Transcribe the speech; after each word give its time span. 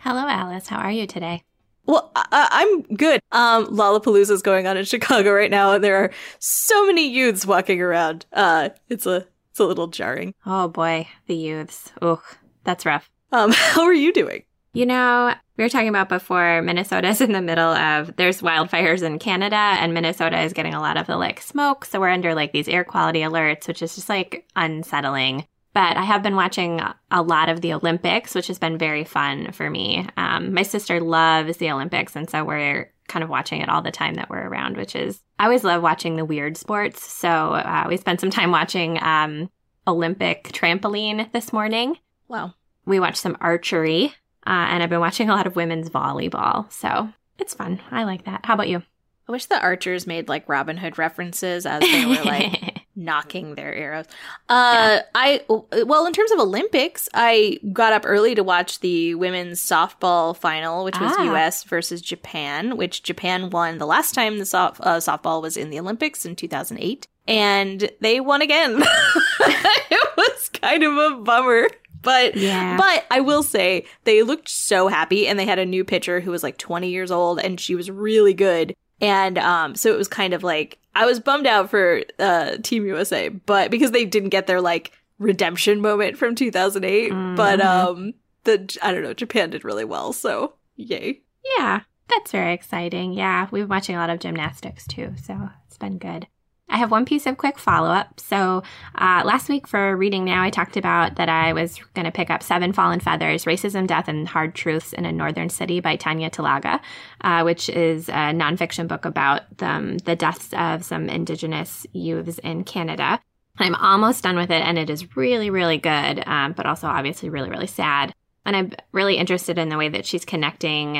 Hello, 0.00 0.28
Alice. 0.28 0.68
How 0.68 0.80
are 0.80 0.92
you 0.92 1.06
today? 1.06 1.44
Well, 1.86 2.12
I- 2.14 2.66
am 2.68 2.82
good. 2.94 3.22
Um, 3.32 3.68
Lollapalooza 3.68 4.32
is 4.32 4.42
going 4.42 4.66
on 4.66 4.76
in 4.76 4.84
Chicago 4.84 5.32
right 5.32 5.50
now, 5.50 5.72
and 5.72 5.82
there 5.82 5.96
are 5.96 6.10
so 6.40 6.84
many 6.84 7.08
youths 7.08 7.46
walking 7.46 7.80
around. 7.80 8.26
Uh, 8.34 8.68
it's 8.90 9.06
a 9.06 9.26
it's 9.58 9.64
a 9.64 9.66
little 9.66 9.88
jarring. 9.88 10.34
Oh 10.46 10.68
boy, 10.68 11.08
the 11.26 11.34
youths. 11.34 11.90
Ugh, 12.00 12.22
that's 12.62 12.86
rough. 12.86 13.10
Um, 13.32 13.50
how 13.54 13.82
are 13.82 13.92
you 13.92 14.12
doing? 14.12 14.44
You 14.72 14.86
know, 14.86 15.34
we 15.56 15.64
were 15.64 15.68
talking 15.68 15.88
about 15.88 16.08
before, 16.08 16.62
Minnesota's 16.62 17.20
in 17.26 17.32
the 17.32 17.42
middle 17.42 17.72
of, 17.72 18.14
there's 18.14 18.40
wildfires 18.40 19.02
in 19.02 19.18
Canada 19.18 19.56
and 19.56 19.94
Minnesota 19.94 20.40
is 20.42 20.52
getting 20.52 20.74
a 20.74 20.80
lot 20.80 20.96
of 20.96 21.08
the 21.08 21.16
like 21.16 21.40
smoke. 21.40 21.84
So 21.84 21.98
we're 21.98 22.08
under 22.08 22.36
like 22.36 22.52
these 22.52 22.68
air 22.68 22.84
quality 22.84 23.20
alerts, 23.20 23.66
which 23.66 23.82
is 23.82 23.96
just 23.96 24.08
like 24.08 24.46
unsettling. 24.54 25.44
But 25.74 25.96
I 25.96 26.04
have 26.04 26.22
been 26.22 26.36
watching 26.36 26.80
a 27.10 27.22
lot 27.22 27.48
of 27.48 27.60
the 27.60 27.72
Olympics, 27.72 28.36
which 28.36 28.46
has 28.46 28.60
been 28.60 28.78
very 28.78 29.02
fun 29.02 29.50
for 29.50 29.68
me. 29.68 30.06
Um, 30.16 30.54
my 30.54 30.62
sister 30.62 31.00
loves 31.00 31.56
the 31.56 31.72
Olympics. 31.72 32.14
And 32.14 32.30
so 32.30 32.44
we're 32.44 32.92
kind 33.08 33.22
of 33.22 33.30
watching 33.30 33.60
it 33.60 33.68
all 33.68 33.82
the 33.82 33.90
time 33.90 34.14
that 34.14 34.30
we're 34.30 34.46
around, 34.46 34.76
which 34.76 34.94
is 34.94 35.22
I 35.38 35.44
always 35.44 35.64
love 35.64 35.82
watching 35.82 36.16
the 36.16 36.24
weird 36.24 36.56
sports. 36.56 37.10
So 37.10 37.28
uh, 37.28 37.86
we 37.88 37.96
spent 37.96 38.20
some 38.20 38.30
time 38.30 38.50
watching 38.50 39.02
um, 39.02 39.50
Olympic 39.86 40.44
trampoline 40.52 41.30
this 41.32 41.52
morning. 41.52 41.96
Wow. 42.28 42.54
We 42.84 43.00
watched 43.00 43.18
some 43.18 43.36
archery, 43.40 44.14
uh, 44.46 44.66
and 44.70 44.82
I've 44.82 44.90
been 44.90 45.00
watching 45.00 45.28
a 45.28 45.34
lot 45.34 45.46
of 45.46 45.56
women's 45.56 45.90
volleyball. 45.90 46.70
So 46.72 47.08
it's 47.38 47.54
fun. 47.54 47.80
I 47.90 48.04
like 48.04 48.24
that. 48.24 48.44
How 48.44 48.54
about 48.54 48.68
you? 48.68 48.82
I 49.28 49.32
wish 49.32 49.46
the 49.46 49.60
archers 49.60 50.06
made 50.06 50.28
like 50.28 50.48
Robin 50.48 50.76
Hood 50.78 50.96
references 50.96 51.66
as 51.66 51.80
they 51.80 52.06
were 52.06 52.24
like 52.24 52.77
knocking 52.98 53.54
their 53.54 53.72
arrows. 53.74 54.06
Uh, 54.48 54.98
yeah. 54.98 55.02
I 55.14 55.40
well, 55.48 56.04
in 56.06 56.12
terms 56.12 56.30
of 56.32 56.40
Olympics, 56.40 57.08
I 57.14 57.58
got 57.72 57.92
up 57.92 58.02
early 58.04 58.34
to 58.34 58.42
watch 58.42 58.80
the 58.80 59.14
women's 59.14 59.60
softball 59.60 60.36
final, 60.36 60.84
which 60.84 60.98
was 61.00 61.14
ah. 61.16 61.22
U.S. 61.24 61.64
versus 61.64 62.02
Japan, 62.02 62.76
which 62.76 63.02
Japan 63.02 63.50
won 63.50 63.78
the 63.78 63.86
last 63.86 64.14
time 64.14 64.38
the 64.38 64.46
soft, 64.46 64.80
uh, 64.82 64.98
softball 64.98 65.40
was 65.40 65.56
in 65.56 65.70
the 65.70 65.78
Olympics 65.78 66.26
in 66.26 66.34
2008, 66.36 67.06
and 67.26 67.90
they 68.00 68.20
won 68.20 68.42
again. 68.42 68.82
it 69.40 70.16
was 70.16 70.48
kind 70.50 70.82
of 70.82 70.96
a 70.96 71.16
bummer. 71.22 71.68
But 72.00 72.36
yeah. 72.36 72.76
but 72.76 73.06
I 73.10 73.20
will 73.20 73.42
say 73.42 73.84
they 74.04 74.22
looked 74.22 74.48
so 74.48 74.88
happy 74.88 75.26
and 75.26 75.38
they 75.38 75.46
had 75.46 75.58
a 75.58 75.66
new 75.66 75.84
pitcher 75.84 76.20
who 76.20 76.30
was 76.30 76.44
like 76.44 76.56
20 76.56 76.88
years 76.88 77.10
old 77.10 77.40
and 77.40 77.58
she 77.58 77.74
was 77.74 77.90
really 77.90 78.34
good. 78.34 78.74
And 79.00 79.38
um 79.38 79.74
so 79.74 79.92
it 79.92 79.98
was 79.98 80.08
kind 80.08 80.34
of 80.34 80.42
like 80.42 80.78
I 80.98 81.06
was 81.06 81.20
bummed 81.20 81.46
out 81.46 81.70
for 81.70 82.02
uh, 82.18 82.56
Team 82.60 82.84
USA, 82.84 83.28
but 83.28 83.70
because 83.70 83.92
they 83.92 84.04
didn't 84.04 84.30
get 84.30 84.48
their 84.48 84.60
like 84.60 84.90
redemption 85.20 85.80
moment 85.80 86.18
from 86.18 86.34
2008, 86.34 87.12
mm-hmm. 87.12 87.36
but 87.36 87.60
um, 87.60 88.14
the 88.42 88.76
I 88.82 88.92
don't 88.92 89.04
know, 89.04 89.14
Japan 89.14 89.50
did 89.50 89.64
really 89.64 89.84
well, 89.84 90.12
so 90.12 90.54
yay. 90.74 91.20
Yeah, 91.56 91.82
that's 92.08 92.32
very 92.32 92.52
exciting. 92.52 93.12
Yeah, 93.12 93.46
we've 93.52 93.62
been 93.62 93.68
watching 93.68 93.94
a 93.94 93.98
lot 93.98 94.10
of 94.10 94.18
gymnastics 94.18 94.88
too, 94.88 95.14
so 95.22 95.50
it's 95.68 95.78
been 95.78 95.98
good. 95.98 96.26
I 96.70 96.76
have 96.76 96.90
one 96.90 97.04
piece 97.04 97.26
of 97.26 97.38
quick 97.38 97.58
follow 97.58 97.88
up. 97.88 98.20
So, 98.20 98.62
uh, 98.94 99.22
last 99.24 99.48
week 99.48 99.66
for 99.66 99.96
Reading 99.96 100.24
Now, 100.24 100.42
I 100.42 100.50
talked 100.50 100.76
about 100.76 101.16
that 101.16 101.28
I 101.28 101.52
was 101.52 101.78
going 101.94 102.04
to 102.04 102.10
pick 102.10 102.30
up 102.30 102.42
Seven 102.42 102.72
Fallen 102.72 103.00
Feathers 103.00 103.46
Racism, 103.46 103.86
Death, 103.86 104.08
and 104.08 104.28
Hard 104.28 104.54
Truths 104.54 104.92
in 104.92 105.04
a 105.04 105.12
Northern 105.12 105.48
City 105.48 105.80
by 105.80 105.96
Tanya 105.96 106.30
Talaga, 106.30 106.80
uh, 107.22 107.42
which 107.42 107.68
is 107.70 108.08
a 108.08 108.32
nonfiction 108.32 108.86
book 108.86 109.04
about 109.04 109.42
the, 109.56 110.00
the 110.04 110.16
deaths 110.16 110.52
of 110.52 110.84
some 110.84 111.08
Indigenous 111.08 111.86
youths 111.92 112.38
in 112.40 112.64
Canada. 112.64 113.18
I'm 113.58 113.74
almost 113.74 114.22
done 114.22 114.36
with 114.36 114.50
it, 114.50 114.62
and 114.62 114.78
it 114.78 114.90
is 114.90 115.16
really, 115.16 115.50
really 115.50 115.78
good, 115.78 116.22
um, 116.26 116.52
but 116.52 116.66
also 116.66 116.86
obviously 116.86 117.28
really, 117.28 117.50
really 117.50 117.66
sad. 117.66 118.14
And 118.46 118.56
I'm 118.56 118.72
really 118.92 119.16
interested 119.16 119.58
in 119.58 119.68
the 119.68 119.76
way 119.76 119.88
that 119.90 120.06
she's 120.06 120.24
connecting 120.24 120.94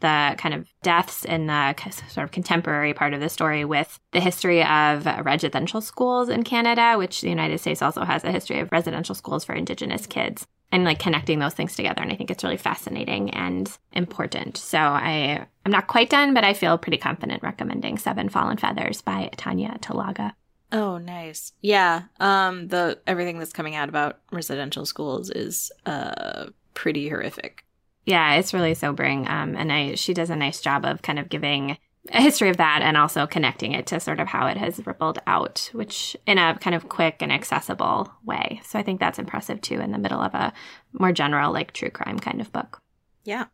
the 0.00 0.34
kind 0.38 0.54
of 0.54 0.66
deaths 0.82 1.24
in 1.24 1.46
the 1.48 1.74
sort 2.08 2.24
of 2.24 2.30
contemporary 2.30 2.94
part 2.94 3.12
of 3.12 3.20
the 3.20 3.28
story 3.28 3.64
with 3.64 4.00
the 4.12 4.20
history 4.20 4.64
of 4.64 5.04
residential 5.24 5.80
schools 5.80 6.28
in 6.28 6.44
Canada, 6.44 6.96
which 6.96 7.20
the 7.20 7.28
United 7.28 7.58
States 7.58 7.82
also 7.82 8.04
has 8.04 8.24
a 8.24 8.32
history 8.32 8.60
of 8.60 8.72
residential 8.72 9.14
schools 9.14 9.44
for 9.44 9.54
Indigenous 9.54 10.06
kids 10.06 10.46
and 10.72 10.84
like 10.84 10.98
connecting 10.98 11.38
those 11.38 11.54
things 11.54 11.76
together. 11.76 12.02
And 12.02 12.10
I 12.10 12.16
think 12.16 12.30
it's 12.30 12.42
really 12.42 12.56
fascinating 12.56 13.30
and 13.30 13.70
important. 13.92 14.56
So 14.56 14.78
I, 14.78 15.46
I'm 15.64 15.72
not 15.72 15.86
quite 15.86 16.10
done, 16.10 16.34
but 16.34 16.42
I 16.42 16.54
feel 16.54 16.78
pretty 16.78 16.98
confident 16.98 17.42
recommending 17.42 17.98
Seven 17.98 18.28
Fallen 18.28 18.56
Feathers 18.56 19.02
by 19.02 19.30
Tanya 19.36 19.76
Talaga. 19.80 20.32
Oh, 20.72 20.98
nice. 20.98 21.52
Yeah. 21.60 22.04
Um, 22.18 22.68
the 22.68 22.98
everything 23.06 23.38
that's 23.38 23.52
coming 23.52 23.76
out 23.76 23.88
about 23.88 24.18
residential 24.32 24.86
schools 24.86 25.30
is 25.30 25.70
uh 25.86 26.46
pretty 26.74 27.08
horrific. 27.08 27.64
Yeah, 28.04 28.34
it's 28.34 28.52
really 28.52 28.74
sobering. 28.74 29.26
Um, 29.28 29.56
and 29.56 29.72
I, 29.72 29.94
she 29.94 30.12
does 30.12 30.30
a 30.30 30.36
nice 30.36 30.60
job 30.60 30.84
of 30.84 31.02
kind 31.02 31.18
of 31.18 31.28
giving 31.28 31.78
a 32.10 32.20
history 32.20 32.50
of 32.50 32.58
that 32.58 32.80
and 32.82 32.96
also 32.96 33.26
connecting 33.26 33.72
it 33.72 33.86
to 33.86 33.98
sort 33.98 34.20
of 34.20 34.28
how 34.28 34.46
it 34.46 34.58
has 34.58 34.84
rippled 34.86 35.20
out, 35.26 35.70
which 35.72 36.16
in 36.26 36.36
a 36.36 36.58
kind 36.60 36.76
of 36.76 36.88
quick 36.88 37.16
and 37.20 37.32
accessible 37.32 38.12
way. 38.24 38.60
So 38.64 38.78
I 38.78 38.82
think 38.82 39.00
that's 39.00 39.18
impressive 39.18 39.60
too 39.62 39.80
in 39.80 39.90
the 39.90 39.98
middle 39.98 40.20
of 40.20 40.34
a 40.34 40.52
more 40.92 41.12
general, 41.12 41.52
like 41.52 41.72
true 41.72 41.90
crime 41.90 42.18
kind 42.18 42.42
of 42.42 42.52
book. 42.52 42.82
Yeah. 43.24 43.46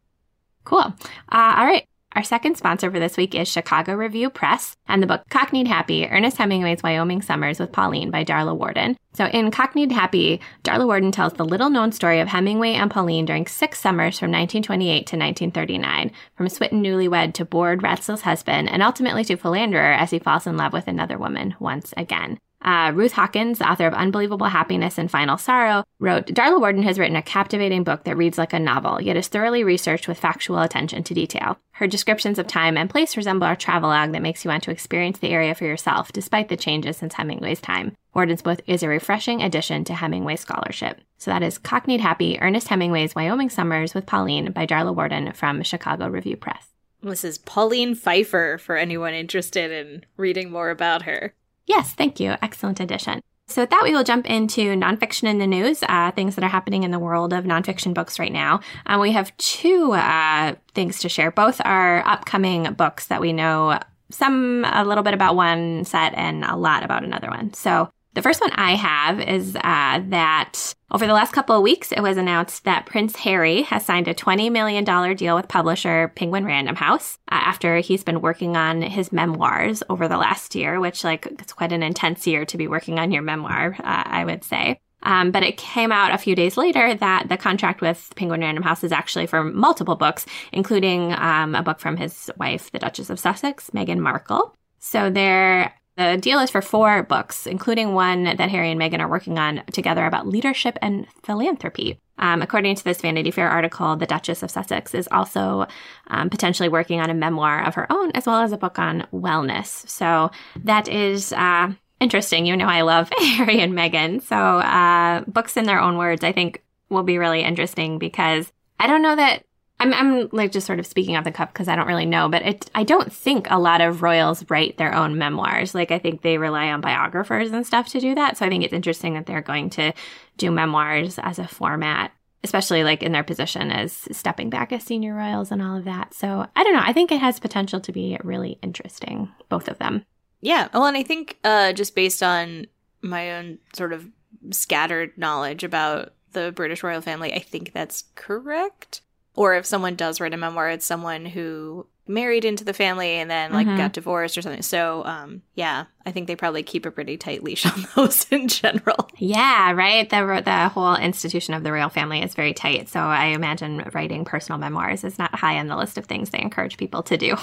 Cool. 0.65 0.81
Uh, 0.81 1.55
all 1.59 1.65
right. 1.65 1.87
Our 2.17 2.25
second 2.25 2.57
sponsor 2.57 2.91
for 2.91 2.99
this 2.99 3.17
week 3.17 3.37
is 3.37 3.47
Chicago 3.47 3.95
Review 3.95 4.31
Press 4.31 4.75
and 4.89 5.01
the 5.01 5.07
book 5.07 5.23
Cockeyed 5.31 5.69
Happy 5.69 6.09
Ernest 6.09 6.39
Hemingway's 6.39 6.83
Wyoming 6.83 7.23
Summers 7.23 7.61
with 7.61 7.71
Pauline 7.71 8.11
by 8.11 8.25
Darla 8.25 8.57
Worden. 8.57 8.97
So, 9.13 9.27
in 9.27 9.53
Cockeyed 9.53 9.93
Happy, 9.93 10.41
Darla 10.65 10.87
Worden 10.87 11.13
tells 11.13 11.35
the 11.35 11.45
little 11.45 11.71
known 11.71 11.93
story 11.93 12.19
of 12.19 12.27
Hemingway 12.27 12.73
and 12.73 12.91
Pauline 12.91 13.27
during 13.27 13.47
six 13.47 13.79
summers 13.79 14.19
from 14.19 14.33
1928 14.33 15.07
to 15.07 15.17
1939, 15.17 16.11
from 16.37 16.49
Switten 16.49 16.83
newlywed 16.83 17.33
to 17.35 17.45
bored, 17.45 17.85
restless 17.85 18.23
husband, 18.23 18.69
and 18.69 18.83
ultimately 18.83 19.25
to 19.25 19.37
philanderer 19.37 19.93
as 19.93 20.11
he 20.11 20.19
falls 20.19 20.49
in 20.49 20.57
love 20.57 20.73
with 20.73 20.89
another 20.89 21.17
woman 21.17 21.55
once 21.61 21.95
again. 21.97 22.39
Uh, 22.63 22.93
Ruth 22.95 23.13
Hawkins, 23.13 23.63
author 23.63 23.87
of 23.87 23.95
Unbelievable 23.95 24.49
Happiness 24.49 24.99
and 24.99 25.11
Final 25.11 25.39
Sorrow, 25.39 25.83
wrote 25.99 26.27
Darla 26.27 26.61
Worden 26.61 26.83
has 26.83 26.99
written 26.99 27.17
a 27.17 27.23
captivating 27.23 27.85
book 27.85 28.05
that 28.05 28.17
reads 28.17 28.37
like 28.37 28.53
a 28.53 28.59
novel, 28.59 29.01
yet 29.01 29.17
is 29.17 29.29
thoroughly 29.29 29.65
researched 29.65 30.07
with 30.07 30.19
factual 30.19 30.61
attention 30.61 31.03
to 31.05 31.15
detail. 31.15 31.59
Her 31.73 31.87
descriptions 31.87 32.39
of 32.39 32.47
time 32.47 32.77
and 32.77 32.91
place 32.91 33.17
resemble 33.17 33.47
a 33.47 33.57
travelogue 33.57 34.13
that 34.13 34.21
makes 34.21 34.45
you 34.45 34.51
want 34.51 34.63
to 34.65 34.71
experience 34.71 35.19
the 35.19 35.31
area 35.31 35.55
for 35.55 35.65
yourself, 35.65 36.13
despite 36.13 36.51
the 36.51 36.57
changes 36.57 36.99
since 36.99 37.15
Hemingway's 37.15 37.61
time. 37.61 37.97
Worden's 38.13 38.43
book 38.43 38.61
is 38.67 38.83
a 38.83 38.89
refreshing 38.89 39.41
addition 39.41 39.85
to 39.85 39.95
Hemingway 39.95 40.37
scholarship. 40.37 41.01
So 41.17 41.31
that 41.31 41.43
is 41.43 41.59
Cockeyed 41.59 42.01
Happy, 42.01 42.39
Ernest 42.41 42.69
Hemingway's 42.69 43.15
Wyoming 43.15 43.49
Summers 43.49 43.95
with 43.95 44.05
Pauline 44.05 44.53
by 44.53 44.67
Darla 44.67 44.95
Worden 44.95 45.33
from 45.33 45.63
Chicago 45.63 46.09
Review 46.09 46.37
Press. 46.37 46.67
This 47.03 47.25
is 47.25 47.39
Pauline 47.39 47.95
Pfeiffer 47.95 48.59
for 48.59 48.77
anyone 48.77 49.15
interested 49.15 49.71
in 49.71 50.05
reading 50.19 50.51
more 50.51 50.69
about 50.69 51.03
her. 51.03 51.33
Yes, 51.71 51.93
thank 51.93 52.19
you. 52.19 52.35
Excellent 52.43 52.81
addition. 52.81 53.21
So, 53.47 53.63
with 53.63 53.71
that, 53.71 53.85
we 53.85 53.93
will 53.93 54.03
jump 54.03 54.29
into 54.29 54.75
nonfiction 54.75 55.29
in 55.29 55.39
the 55.39 55.47
news, 55.47 55.85
uh, 55.89 56.11
things 56.11 56.35
that 56.35 56.43
are 56.43 56.49
happening 56.49 56.83
in 56.83 56.91
the 56.91 56.99
world 56.99 57.33
of 57.33 57.45
nonfiction 57.45 57.95
books 57.95 58.19
right 58.19 58.33
now. 58.33 58.59
Um, 58.87 59.01
we 59.01 59.13
have 59.13 59.37
two 59.37 59.93
uh, 59.93 60.57
things 60.75 60.99
to 60.99 61.09
share. 61.09 61.31
Both 61.31 61.61
are 61.65 62.05
upcoming 62.09 62.73
books 62.73 63.07
that 63.07 63.21
we 63.21 63.33
know 63.33 63.79
some 64.11 64.65
a 64.65 64.85
little 64.85 65.05
bit 65.05 65.15
about 65.15 65.37
one 65.37 65.85
set 65.85 66.13
and 66.15 66.43
a 66.45 66.57
lot 66.57 66.83
about 66.83 67.05
another 67.05 67.29
one. 67.31 67.55
So, 67.55 67.89
the 68.15 68.23
first 68.23 68.41
one 68.41 68.51
I 68.53 68.75
have 68.75 69.21
is 69.21 69.55
uh, 69.57 70.03
that 70.09 70.75
over 70.91 71.07
the 71.07 71.13
last 71.13 71.33
couple 71.33 71.57
of 71.57 71.63
weeks, 71.63 71.93
it 71.93 72.01
was 72.01 72.17
announced 72.17 72.65
that 72.65 72.87
Prince 72.87 73.15
Harry 73.17 73.63
has 73.63 73.85
signed 73.85 74.09
a 74.09 74.15
$20 74.15 74.51
million 74.51 74.85
deal 75.17 75.37
with 75.37 75.47
publisher 75.47 76.13
Penguin 76.17 76.45
Random 76.45 76.75
House 76.75 77.19
uh, 77.31 77.37
after 77.37 77.79
he's 77.79 78.03
been 78.03 78.21
working 78.21 78.57
on 78.57 78.83
his 78.83 79.13
memoirs 79.13 79.83
over 79.89 80.09
the 80.09 80.17
last 80.17 80.57
year, 80.57 80.81
which, 80.81 81.05
like, 81.05 81.27
it's 81.27 81.53
quite 81.53 81.73
an 81.73 81.85
intense 81.85 82.27
year 82.27 82.45
to 82.47 82.57
be 82.57 82.67
working 82.67 82.99
on 82.99 83.13
your 83.13 83.23
memoir, 83.23 83.77
uh, 83.79 84.03
I 84.07 84.25
would 84.25 84.43
say. 84.43 84.81
Um, 85.03 85.31
but 85.31 85.43
it 85.43 85.57
came 85.57 85.93
out 85.93 86.13
a 86.13 86.19
few 86.19 86.35
days 86.35 86.57
later 86.57 86.95
that 86.95 87.29
the 87.29 87.37
contract 87.37 87.81
with 87.81 88.13
Penguin 88.17 88.41
Random 88.41 88.65
House 88.65 88.85
is 88.85 88.93
actually 88.93 89.27
for 89.27 89.45
multiple 89.45 89.97
books, 89.97 90.27
including 90.53 91.13
um, 91.15 91.55
a 91.55 91.63
book 91.63 91.79
from 91.79 91.97
his 91.97 92.31
wife, 92.37 92.71
the 92.73 92.79
Duchess 92.79 93.09
of 93.09 93.21
Sussex, 93.21 93.71
Meghan 93.71 93.99
Markle. 93.99 94.55
So 94.79 95.11
they're 95.11 95.75
the 95.97 96.17
deal 96.17 96.39
is 96.41 96.51
for 96.51 96.63
four 96.63 97.03
books, 97.03 97.47
including 97.47 97.95
one 97.95 98.25
that 98.25 98.51
Harry 98.51 98.71
and 98.71 98.81
Meghan 98.81 99.01
are 99.01 99.09
working 99.09 99.39
on 99.39 99.63
together 99.73 100.07
about 100.07 100.27
leadership 100.27 100.79
and 100.81 101.07
philanthropy. 101.23 101.99
Um, 102.19 102.43
according 102.43 102.77
to 102.77 102.85
this 102.85 103.01
Vanity 103.01 103.31
Fair 103.31 103.49
article, 103.49 103.97
the 103.97 104.07
Duchess 104.07 104.43
of 104.43 104.51
Sussex 104.51 104.95
is 104.95 105.09
also 105.11 105.67
um, 106.09 106.31
potentially 106.31 106.69
working 106.69 107.01
on 107.01 107.11
a 107.11 107.15
memoir 107.15 107.65
of 107.65 107.75
her 107.75 107.91
own, 107.91 108.11
as 108.13 108.27
well 108.27 108.41
as 108.41 108.53
a 108.53 108.59
book 108.59 108.79
on 108.79 109.07
wellness. 109.13 109.89
So 109.89 110.31
that 110.65 110.87
is 110.87 111.33
uh, 111.33 111.73
interesting. 111.99 112.47
You 112.47 112.57
know, 112.57 112.67
I 112.67 112.83
love 112.83 113.11
Harry 113.19 113.61
and 113.61 113.73
Meghan. 113.73 114.23
So 114.23 114.37
uh, 114.37 115.25
books 115.27 115.57
in 115.57 115.65
their 115.65 115.81
own 115.81 115.97
words, 115.97 116.23
I 116.23 116.33
think, 116.33 116.63
will 116.91 117.05
be 117.05 117.19
really 117.19 117.43
interesting 117.43 117.99
because 117.99 118.53
I 118.79 118.87
don't 118.87 119.03
know 119.03 119.17
that 119.17 119.45
I'm, 119.81 119.95
I'm 119.95 120.29
like 120.31 120.53
just 120.53 120.67
sort 120.67 120.79
of 120.79 120.87
speaking 120.87 121.17
off 121.17 121.25
the 121.25 121.33
cuff 121.33 121.53
because 121.53 121.67
I 121.67 121.75
don't 121.75 121.87
really 121.87 122.07
know, 122.07 122.29
but 122.29 122.43
it, 122.43 122.71
I 122.75 122.85
don't 122.85 123.11
think 123.11 123.47
a 123.51 123.59
lot 123.59 123.81
of 123.81 124.03
royals 124.03 124.45
write 124.51 124.77
their 124.77 124.95
own 124.95 125.17
memoirs. 125.17 125.75
Like 125.75 125.91
I 125.91 125.99
think 125.99 126.21
they 126.21 126.37
rely 126.37 126.69
on 126.69 126.83
biographers 126.83 127.51
and 127.51 127.67
stuff 127.67 127.89
to 127.89 128.01
do 128.01 128.15
that. 128.15 128.37
So 128.37 128.45
I 128.45 128.51
think 128.51 128.63
it's 128.63 128.75
interesting 128.75 129.15
that 129.15 129.25
they're 129.25 129.41
going 129.41 129.71
to 129.71 129.93
do 130.37 130.51
memoirs 130.51 131.19
as 131.19 131.39
a 131.39 131.49
format, 131.49 132.13
especially 132.45 132.85
like 132.85 133.03
in 133.03 133.13
their 133.13 133.25
position 133.25 133.71
as 133.71 134.07
stepping 134.13 134.51
back 134.51 134.71
as 134.71 134.85
senior 134.85 135.15
royals 135.15 135.51
and 135.51 135.63
all 135.63 135.79
of 135.79 135.85
that. 135.87 136.13
So 136.13 136.47
I 136.55 136.63
don't 136.63 136.75
know. 136.75 136.83
I 136.85 136.93
think 136.93 137.11
it 137.11 137.21
has 137.21 137.41
potential 137.41 137.81
to 137.81 137.93
be 137.93 138.19
really 138.23 138.59
interesting, 138.63 139.31
both 139.49 139.67
of 139.67 139.79
them. 139.79 140.05
Yeah. 140.43 140.69
Well, 140.75 140.87
and 140.87 140.97
I 140.97 141.03
think 141.03 141.39
uh, 141.43 141.73
just 141.73 141.95
based 141.95 142.23
on 142.23 142.67
my 143.01 143.39
own 143.39 143.59
sort 143.75 143.95
of 143.95 144.07
scattered 144.51 145.17
knowledge 145.17 145.65
about 145.65 146.13
the 146.33 146.53
British 146.53 146.83
royal 146.83 147.01
family, 147.01 147.33
I 147.33 147.39
think 147.39 147.73
that's 147.73 148.05
correct 148.15 149.01
or 149.41 149.55
if 149.55 149.65
someone 149.65 149.95
does 149.95 150.21
write 150.21 150.35
a 150.35 150.37
memoir, 150.37 150.69
it's 150.69 150.85
someone 150.85 151.25
who 151.25 151.87
married 152.07 152.45
into 152.45 152.63
the 152.63 152.75
family 152.75 153.13
and 153.13 153.31
then 153.31 153.55
like 153.55 153.67
mm-hmm. 153.67 153.79
got 153.79 153.95
divorced 153.95 154.37
or 154.37 154.43
something. 154.43 154.61
So 154.61 155.03
um 155.07 155.41
yeah, 155.55 155.87
I 156.05 156.11
think 156.11 156.27
they 156.27 156.37
probably 156.37 156.63
keep 156.63 156.85
a 156.85 156.91
pretty 156.91 157.17
tight 157.17 157.43
leash 157.43 157.65
on 157.73 157.87
those 157.97 158.27
in 158.31 158.49
general. 158.49 159.09
Yeah, 159.17 159.73
right. 159.73 160.11
The 160.11 160.43
the 160.45 160.69
whole 160.69 160.95
institution 160.95 161.55
of 161.55 161.65
the 161.65 161.73
royal 161.73 161.89
family 161.89 162.23
is 162.23 162.35
very 162.35 162.53
tight. 162.53 162.91
So 162.91 163.01
I 163.01 163.29
imagine 163.29 163.89
writing 163.95 164.27
personal 164.27 164.59
memoirs 164.59 165.05
is 165.05 165.19
not 165.19 165.35
high 165.35 165.59
on 165.59 165.69
the 165.69 165.77
list 165.77 165.97
of 165.97 166.05
things 166.05 166.29
they 166.29 166.43
encourage 166.43 166.77
people 166.77 167.03
to 167.05 167.17
do. 167.17 167.39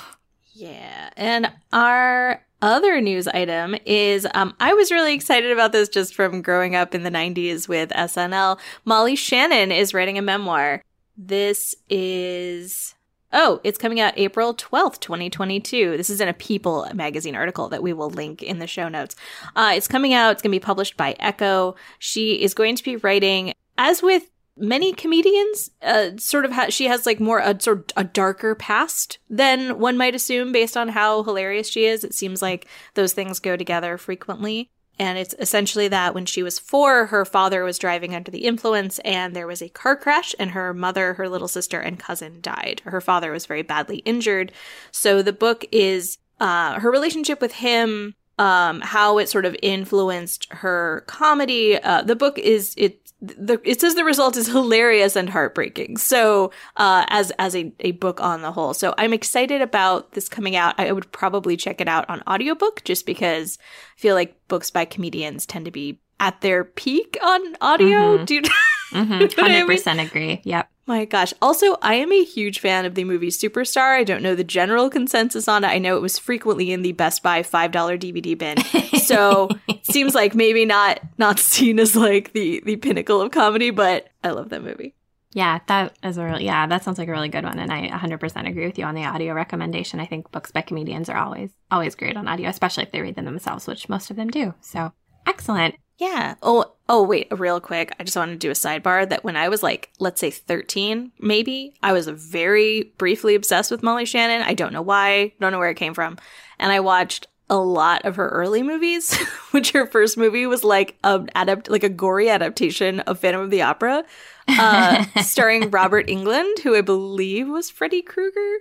Yeah. 0.54 1.10
And 1.18 1.52
our 1.74 2.46
other 2.62 3.02
news 3.02 3.28
item 3.28 3.76
is 3.86 4.28
um, 4.36 4.56
I 4.60 4.74
was 4.74 4.92
really 4.92 5.14
excited 5.14 5.52
about 5.52 5.72
this 5.72 5.90
just 5.90 6.14
from 6.14 6.42
growing 6.44 6.76
up 6.76 6.94
in 6.94 7.04
the 7.04 7.12
90s 7.12 7.68
with 7.68 7.90
SNL. 7.90 8.60
Molly 8.86 9.16
Shannon 9.16 9.72
is 9.72 9.94
writing 9.94 10.18
a 10.18 10.22
memoir. 10.22 10.82
This 11.18 11.76
is 11.90 12.94
Oh, 13.34 13.60
it's 13.66 13.78
coming 13.78 14.00
out 14.00 14.14
April 14.16 14.54
12th, 14.54 15.02
2022. 15.02 15.98
This 15.98 16.10
is 16.10 16.22
in 16.22 16.30
a 16.30 16.34
People 16.34 16.88
magazine 16.94 17.36
article 17.36 17.68
that 17.70 17.84
we 17.84 17.92
will 17.92 18.10
link 18.10 18.42
in 18.42 18.60
the 18.60 18.68
show 18.68 18.88
notes. 18.88 19.18
Uh, 19.54 19.74
it's 19.76 19.88
coming 19.88 20.14
out. 20.14 20.32
It's 20.32 20.42
going 20.42 20.52
to 20.52 20.56
be 20.56 20.64
published 20.64 20.96
by 20.96 21.14
Echo. 21.20 21.76
She 22.00 22.42
is 22.42 22.54
going 22.54 22.78
to 22.78 22.84
be 22.84 22.96
writing, 22.96 23.54
as 23.78 24.02
with 24.02 24.30
many 24.56 24.94
comedians, 24.94 25.72
uh, 25.82 26.12
sort 26.18 26.46
of, 26.46 26.54
ha- 26.54 26.70
she 26.70 26.86
has 26.86 27.06
like 27.06 27.20
more 27.20 27.40
a 27.40 27.60
sort 27.60 27.80
of 27.80 27.86
a 27.98 28.08
darker 28.08 28.56
past 28.56 29.20
than 29.30 29.78
one 29.78 29.98
might 29.98 30.16
assume 30.16 30.54
based 30.54 30.78
on 30.78 30.88
how 30.88 31.22
hilarious 31.24 31.68
she 31.68 31.86
is. 31.86 32.06
It 32.06 32.14
seems 32.14 32.42
like 32.42 32.66
those 32.94 33.12
things 33.12 33.40
go 33.40 33.58
together 33.58 33.98
frequently. 33.98 34.70
And 35.00 35.18
it's 35.18 35.36
essentially 35.38 35.88
that 35.90 36.14
when 36.14 36.26
she 36.26 36.42
was 36.42 36.60
four, 36.60 37.08
her 37.08 37.24
father 37.24 37.64
was 37.64 37.78
driving 37.78 38.16
under 38.16 38.32
the 38.32 38.46
influence 38.46 39.00
and 39.00 39.36
there 39.36 39.48
was 39.48 39.62
a 39.62 39.70
car 39.70 39.96
crash, 39.96 40.34
and 40.40 40.52
her 40.52 40.74
mother, 40.74 41.14
her 41.14 41.30
little 41.30 41.48
sister, 41.48 41.80
and 41.80 42.00
cousin 42.00 42.40
died. 42.42 42.82
Her 42.86 43.02
father 43.02 43.32
was 43.32 43.46
very 43.46 43.62
badly 43.62 43.98
injured. 44.00 44.52
So 44.92 45.22
the 45.22 45.34
book 45.34 45.66
is 45.72 46.18
uh, 46.40 46.80
her 46.80 46.92
relationship 46.92 47.42
with 47.42 47.54
him, 47.54 48.16
um, 48.40 48.82
how 48.82 49.18
it 49.18 49.30
sort 49.30 49.46
of 49.46 49.56
influenced 49.62 50.48
her 50.52 51.04
comedy. 51.08 51.82
Uh, 51.82 52.02
the 52.02 52.16
book 52.16 52.38
is 52.38 52.74
it 52.78 53.07
the, 53.22 53.60
it 53.64 53.82
says 53.82 53.96
the 53.96 54.04
result 54.04 54.38
is 54.38 54.48
hilarious 54.52 55.16
and 55.16 55.30
heartbreaking. 55.30 55.98
So, 55.98 56.52
uh, 56.76 57.06
as, 57.10 57.32
as 57.40 57.56
a, 57.56 57.72
a 57.80 57.92
book 57.92 58.22
on 58.22 58.42
the 58.42 58.52
whole. 58.52 58.74
So 58.74 58.94
I'm 58.98 59.14
excited 59.14 59.62
about 59.62 60.12
this 60.12 60.30
coming 60.30 60.56
out. 60.56 60.76
I 60.80 60.92
would 60.92 61.12
probably 61.12 61.58
check 61.58 61.82
it 61.82 61.88
out 61.88 62.10
on 62.10 62.22
audiobook 62.28 62.84
just 62.84 63.06
because 63.06 63.58
I 63.98 64.00
feel 64.00 64.16
like 64.16 64.36
books 64.48 64.70
by 64.70 64.86
comedians 64.86 65.46
tend 65.46 65.66
to 65.66 65.72
be 65.72 66.00
at 66.20 66.42
their 66.42 66.64
peak 66.64 67.18
on 67.24 67.56
audio. 67.62 68.18
Mm-hmm. 68.18 68.26
Do 68.26 68.36
you, 68.36 68.42
mm-hmm. 68.92 69.14
100% 69.42 69.88
I 69.88 69.94
mean? 69.94 70.06
agree. 70.06 70.42
Yep. 70.44 70.70
My 70.88 71.04
gosh. 71.04 71.34
Also, 71.42 71.76
I 71.82 71.96
am 71.96 72.14
a 72.14 72.24
huge 72.24 72.60
fan 72.60 72.86
of 72.86 72.96
the 72.96 73.04
movie 73.04 73.28
Superstar. 73.28 73.98
I 73.98 74.06
don't 74.06 74.24
know 74.24 74.36
the 74.36 74.44
general 74.44 74.90
consensus 74.90 75.48
on 75.50 75.66
it. 75.66 75.68
I 75.68 75.80
know 75.80 75.98
it 75.98 76.02
was 76.02 76.18
frequently 76.18 76.72
in 76.72 76.82
the 76.82 76.94
Best 76.94 77.22
Buy 77.22 77.44
$5 77.44 77.72
DVD 77.72 78.38
bin. 78.38 78.58
So 79.00 79.50
seems 79.84 80.16
like 80.16 80.34
maybe 80.34 80.66
not 80.66 81.02
not 81.18 81.40
seen 81.40 81.80
as 81.80 81.96
like 81.96 82.32
the 82.32 82.62
the 82.66 82.78
pinnacle 82.78 83.22
of 83.22 83.32
comedy, 83.32 83.70
but 83.70 84.08
I 84.24 84.30
love 84.30 84.50
that 84.50 84.64
movie. 84.64 84.96
Yeah, 85.34 85.60
that 85.68 85.98
is 86.04 86.18
a 86.18 86.24
really 86.24 86.46
yeah, 86.46 86.66
that 86.68 86.84
sounds 86.84 86.98
like 86.98 87.10
a 87.10 87.12
really 87.12 87.30
good 87.30 87.44
one 87.44 87.60
and 87.60 87.72
I 87.72 87.90
100% 87.90 88.50
agree 88.50 88.66
with 88.66 88.80
you 88.80 88.86
on 88.86 88.96
the 88.96 89.04
audio 89.04 89.34
recommendation. 89.34 90.00
I 90.00 90.06
think 90.06 90.32
books 90.32 90.52
by 90.52 90.62
comedians 90.62 91.10
are 91.10 91.18
always 91.18 91.52
always 91.70 91.96
great 91.96 92.16
on 92.16 92.28
audio, 92.28 92.50
especially 92.50 92.84
if 92.84 92.92
they 92.92 93.02
read 93.02 93.16
them 93.16 93.26
themselves, 93.26 93.68
which 93.68 93.90
most 93.90 94.10
of 94.10 94.16
them 94.16 94.30
do. 94.30 94.54
So, 94.62 94.94
excellent. 95.26 95.76
Yeah. 95.98 96.36
Oh, 96.44 96.74
oh, 96.88 97.04
wait, 97.04 97.28
real 97.32 97.60
quick. 97.60 97.96
I 98.00 98.04
just 98.04 98.16
want 98.16 98.32
to 98.32 98.38
do 98.38 98.52
a 98.52 98.54
sidebar 98.54 99.10
that 99.10 99.24
when 99.24 99.36
I 99.36 99.50
was 99.50 99.64
like, 99.64 99.90
let's 100.00 100.22
say 100.22 100.30
13, 100.30 101.12
maybe, 101.20 101.74
I 101.82 101.92
was 101.92 102.08
very 102.08 102.94
briefly 102.98 103.34
obsessed 103.34 103.72
with 103.72 103.84
Molly 103.84 104.06
Shannon. 104.06 104.44
I 104.44 104.54
don't 104.54 104.74
know 104.74 104.82
why, 104.82 105.34
don't 105.40 105.52
know 105.52 105.60
where 105.60 105.72
it 105.72 105.76
came 105.76 105.96
from. 105.96 106.18
And 106.60 106.72
I 106.72 106.80
watched 106.82 107.28
a 107.50 107.58
lot 107.58 108.06
of 108.06 108.18
her 108.18 108.30
early 108.30 108.62
movies, 108.62 109.16
which 109.52 109.72
her 109.72 109.88
first 109.88 110.18
movie 110.18 110.46
was 110.46 110.64
like 110.64 110.98
a 111.04 111.26
adapt 111.36 111.70
like 111.70 111.84
a 111.84 111.90
gory 111.90 112.30
adaptation 112.30 113.00
of 113.02 113.20
Phantom 113.20 113.42
of 113.42 113.50
the 113.50 113.62
Opera, 113.62 114.04
uh, 114.50 115.06
starring 115.24 115.72
Robert 115.72 116.08
Englund, 116.08 116.60
who 116.60 116.76
I 116.76 116.82
believe 116.82 117.48
was 117.48 117.70
Freddy 117.70 118.02
Krueger. 118.02 118.58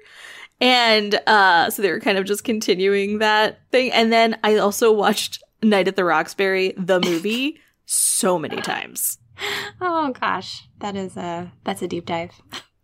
And 0.61 1.21
uh, 1.27 1.69
so 1.69 1.83
they 1.83 1.91
were 1.91 2.01
kind 2.01 2.17
of 2.17 2.25
just 2.25 2.45
continuing 2.45 3.19
that 3.19 3.61
thing. 3.71 3.93
And 3.93 4.11
then 4.11 4.39
I 4.43 4.57
also 4.57 4.91
watched 4.91 5.43
Night 5.67 5.89
at 5.89 5.97
the 5.97 6.05
Roxbury, 6.05 6.73
the 6.77 7.01
movie, 7.01 7.61
so 7.85 8.39
many 8.39 8.61
times. 8.61 9.19
Oh 9.83 10.15
gosh, 10.19 10.67
that 10.79 10.97
is 10.97 11.15
a 11.19 11.53
that's 11.63 11.83
a 11.83 11.89
deep 11.89 12.07
dive. 12.07 12.31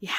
Yeah. 0.01 0.13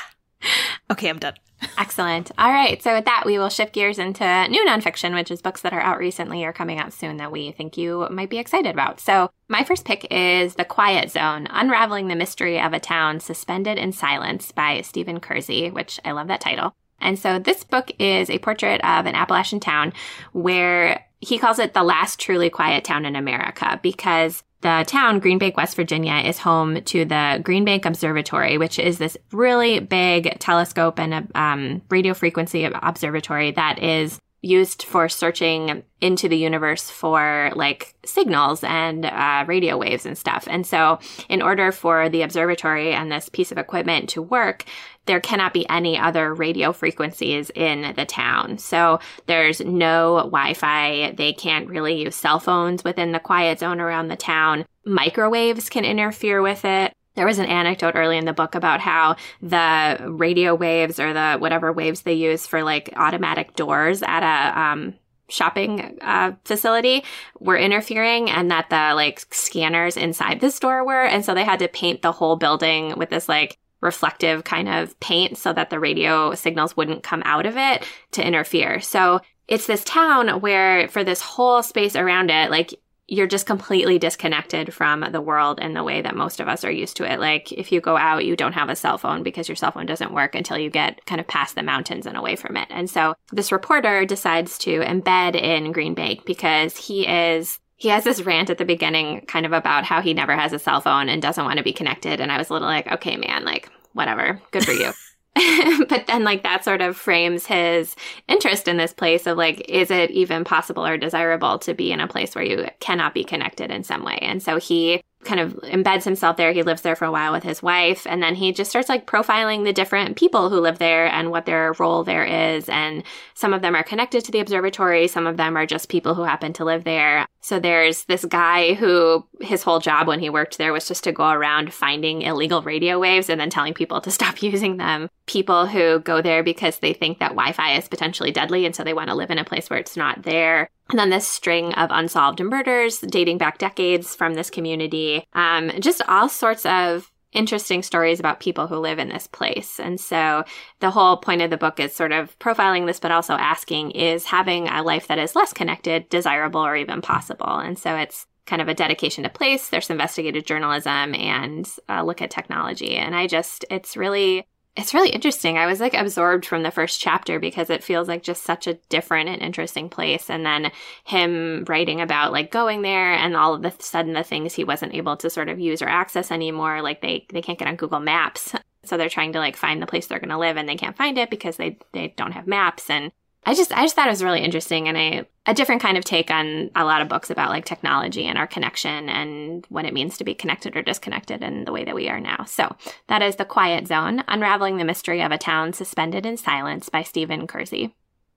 Okay, 0.89 1.08
I'm 1.08 1.20
done. 1.20 1.36
Excellent. 1.77 2.32
All 2.38 2.51
right. 2.51 2.82
So, 2.82 2.96
with 2.96 3.05
that, 3.05 3.24
we 3.25 3.38
will 3.38 3.50
shift 3.50 3.74
gears 3.74 4.00
into 4.00 4.24
new 4.48 4.65
nonfiction, 4.65 5.13
which 5.13 5.32
is 5.32 5.41
books 5.41 5.62
that 5.62 5.74
are 5.74 5.82
out 5.82 6.00
recently 6.00 6.43
or 6.43 6.53
coming 6.53 6.79
out 6.79 6.93
soon 6.93 7.17
that 7.17 7.32
we 7.32 7.51
think 7.51 7.77
you 7.77 8.08
might 8.10 8.29
be 8.29 8.38
excited 8.38 8.74
about. 8.74 9.00
So, 9.00 9.32
my 9.48 9.63
first 9.63 9.86
pick 9.86 10.08
is 10.12 10.55
The 10.55 10.65
Quiet 10.65 11.12
Zone 11.12 11.48
Unraveling 11.50 12.08
the 12.08 12.15
Mystery 12.15 12.60
of 12.60 12.74
a 12.74 12.79
Town 12.79 13.20
Suspended 13.20 13.77
in 13.77 13.91
Silence 13.91 14.51
by 14.51 14.82
Stephen 14.82 15.20
Kurczy, 15.20 15.72
which 15.72 16.00
I 16.03 16.12
love 16.12 16.27
that 16.27 16.41
title. 16.41 16.75
And 17.00 17.17
so, 17.20 17.39
this 17.39 17.63
book 17.63 17.91
is 18.00 18.29
a 18.29 18.39
portrait 18.39 18.84
of 18.84 19.05
an 19.05 19.15
Appalachian 19.15 19.60
town 19.60 19.93
where 20.32 21.02
he 21.24 21.38
calls 21.38 21.60
it 21.60 21.74
the 21.74 21.84
last 21.84 22.20
truly 22.20 22.50
quiet 22.50 22.84
town 22.84 23.06
in 23.06 23.15
America 23.15 23.80
because 23.82 24.44
the 24.62 24.86
town, 24.88 25.20
Green 25.20 25.38
Bank, 25.38 25.58
West 25.58 25.75
Virginia, 25.75 26.15
is 26.25 26.39
home 26.39 26.82
to 26.84 27.03
the 27.03 27.42
Green 27.44 27.65
Bank 27.65 27.86
Observatory, 27.86 28.58
which 28.58 28.80
is 28.80 28.98
this 28.98 29.18
really 29.32 29.80
big 29.80 30.39
telescope 30.39 31.00
and 31.00 31.30
um, 31.36 31.82
radio 31.89 32.13
frequency 32.13 32.63
observatory 32.63 33.51
that 33.51 33.84
is 33.84 34.20
used 34.43 34.83
for 34.83 35.09
searching 35.09 35.83
into 36.01 36.27
the 36.27 36.38
universe 36.38 36.89
for 36.89 37.51
like 37.55 37.95
signals 38.05 38.63
and 38.63 39.05
uh, 39.05 39.45
radio 39.47 39.77
waves 39.77 40.05
and 40.05 40.17
stuff. 40.17 40.47
And 40.50 40.67
so, 40.67 41.00
in 41.29 41.41
order 41.41 41.71
for 41.71 42.09
the 42.09 42.21
observatory 42.21 42.93
and 42.93 43.12
this 43.12 43.29
piece 43.29 43.51
of 43.51 43.57
equipment 43.57 44.09
to 44.09 44.21
work, 44.21 44.65
there 45.05 45.19
cannot 45.19 45.53
be 45.53 45.67
any 45.69 45.97
other 45.97 46.33
radio 46.33 46.73
frequencies 46.73 47.50
in 47.55 47.93
the 47.95 48.05
town. 48.05 48.57
So 48.57 49.00
there's 49.25 49.59
no 49.62 50.17
Wi 50.17 50.53
Fi. 50.53 51.12
They 51.12 51.33
can't 51.33 51.69
really 51.69 52.01
use 52.01 52.15
cell 52.15 52.39
phones 52.39 52.83
within 52.83 53.12
the 53.12 53.19
quiet 53.19 53.59
zone 53.59 53.79
around 53.79 54.09
the 54.09 54.15
town. 54.15 54.65
Microwaves 54.85 55.69
can 55.69 55.85
interfere 55.85 56.41
with 56.41 56.65
it. 56.65 56.93
There 57.15 57.25
was 57.25 57.39
an 57.39 57.46
anecdote 57.46 57.96
early 57.96 58.17
in 58.17 58.25
the 58.25 58.34
book 58.34 58.55
about 58.55 58.79
how 58.79 59.17
the 59.41 59.98
radio 60.10 60.55
waves 60.55 61.00
or 61.00 61.13
the 61.13 61.36
whatever 61.38 61.72
waves 61.72 62.01
they 62.01 62.13
use 62.13 62.48
for 62.48 62.63
like 62.63 62.91
automatic 62.96 63.55
doors 63.55 64.01
at 64.01 64.24
a 64.24 64.60
um, 64.60 64.96
shopping 65.29 65.98
uh, 66.01 66.34
facility 66.43 67.03
were 67.39 67.58
interfering 67.58 68.29
and 68.29 68.51
that 68.51 68.70
the 68.70 68.96
like 68.96 69.25
scanners 69.34 69.98
inside 69.98 70.39
the 70.39 70.51
store 70.51 70.86
were. 70.86 71.03
And 71.03 71.24
so 71.24 71.34
they 71.34 71.43
had 71.43 71.60
to 71.60 71.67
paint 71.67 72.01
the 72.01 72.12
whole 72.12 72.36
building 72.36 72.98
with 72.98 73.10
this 73.10 73.29
like 73.29 73.58
reflective 73.82 74.43
kind 74.43 74.70
of 74.70 74.98
paint 75.00 75.38
so 75.38 75.51
that 75.53 75.70
the 75.70 75.79
radio 75.79 76.34
signals 76.36 76.75
wouldn't 76.75 77.03
come 77.03 77.22
out 77.25 77.46
of 77.46 77.58
it 77.58 77.86
to 78.12 78.25
interfere. 78.25 78.79
So 78.79 79.20
it's 79.48 79.67
this 79.67 79.84
town 79.84 80.39
where 80.39 80.88
for 80.88 81.03
this 81.03 81.22
whole 81.22 81.62
space 81.62 81.96
around 81.96 82.32
it, 82.32 82.50
like 82.50 82.74
you're 83.13 83.27
just 83.27 83.46
completely 83.46 84.00
disconnected 84.00 84.74
from 84.74 85.01
the 85.12 85.22
world 85.22 85.60
in 85.60 85.75
the 85.75 85.84
way 85.84 86.01
that 86.01 86.15
most 86.15 86.39
of 86.39 86.48
us 86.48 86.63
are 86.63 86.72
used 86.72 86.98
to 86.98 87.10
it. 87.10 87.20
Like 87.20 87.51
if 87.51 87.72
you 87.72 87.79
go 87.79 87.96
out, 87.96 88.25
you 88.25 88.36
don't 88.36 88.53
have 88.53 88.70
a 88.70 88.75
cell 88.75 88.98
phone 88.98 89.22
because 89.22 89.48
your 89.48 89.55
cell 89.55 89.72
phone 89.72 89.86
doesn't 89.86 90.13
work 90.13 90.34
until 90.34 90.58
you 90.58 90.72
get 90.72 91.05
kind 91.05 91.22
of 91.22 91.27
past 91.27 91.53
the 91.53 91.62
mountains 91.62 92.08
and 92.08 92.17
away 92.17 92.36
from 92.36 92.58
it. 92.58 92.67
And 92.72 92.89
so 92.89 93.13
this 93.32 93.51
reporter 93.51 94.03
decides 94.03 94.58
to 94.60 94.79
embed 94.79 95.36
in 95.36 95.72
Green 95.72 95.93
Bank 95.93 96.25
because 96.25 96.75
he 96.75 97.08
is 97.08 97.60
he 97.75 97.89
has 97.89 98.03
this 98.03 98.22
rant 98.22 98.50
at 98.50 98.58
the 98.58 98.65
beginning 98.65 99.22
kind 99.27 99.46
of 99.46 99.51
about 99.51 99.84
how 99.84 100.01
he 100.01 100.15
never 100.15 100.36
has 100.36 100.51
a 100.51 100.60
cell 100.60 100.82
phone 100.82 101.08
and 101.08 101.22
doesn't 101.22 101.46
want 101.46 101.58
to 101.58 101.63
be 101.63 101.74
connected. 101.74 102.20
And 102.20 102.32
I 102.32 102.39
was 102.39 102.50
a 102.50 102.53
little 102.53 102.67
like, 102.67 102.91
okay, 102.93 103.15
man, 103.15 103.46
like 103.46 103.70
whatever, 103.91 104.41
good 104.51 104.65
for 104.65 104.72
you. 104.72 104.91
but 105.90 106.06
then 106.08 106.24
like 106.24 106.44
that 106.44 106.63
sort 106.63 106.82
of 106.82 106.96
frames 106.96 107.46
his 107.46 107.96
interest 108.28 108.68
in 108.68 108.78
this 108.78 108.94
place 108.94 109.25
of 109.25 109.38
like 109.38 109.68
is 109.70 109.90
it 109.90 110.12
even 110.12 110.44
possible 110.44 110.86
or 110.86 110.98
desirable 110.98 111.58
to 111.58 111.74
be 111.74 111.92
in 111.92 112.00
a 112.00 112.08
place 112.08 112.36
where 112.36 112.44
you 112.44 112.68
cannot 112.80 113.13
be 113.13 113.24
connected 113.24 113.72
in 113.72 113.84
some 113.84 114.04
way 114.04 114.18
and 114.22 114.44
so 114.44 114.58
he 114.58 115.02
kind 115.24 115.40
of 115.40 115.54
embeds 115.63 116.04
himself 116.04 116.38
there. 116.38 116.52
He 116.52 116.63
lives 116.63 116.82
there 116.82 116.96
for 116.96 117.06
a 117.06 117.12
while 117.12 117.32
with 117.32 117.44
his 117.44 117.63
wife. 117.63 118.06
And 118.06 118.22
then 118.22 118.36
he 118.36 118.52
just 118.52 118.70
starts 118.70 118.90
like 118.90 119.08
profiling 119.08 119.63
the 119.63 119.74
different 119.74 120.18
people 120.18 120.50
who 120.50 120.60
live 120.60 120.80
there 120.80 121.08
and 121.08 121.32
what 121.32 121.46
their 121.46 121.74
role 121.74 122.04
there 122.04 122.25
is. 122.25 122.70
And 122.70 123.04
some 123.34 123.54
of 123.54 123.62
them 123.62 123.75
are 123.75 123.84
connected 123.84 124.24
to 124.25 124.32
the 124.32 124.40
observatory. 124.40 125.08
Some 125.08 125.28
of 125.28 125.38
them 125.38 125.58
are 125.58 125.66
just 125.66 125.90
people 125.90 126.13
who 126.13 126.24
happen 126.24 126.54
to 126.54 126.66
live 126.66 126.84
there. 126.84 127.25
So 127.42 127.60
there's 127.60 128.06
this 128.06 128.24
guy 128.25 128.74
who 128.74 129.25
his 129.42 129.63
whole 129.63 129.80
job 129.80 130.08
when 130.08 130.20
he 130.20 130.30
worked 130.30 130.58
there 130.58 130.72
was 130.72 130.88
just 130.88 131.04
to 131.04 131.12
go 131.12 131.30
around 131.30 131.74
finding 131.74 132.22
illegal 132.22 132.62
radio 132.62 133.00
waves 133.00 133.30
and 133.30 133.40
then 133.40 133.50
telling 133.50 133.74
people 133.74 134.00
to 134.02 134.12
stop 134.12 134.42
using 134.42 134.78
them. 134.78 135.10
People 135.25 135.68
who 135.68 136.00
go 136.00 136.22
there 136.22 136.44
because 136.44 136.80
they 136.80 136.94
think 136.94 137.20
that 137.20 137.30
Wi 137.30 137.53
Fi 137.53 137.77
is 137.77 137.88
potentially 137.88 138.32
deadly. 138.32 138.65
And 138.65 138.75
so 138.75 138.84
they 138.84 138.94
want 138.94 139.10
to 139.10 139.15
live 139.15 139.32
in 139.32 139.39
a 139.39 139.46
place 139.46 139.70
where 139.70 139.80
it's 139.80 139.98
not 139.98 140.24
there. 140.24 140.70
And 140.89 141.00
then 141.00 141.10
this 141.10 141.27
string 141.27 141.74
of 141.74 141.89
unsolved 141.92 142.42
murders 142.42 143.00
dating 143.00 143.38
back 143.38 143.58
decades 143.58 144.15
from 144.15 144.34
this 144.34 144.50
community. 144.50 145.25
Um, 145.34 145.72
just 145.80 146.01
all 146.08 146.30
sorts 146.30 146.65
of 146.65 147.10
interesting 147.34 147.82
stories 147.82 148.20
about 148.20 148.39
people 148.39 148.68
who 148.68 148.77
live 148.77 149.00
in 149.00 149.10
this 149.10 149.27
place. 149.27 149.80
And 149.80 150.00
so 150.00 150.44
the 150.80 150.92
whole 150.92 151.18
point 151.18 151.42
of 151.42 151.50
the 151.50 151.58
book 151.58 151.80
is 151.80 151.96
sort 151.96 152.12
of 152.12 152.38
profiling 152.39 152.86
this, 152.86 153.00
but 153.00 153.12
also 153.12 153.34
asking 153.34 153.92
is 153.92 154.25
having 154.25 154.68
a 154.68 154.84
life 154.84 155.08
that 155.08 155.20
is 155.20 155.36
less 155.36 155.53
connected 155.53 156.10
desirable 156.10 156.62
or 156.62 156.75
even 156.75 157.01
possible? 157.01 157.58
And 157.58 157.77
so 157.77 157.96
it's 157.96 158.27
kind 158.46 158.62
of 158.62 158.68
a 158.68 158.74
dedication 158.74 159.24
to 159.24 159.30
place. 159.30 159.70
There's 159.70 159.89
investigative 159.89 160.46
journalism 160.46 161.15
and 161.15 161.70
a 161.88 162.06
look 162.06 162.22
at 162.22 162.30
technology. 162.30 162.98
And 162.98 163.15
I 163.15 163.25
just, 163.25 163.65
it's 163.70 163.98
really 163.98 164.46
it's 164.75 164.94
really 164.94 165.10
interesting. 165.10 165.58
I 165.58 165.68
was 165.68 165.80
like 165.80 165.94
absorbed 165.94 166.46
from 166.46 166.63
the 166.63 166.72
first 166.72 167.00
chapter 167.00 167.39
because 167.39 167.70
it 167.70 167.84
feels 167.84 168.08
like 168.08 168.24
just 168.24 168.44
such 168.44 168.65
a 168.65 168.74
different 168.89 169.30
and 169.30 169.39
interesting 169.39 169.88
place. 169.88 170.32
And 170.32 170.44
then 170.44 170.72
him 171.03 171.63
writing 171.68 172.01
about 172.01 172.32
like 172.32 172.51
going 172.51 172.82
there 172.82 173.13
and 173.13 173.36
all 173.36 173.53
of 173.53 173.63
a 173.63 173.72
sudden 173.80 174.13
the 174.13 174.24
things 174.24 174.53
he 174.53 174.63
wasn't 174.63 174.96
able 174.96 175.15
to 175.18 175.30
sort 175.30 175.50
of 175.50 175.60
use 175.60 175.84
or 175.84 175.88
access 175.88 176.32
anymore, 176.32 176.82
like 176.82 177.01
they, 177.01 177.27
they 177.32 177.42
can't 177.42 177.60
get 177.60 177.68
on 177.68 177.75
Google 177.75 178.00
Maps. 178.00 178.53
So 178.86 178.98
they're 178.98 179.08
trying 179.08 179.32
to 179.32 179.39
like 179.39 179.56
find 179.56 179.82
the 179.82 179.88
place 179.88 180.08
they're 180.08 180.20
going 180.20 180.27
to 180.27 180.38
live 180.38 180.58
and 180.58 180.68
they 180.68 180.75
can't 180.75 180.98
find 180.98 181.18
it 181.18 181.30
because 181.30 181.56
they, 181.56 181.77
they 181.94 182.13
don't 182.18 182.34
have 182.34 182.48
maps. 182.48 182.89
And 182.89 183.13
I 183.45 183.53
just 183.53 183.71
I 183.73 183.81
just 183.81 183.95
thought 183.95 184.07
it 184.07 184.12
was 184.12 184.23
really 184.23 184.41
interesting 184.41 184.88
and 184.88 184.97
a 184.97 185.25
a 185.45 185.53
different 185.53 185.81
kind 185.81 185.97
of 185.97 186.05
take 186.05 186.31
on 186.31 186.71
a 186.75 186.85
lot 186.85 187.01
of 187.01 187.09
books 187.09 187.29
about 187.29 187.50
like 187.50 187.65
technology 187.65 188.25
and 188.25 188.38
our 188.38 188.47
connection 188.47 189.09
and 189.09 189.65
what 189.69 189.85
it 189.85 189.93
means 189.93 190.17
to 190.17 190.23
be 190.23 190.33
connected 190.33 190.77
or 190.77 190.81
disconnected 190.81 191.43
in 191.43 191.65
the 191.65 191.71
way 191.71 191.83
that 191.83 191.95
we 191.95 192.07
are 192.07 192.19
now. 192.19 192.45
So 192.45 192.75
that 193.07 193.21
is 193.21 193.35
The 193.35 193.45
Quiet 193.45 193.88
Zone, 193.88 194.23
Unraveling 194.27 194.77
the 194.77 194.85
Mystery 194.85 195.21
of 195.21 195.31
a 195.31 195.38
Town 195.38 195.73
Suspended 195.73 196.25
in 196.25 196.38
Silence 196.38 196.88
by 196.88 197.03
Stephen 197.03 197.45
Kurczy. 197.47 197.91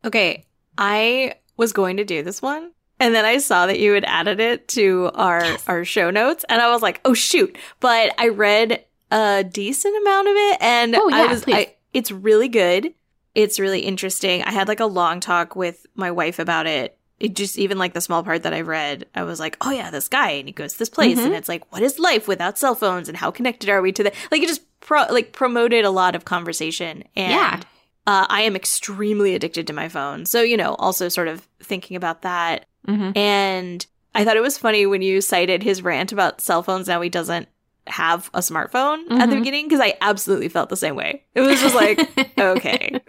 Okay. 0.05 0.45
I 0.77 1.35
was 1.57 1.73
going 1.73 1.97
to 1.99 2.05
do 2.05 2.23
this 2.23 2.43
one. 2.43 2.73
And 2.99 3.15
then 3.15 3.25
I 3.25 3.39
saw 3.39 3.67
that 3.67 3.79
you 3.79 3.93
had 3.93 4.05
added 4.05 4.41
it 4.41 4.69
to 4.69 5.11
our 5.15 5.45
yes. 5.45 5.65
our 5.69 5.85
show 5.85 6.11
notes 6.11 6.45
and 6.49 6.61
I 6.61 6.71
was 6.71 6.83
like, 6.83 7.01
"Oh 7.05 7.15
shoot." 7.15 7.57
But 7.79 8.15
I 8.19 8.29
read 8.29 8.85
a 9.11 9.45
decent 9.45 9.97
amount 10.03 10.29
of 10.29 10.35
it 10.35 10.59
and 10.63 10.97
oh, 10.97 11.09
yeah, 11.09 11.17
I 11.17 11.27
was 11.27 11.45
I, 11.47 11.75
it's 11.93 12.11
really 12.11 12.49
good 12.49 12.95
it's 13.37 13.61
really 13.61 13.81
interesting. 13.81 14.43
I 14.43 14.51
had 14.51 14.67
like 14.67 14.81
a 14.81 14.87
long 14.87 15.21
talk 15.21 15.55
with 15.55 15.87
my 15.95 16.11
wife 16.11 16.39
about 16.39 16.67
it. 16.67 16.99
It 17.21 17.37
just 17.37 17.59
even 17.59 17.79
like 17.79 17.93
the 17.93 18.01
small 18.01 18.23
part 18.23 18.43
that 18.43 18.55
I 18.55 18.63
read, 18.63 19.07
I 19.15 19.23
was 19.23 19.39
like, 19.39 19.57
"Oh 19.61 19.71
yeah, 19.71 19.91
this 19.91 20.09
guy 20.09 20.31
and 20.31 20.49
he 20.49 20.53
goes 20.53 20.73
to 20.73 20.79
this 20.79 20.89
place 20.89 21.19
mm-hmm. 21.19 21.27
and 21.27 21.35
it's 21.35 21.49
like, 21.49 21.71
what 21.71 21.83
is 21.83 21.99
life 21.99 22.27
without 22.27 22.59
cell 22.59 22.75
phones 22.75 23.09
and 23.09 23.17
how 23.17 23.31
connected 23.31 23.69
are 23.69 23.83
we 23.83 23.93
to 23.93 24.03
the 24.03 24.13
like 24.31 24.43
it 24.43 24.49
just 24.49 24.63
pro 24.81 25.05
like 25.11 25.33
promoted 25.33 25.85
a 25.85 25.91
lot 25.91 26.15
of 26.15 26.25
conversation 26.25 27.05
and 27.15 27.31
yeah. 27.31 27.61
Uh, 28.09 28.25
I 28.29 28.43
am 28.43 28.55
extremely 28.55 29.35
addicted 29.35 29.67
to 29.67 29.73
my 29.73 29.89
phone. 29.89 30.27
So, 30.27 30.41
you 30.41 30.57
know, 30.57 30.77
also 30.77 31.09
sort 31.09 31.27
of 31.27 31.41
thinking 31.61 31.97
about 31.97 32.23
that. 32.23 32.67
Mm-hmm. 32.87 33.19
And 33.19 33.85
I 34.15 34.25
thought 34.25 34.37
it 34.37 34.43
was 34.43 34.57
funny 34.57 34.87
when 34.87 35.03
you 35.03 35.21
cited 35.21 35.65
his 35.65 35.83
rant 35.83 36.13
about 36.13 36.41
cell 36.41 36.63
phones. 36.63 36.87
Now 36.87 37.01
he 37.01 37.09
doesn't 37.09 37.49
have 37.87 38.31
a 38.35 38.41
smartphone 38.41 39.05
mm-hmm. 39.05 39.13
at 39.13 39.27
the 39.27 39.35
mm-hmm. 39.35 39.41
beginning 39.41 39.69
because 39.69 39.81
I 39.81 39.95
absolutely 40.01 40.49
felt 40.49 40.69
the 40.69 40.77
same 40.77 40.97
way. 40.97 41.25
It 41.35 41.41
was 41.41 41.61
just 41.61 41.75
like, 41.75 41.99
okay. 42.39 43.01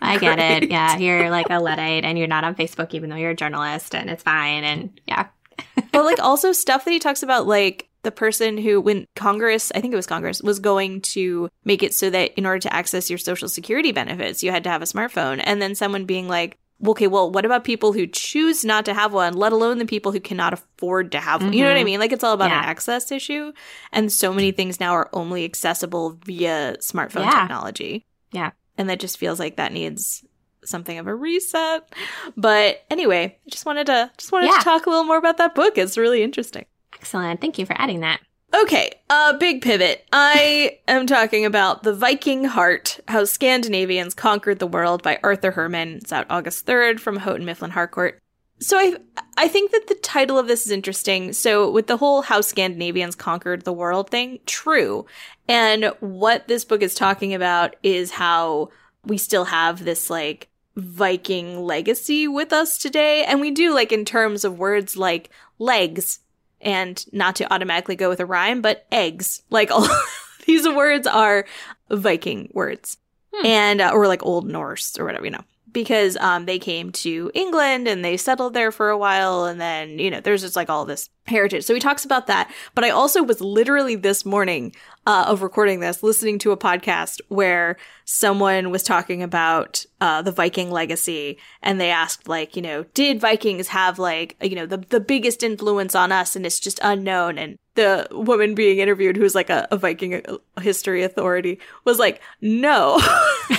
I 0.00 0.18
get 0.18 0.38
it. 0.38 0.70
Yeah, 0.70 0.96
you're 0.96 1.30
like 1.30 1.46
a 1.50 1.60
Luddite 1.60 2.04
and 2.04 2.18
you're 2.18 2.28
not 2.28 2.44
on 2.44 2.54
Facebook 2.54 2.94
even 2.94 3.10
though 3.10 3.16
you're 3.16 3.30
a 3.30 3.36
journalist 3.36 3.94
and 3.94 4.10
it's 4.10 4.22
fine. 4.22 4.64
And 4.64 5.00
yeah. 5.06 5.28
but 5.92 6.04
like 6.04 6.20
also 6.20 6.52
stuff 6.52 6.84
that 6.84 6.90
he 6.90 6.98
talks 6.98 7.22
about, 7.22 7.46
like 7.46 7.88
the 8.02 8.10
person 8.10 8.58
who, 8.58 8.80
when 8.80 9.06
Congress, 9.16 9.72
I 9.74 9.80
think 9.80 9.92
it 9.92 9.96
was 9.96 10.06
Congress, 10.06 10.42
was 10.42 10.58
going 10.58 11.00
to 11.00 11.48
make 11.64 11.82
it 11.82 11.94
so 11.94 12.10
that 12.10 12.32
in 12.34 12.46
order 12.46 12.60
to 12.60 12.72
access 12.72 13.10
your 13.10 13.18
social 13.18 13.48
security 13.48 13.92
benefits, 13.92 14.42
you 14.42 14.50
had 14.50 14.64
to 14.64 14.70
have 14.70 14.82
a 14.82 14.86
smartphone. 14.86 15.40
And 15.42 15.60
then 15.60 15.74
someone 15.74 16.04
being 16.04 16.28
like, 16.28 16.58
okay, 16.90 17.06
well, 17.06 17.30
what 17.30 17.44
about 17.44 17.64
people 17.64 17.92
who 17.92 18.06
choose 18.06 18.64
not 18.64 18.84
to 18.84 18.94
have 18.94 19.12
one, 19.12 19.34
let 19.34 19.52
alone 19.52 19.78
the 19.78 19.86
people 19.86 20.12
who 20.12 20.20
cannot 20.20 20.52
afford 20.52 21.12
to 21.12 21.20
have 21.20 21.40
one? 21.40 21.50
Mm-hmm. 21.50 21.58
You 21.58 21.62
know 21.64 21.70
what 21.70 21.76
I 21.76 21.80
mm-hmm. 21.80 21.84
mean? 21.86 22.00
Like 22.00 22.12
it's 22.12 22.24
all 22.24 22.34
about 22.34 22.50
yeah. 22.50 22.62
an 22.62 22.68
access 22.68 23.10
issue. 23.12 23.52
And 23.92 24.12
so 24.12 24.32
many 24.32 24.52
things 24.52 24.80
now 24.80 24.92
are 24.92 25.08
only 25.12 25.44
accessible 25.44 26.18
via 26.24 26.76
smartphone 26.80 27.24
yeah. 27.24 27.40
technology. 27.40 28.06
Yeah. 28.32 28.50
And 28.76 28.88
that 28.90 29.00
just 29.00 29.18
feels 29.18 29.38
like 29.38 29.56
that 29.56 29.72
needs 29.72 30.24
something 30.64 30.98
of 30.98 31.06
a 31.06 31.14
reset. 31.14 31.92
But 32.36 32.84
anyway, 32.90 33.38
I 33.46 33.50
just 33.50 33.66
wanted 33.66 33.86
to 33.86 34.10
just 34.16 34.32
wanted 34.32 34.46
yeah. 34.46 34.58
to 34.58 34.64
talk 34.64 34.86
a 34.86 34.90
little 34.90 35.04
more 35.04 35.18
about 35.18 35.38
that 35.38 35.54
book. 35.54 35.78
It's 35.78 35.96
really 35.96 36.22
interesting. 36.22 36.64
Excellent. 36.94 37.40
Thank 37.40 37.58
you 37.58 37.66
for 37.66 37.80
adding 37.80 38.00
that. 38.00 38.20
Okay, 38.52 38.92
uh, 39.10 39.36
big 39.38 39.62
pivot. 39.62 40.06
I 40.12 40.78
am 40.86 41.06
talking 41.06 41.44
about 41.44 41.82
The 41.82 41.94
Viking 41.94 42.44
Heart 42.44 43.00
How 43.08 43.24
Scandinavians 43.24 44.14
Conquered 44.14 44.58
the 44.58 44.66
World 44.66 45.02
by 45.02 45.18
Arthur 45.22 45.52
Herman. 45.52 45.96
It's 45.96 46.12
out 46.12 46.26
August 46.30 46.66
3rd 46.66 47.00
from 47.00 47.16
Houghton 47.16 47.44
Mifflin 47.44 47.72
Harcourt. 47.72 48.20
So 48.60 48.78
I 48.78 48.96
I 49.36 49.48
think 49.48 49.72
that 49.72 49.88
the 49.88 49.96
title 49.96 50.38
of 50.38 50.46
this 50.46 50.64
is 50.64 50.70
interesting. 50.70 51.32
So 51.32 51.70
with 51.70 51.88
the 51.88 51.96
whole 51.96 52.22
how 52.22 52.40
Scandinavians 52.40 53.14
conquered 53.14 53.62
the 53.62 53.72
world 53.72 54.10
thing, 54.10 54.38
true. 54.46 55.06
And 55.48 55.92
what 56.00 56.46
this 56.46 56.64
book 56.64 56.80
is 56.80 56.94
talking 56.94 57.34
about 57.34 57.76
is 57.82 58.12
how 58.12 58.70
we 59.04 59.18
still 59.18 59.46
have 59.46 59.84
this 59.84 60.08
like 60.08 60.48
Viking 60.76 61.60
legacy 61.60 62.26
with 62.26 62.52
us 62.52 62.78
today. 62.78 63.24
And 63.24 63.40
we 63.40 63.50
do 63.50 63.74
like 63.74 63.92
in 63.92 64.04
terms 64.04 64.44
of 64.44 64.58
words 64.58 64.96
like 64.96 65.30
legs 65.58 66.20
and 66.64 67.04
not 67.12 67.36
to 67.36 67.52
automatically 67.52 67.96
go 67.96 68.08
with 68.08 68.20
a 68.20 68.26
rhyme, 68.26 68.62
but 68.62 68.86
eggs. 68.90 69.42
Like 69.50 69.70
all 69.70 69.88
these 70.46 70.68
words 70.68 71.06
are 71.06 71.46
Viking 71.90 72.50
words. 72.52 72.96
Hmm. 73.34 73.46
And 73.46 73.80
uh, 73.80 73.90
or 73.92 74.08
like 74.08 74.24
old 74.24 74.48
Norse 74.48 74.98
or 74.98 75.04
whatever, 75.04 75.24
you 75.24 75.32
know 75.32 75.44
because 75.74 76.16
um, 76.16 76.46
they 76.46 76.58
came 76.58 76.90
to 76.92 77.30
England 77.34 77.86
and 77.86 78.02
they 78.02 78.16
settled 78.16 78.54
there 78.54 78.72
for 78.72 78.88
a 78.88 78.96
while. 78.96 79.44
And 79.44 79.60
then, 79.60 79.98
you 79.98 80.10
know, 80.10 80.20
there's 80.20 80.40
just 80.40 80.56
like 80.56 80.70
all 80.70 80.86
this 80.86 81.10
heritage. 81.26 81.64
So 81.64 81.74
he 81.74 81.80
talks 81.80 82.06
about 82.06 82.28
that. 82.28 82.50
But 82.74 82.84
I 82.84 82.90
also 82.90 83.22
was 83.22 83.42
literally 83.42 83.96
this 83.96 84.24
morning 84.24 84.74
uh, 85.06 85.26
of 85.28 85.42
recording 85.42 85.80
this, 85.80 86.02
listening 86.02 86.38
to 86.38 86.52
a 86.52 86.56
podcast 86.56 87.20
where 87.28 87.76
someone 88.06 88.70
was 88.70 88.82
talking 88.82 89.22
about 89.22 89.84
uh, 90.00 90.22
the 90.22 90.32
Viking 90.32 90.70
legacy. 90.70 91.36
And 91.60 91.78
they 91.78 91.90
asked, 91.90 92.28
like, 92.28 92.56
you 92.56 92.62
know, 92.62 92.84
did 92.94 93.20
Vikings 93.20 93.68
have 93.68 93.98
like, 93.98 94.36
you 94.40 94.54
know, 94.54 94.66
the, 94.66 94.78
the 94.78 95.00
biggest 95.00 95.42
influence 95.42 95.94
on 95.94 96.12
us? 96.12 96.36
And 96.36 96.46
it's 96.46 96.60
just 96.60 96.80
unknown. 96.82 97.36
And 97.36 97.58
the 97.74 98.06
woman 98.10 98.54
being 98.54 98.78
interviewed, 98.78 99.16
who's 99.16 99.34
like 99.34 99.50
a, 99.50 99.66
a 99.70 99.76
Viking 99.76 100.14
uh, 100.14 100.38
history 100.60 101.02
authority, 101.02 101.58
was 101.84 101.98
like, 101.98 102.20
no. 102.40 102.98
she 103.48 103.56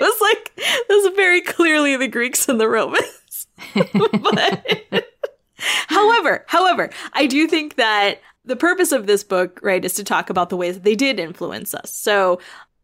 was 0.00 0.20
like, 0.20 0.52
this 0.88 1.04
is 1.04 1.16
very 1.16 1.40
clearly 1.40 1.96
the 1.96 2.08
Greeks 2.08 2.48
and 2.48 2.60
the 2.60 2.68
Romans. 2.68 3.46
but, 3.74 5.06
however, 5.88 6.44
however, 6.48 6.90
I 7.12 7.26
do 7.26 7.46
think 7.46 7.76
that 7.76 8.20
the 8.44 8.56
purpose 8.56 8.92
of 8.92 9.06
this 9.06 9.24
book, 9.24 9.58
right, 9.62 9.84
is 9.84 9.94
to 9.94 10.04
talk 10.04 10.28
about 10.28 10.50
the 10.50 10.56
ways 10.56 10.74
that 10.74 10.84
they 10.84 10.94
did 10.94 11.18
influence 11.18 11.74
us. 11.74 11.94
So 11.94 12.40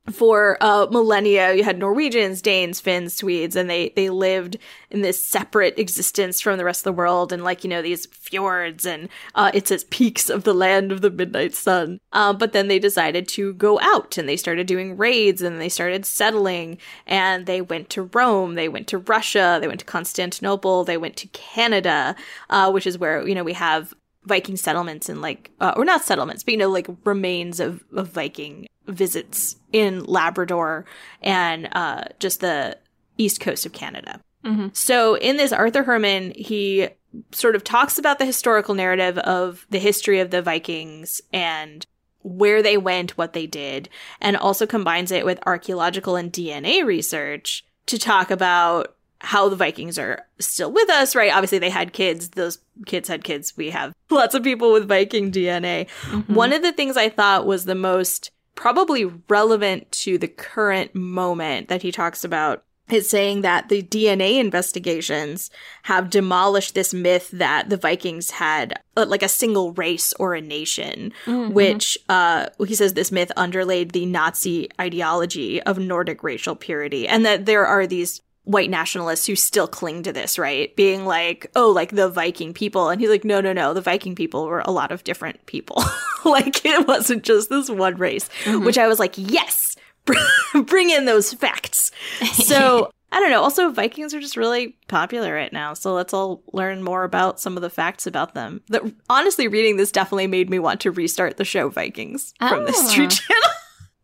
for 0.08 0.56
uh, 0.60 0.86
millennia, 0.90 1.54
you 1.54 1.62
had 1.62 1.78
Norwegians, 1.78 2.42
Danes, 2.42 2.80
Finns, 2.80 3.14
Swedes, 3.14 3.54
and 3.54 3.68
they 3.68 3.90
they 3.90 4.10
lived 4.10 4.56
in 4.90 5.02
this 5.02 5.22
separate 5.22 5.78
existence 5.78 6.40
from 6.40 6.58
the 6.58 6.64
rest 6.64 6.80
of 6.80 6.84
the 6.84 6.92
world, 6.92 7.32
and 7.32 7.44
like 7.44 7.64
you 7.64 7.70
know 7.70 7.82
these 7.82 8.06
fjords 8.06 8.86
and 8.86 9.08
uh, 9.34 9.50
it 9.54 9.68
says 9.68 9.84
peaks 9.84 10.30
of 10.30 10.44
the 10.44 10.54
land 10.54 10.90
of 10.90 11.00
the 11.00 11.10
midnight 11.10 11.54
sun. 11.54 12.00
Uh, 12.12 12.32
but 12.32 12.52
then 12.52 12.68
they 12.68 12.78
decided 12.78 13.28
to 13.28 13.52
go 13.54 13.78
out, 13.80 14.16
and 14.18 14.28
they 14.28 14.36
started 14.36 14.66
doing 14.66 14.96
raids, 14.96 15.42
and 15.42 15.60
they 15.60 15.68
started 15.68 16.04
settling, 16.06 16.78
and 17.06 17.46
they 17.46 17.60
went 17.60 17.90
to 17.90 18.02
Rome, 18.14 18.54
they 18.54 18.68
went 18.68 18.88
to 18.88 18.98
Russia, 18.98 19.58
they 19.60 19.68
went 19.68 19.80
to 19.80 19.86
Constantinople, 19.86 20.84
they 20.84 20.96
went 20.96 21.16
to 21.16 21.28
Canada, 21.28 22.16
uh, 22.48 22.70
which 22.70 22.86
is 22.86 22.98
where 22.98 23.26
you 23.26 23.34
know 23.34 23.44
we 23.44 23.52
have 23.52 23.94
Viking 24.24 24.56
settlements 24.56 25.08
and 25.08 25.22
like, 25.22 25.50
uh, 25.60 25.72
or 25.76 25.84
not 25.84 26.04
settlements, 26.04 26.42
but 26.42 26.52
you 26.52 26.58
know, 26.58 26.70
like 26.70 26.88
remains 27.04 27.58
of, 27.60 27.84
of 27.94 28.08
Viking 28.08 28.66
visits 28.90 29.56
in 29.72 30.04
Labrador 30.04 30.84
and 31.22 31.68
uh, 31.72 32.04
just 32.18 32.40
the 32.40 32.78
east 33.18 33.40
coast 33.40 33.66
of 33.66 33.72
Canada. 33.72 34.20
Mm-hmm. 34.44 34.68
So 34.72 35.16
in 35.16 35.36
this, 35.36 35.52
Arthur 35.52 35.82
Herman, 35.82 36.32
he 36.34 36.88
sort 37.32 37.56
of 37.56 37.64
talks 37.64 37.98
about 37.98 38.18
the 38.18 38.24
historical 38.24 38.74
narrative 38.74 39.18
of 39.18 39.66
the 39.70 39.78
history 39.78 40.20
of 40.20 40.30
the 40.30 40.42
Vikings 40.42 41.20
and 41.32 41.84
where 42.22 42.62
they 42.62 42.76
went, 42.76 43.16
what 43.16 43.32
they 43.32 43.46
did, 43.46 43.88
and 44.20 44.36
also 44.36 44.66
combines 44.66 45.10
it 45.10 45.24
with 45.24 45.40
archaeological 45.46 46.16
and 46.16 46.32
DNA 46.32 46.84
research 46.84 47.64
to 47.86 47.98
talk 47.98 48.30
about 48.30 48.94
how 49.20 49.48
the 49.48 49.56
Vikings 49.56 49.98
are 49.98 50.24
still 50.38 50.72
with 50.72 50.88
us, 50.88 51.14
right? 51.14 51.32
Obviously, 51.32 51.58
they 51.58 51.70
had 51.70 51.92
kids. 51.92 52.30
Those 52.30 52.58
kids 52.86 53.08
had 53.08 53.24
kids. 53.24 53.56
We 53.56 53.70
have 53.70 53.94
lots 54.10 54.34
of 54.34 54.42
people 54.42 54.72
with 54.72 54.88
Viking 54.88 55.30
DNA. 55.30 55.88
Mm-hmm. 56.02 56.34
One 56.34 56.52
of 56.52 56.62
the 56.62 56.72
things 56.72 56.96
I 56.96 57.08
thought 57.08 57.46
was 57.46 57.64
the 57.64 57.74
most 57.74 58.30
probably 58.60 59.06
relevant 59.26 59.90
to 59.90 60.18
the 60.18 60.28
current 60.28 60.94
moment 60.94 61.68
that 61.68 61.80
he 61.80 61.90
talks 61.90 62.24
about 62.24 62.62
is 62.90 63.08
saying 63.08 63.40
that 63.40 63.70
the 63.70 63.82
DNA 63.82 64.38
investigations 64.38 65.48
have 65.84 66.10
demolished 66.10 66.74
this 66.74 66.92
myth 66.92 67.30
that 67.30 67.70
the 67.70 67.78
Vikings 67.78 68.32
had 68.32 68.78
uh, 68.98 69.06
like 69.06 69.22
a 69.22 69.28
single 69.28 69.72
race 69.72 70.12
or 70.14 70.34
a 70.34 70.42
nation, 70.42 71.10
mm-hmm. 71.24 71.54
which 71.54 71.96
uh, 72.10 72.48
he 72.66 72.74
says 72.74 72.92
this 72.92 73.10
myth 73.10 73.32
underlaid 73.34 73.92
the 73.92 74.04
Nazi 74.04 74.68
ideology 74.78 75.62
of 75.62 75.78
Nordic 75.78 76.22
racial 76.22 76.54
purity, 76.54 77.08
and 77.08 77.24
that 77.24 77.46
there 77.46 77.64
are 77.64 77.86
these 77.86 78.20
white 78.44 78.70
nationalists 78.70 79.26
who 79.26 79.36
still 79.36 79.68
cling 79.68 80.02
to 80.02 80.12
this, 80.12 80.38
right? 80.38 80.74
Being 80.76 81.04
like, 81.04 81.50
oh, 81.54 81.70
like 81.70 81.90
the 81.90 82.08
Viking 82.08 82.54
people. 82.54 82.88
And 82.88 83.00
he's 83.00 83.10
like, 83.10 83.24
no, 83.24 83.40
no, 83.40 83.52
no. 83.52 83.74
The 83.74 83.80
Viking 83.80 84.14
people 84.14 84.46
were 84.46 84.60
a 84.60 84.70
lot 84.70 84.92
of 84.92 85.04
different 85.04 85.44
people. 85.46 85.82
like 86.24 86.64
it 86.64 86.86
wasn't 86.86 87.22
just 87.22 87.48
this 87.50 87.70
one 87.70 87.96
race, 87.96 88.28
mm-hmm. 88.44 88.64
which 88.64 88.78
I 88.78 88.88
was 88.88 88.98
like, 88.98 89.14
yes, 89.16 89.76
bring 90.64 90.90
in 90.90 91.04
those 91.04 91.32
facts. 91.32 91.92
So 92.32 92.90
I 93.12 93.20
don't 93.20 93.30
know. 93.30 93.42
Also, 93.42 93.70
Vikings 93.70 94.14
are 94.14 94.20
just 94.20 94.36
really 94.36 94.76
popular 94.88 95.34
right 95.34 95.52
now. 95.52 95.74
So 95.74 95.92
let's 95.94 96.14
all 96.14 96.42
learn 96.52 96.82
more 96.82 97.04
about 97.04 97.40
some 97.40 97.56
of 97.56 97.62
the 97.62 97.70
facts 97.70 98.06
about 98.06 98.34
them. 98.34 98.62
That 98.68 98.82
honestly, 99.08 99.48
reading 99.48 99.76
this 99.76 99.92
definitely 99.92 100.28
made 100.28 100.48
me 100.48 100.58
want 100.58 100.80
to 100.82 100.90
restart 100.90 101.36
the 101.36 101.44
show 101.44 101.68
Vikings 101.68 102.34
oh. 102.40 102.48
from 102.48 102.64
the 102.64 102.72
Street 102.72 103.10
Channel. 103.10 103.50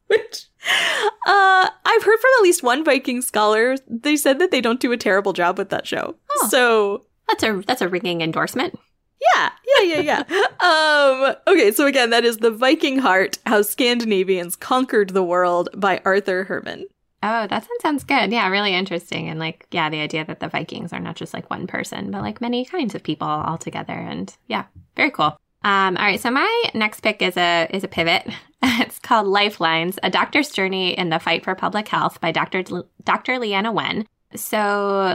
which 0.09 0.47
uh, 1.27 1.71
I've 1.85 2.03
heard 2.03 2.19
from 2.19 2.31
at 2.39 2.43
least 2.43 2.63
one 2.63 2.85
Viking 2.85 3.23
scholar. 3.23 3.77
They 3.89 4.17
said 4.17 4.39
that 4.39 4.51
they 4.51 4.61
don't 4.61 4.81
do 4.81 4.93
a 4.93 4.97
terrible 4.97 5.33
job 5.33 5.59
with 5.59 5.71
that 5.71 5.87
show. 5.87 6.17
Oh, 6.31 6.49
so 6.51 7.07
that's 7.29 7.43
a 7.43 7.63
that's 7.67 7.83
a 7.83 7.89
ringing 7.89 8.21
endorsement. 8.21 8.79
Yeah, 9.35 9.51
yeah, 9.79 10.01
yeah, 10.01 10.25
yeah. 10.29 10.47
um, 10.61 11.37
okay, 11.47 11.73
so 11.73 11.87
again, 11.87 12.11
that 12.11 12.25
is 12.25 12.39
The 12.39 12.51
Viking 12.51 12.99
Heart 12.99 13.39
How 13.47 13.63
Scandinavians 13.63 14.57
Conquered 14.57 15.11
the 15.11 15.23
World 15.23 15.69
by 15.75 16.01
Arthur 16.05 16.45
Herman. 16.45 16.87
Oh, 17.23 17.47
that 17.47 17.67
sounds 17.81 18.05
good. 18.05 18.31
Yeah, 18.31 18.49
really 18.49 18.75
interesting. 18.75 19.29
And 19.29 19.41
like, 19.41 19.67
yeah, 19.71 19.89
the 19.89 20.01
idea 20.01 20.25
that 20.27 20.41
the 20.41 20.49
Vikings 20.49 20.93
are 20.93 21.01
not 21.01 21.17
just 21.17 21.33
like 21.33 21.51
one 21.51 21.67
person, 21.67 22.11
but 22.11 22.23
like 22.23 22.41
many 22.41 22.65
kinds 22.65 22.95
of 22.95 23.03
people 23.03 23.27
all 23.27 23.59
together. 23.59 23.95
And 23.95 24.35
yeah, 24.47 24.65
very 24.97 25.11
cool. 25.11 25.37
Um, 25.67 25.97
all 25.97 26.05
right, 26.05 26.21
so 26.21 26.31
my 26.31 26.65
next 26.75 27.01
pick 27.01 27.21
is 27.21 27.37
a 27.37 27.67
is 27.71 27.83
a 27.83 27.89
pivot. 27.89 28.25
it's 28.63 29.01
called 29.01 29.27
Lifelines: 29.27 29.99
A 30.01 30.09
Doctor's 30.09 30.49
Journey 30.51 30.97
in 30.97 31.09
the 31.09 31.19
Fight 31.19 31.43
for 31.43 31.57
Public 31.57 31.89
Health 31.89 32.21
by 32.21 32.31
Dr. 32.31 32.63
Dr. 33.03 33.33
Leana 33.33 33.75
Wen. 33.75 34.07
So 34.37 34.57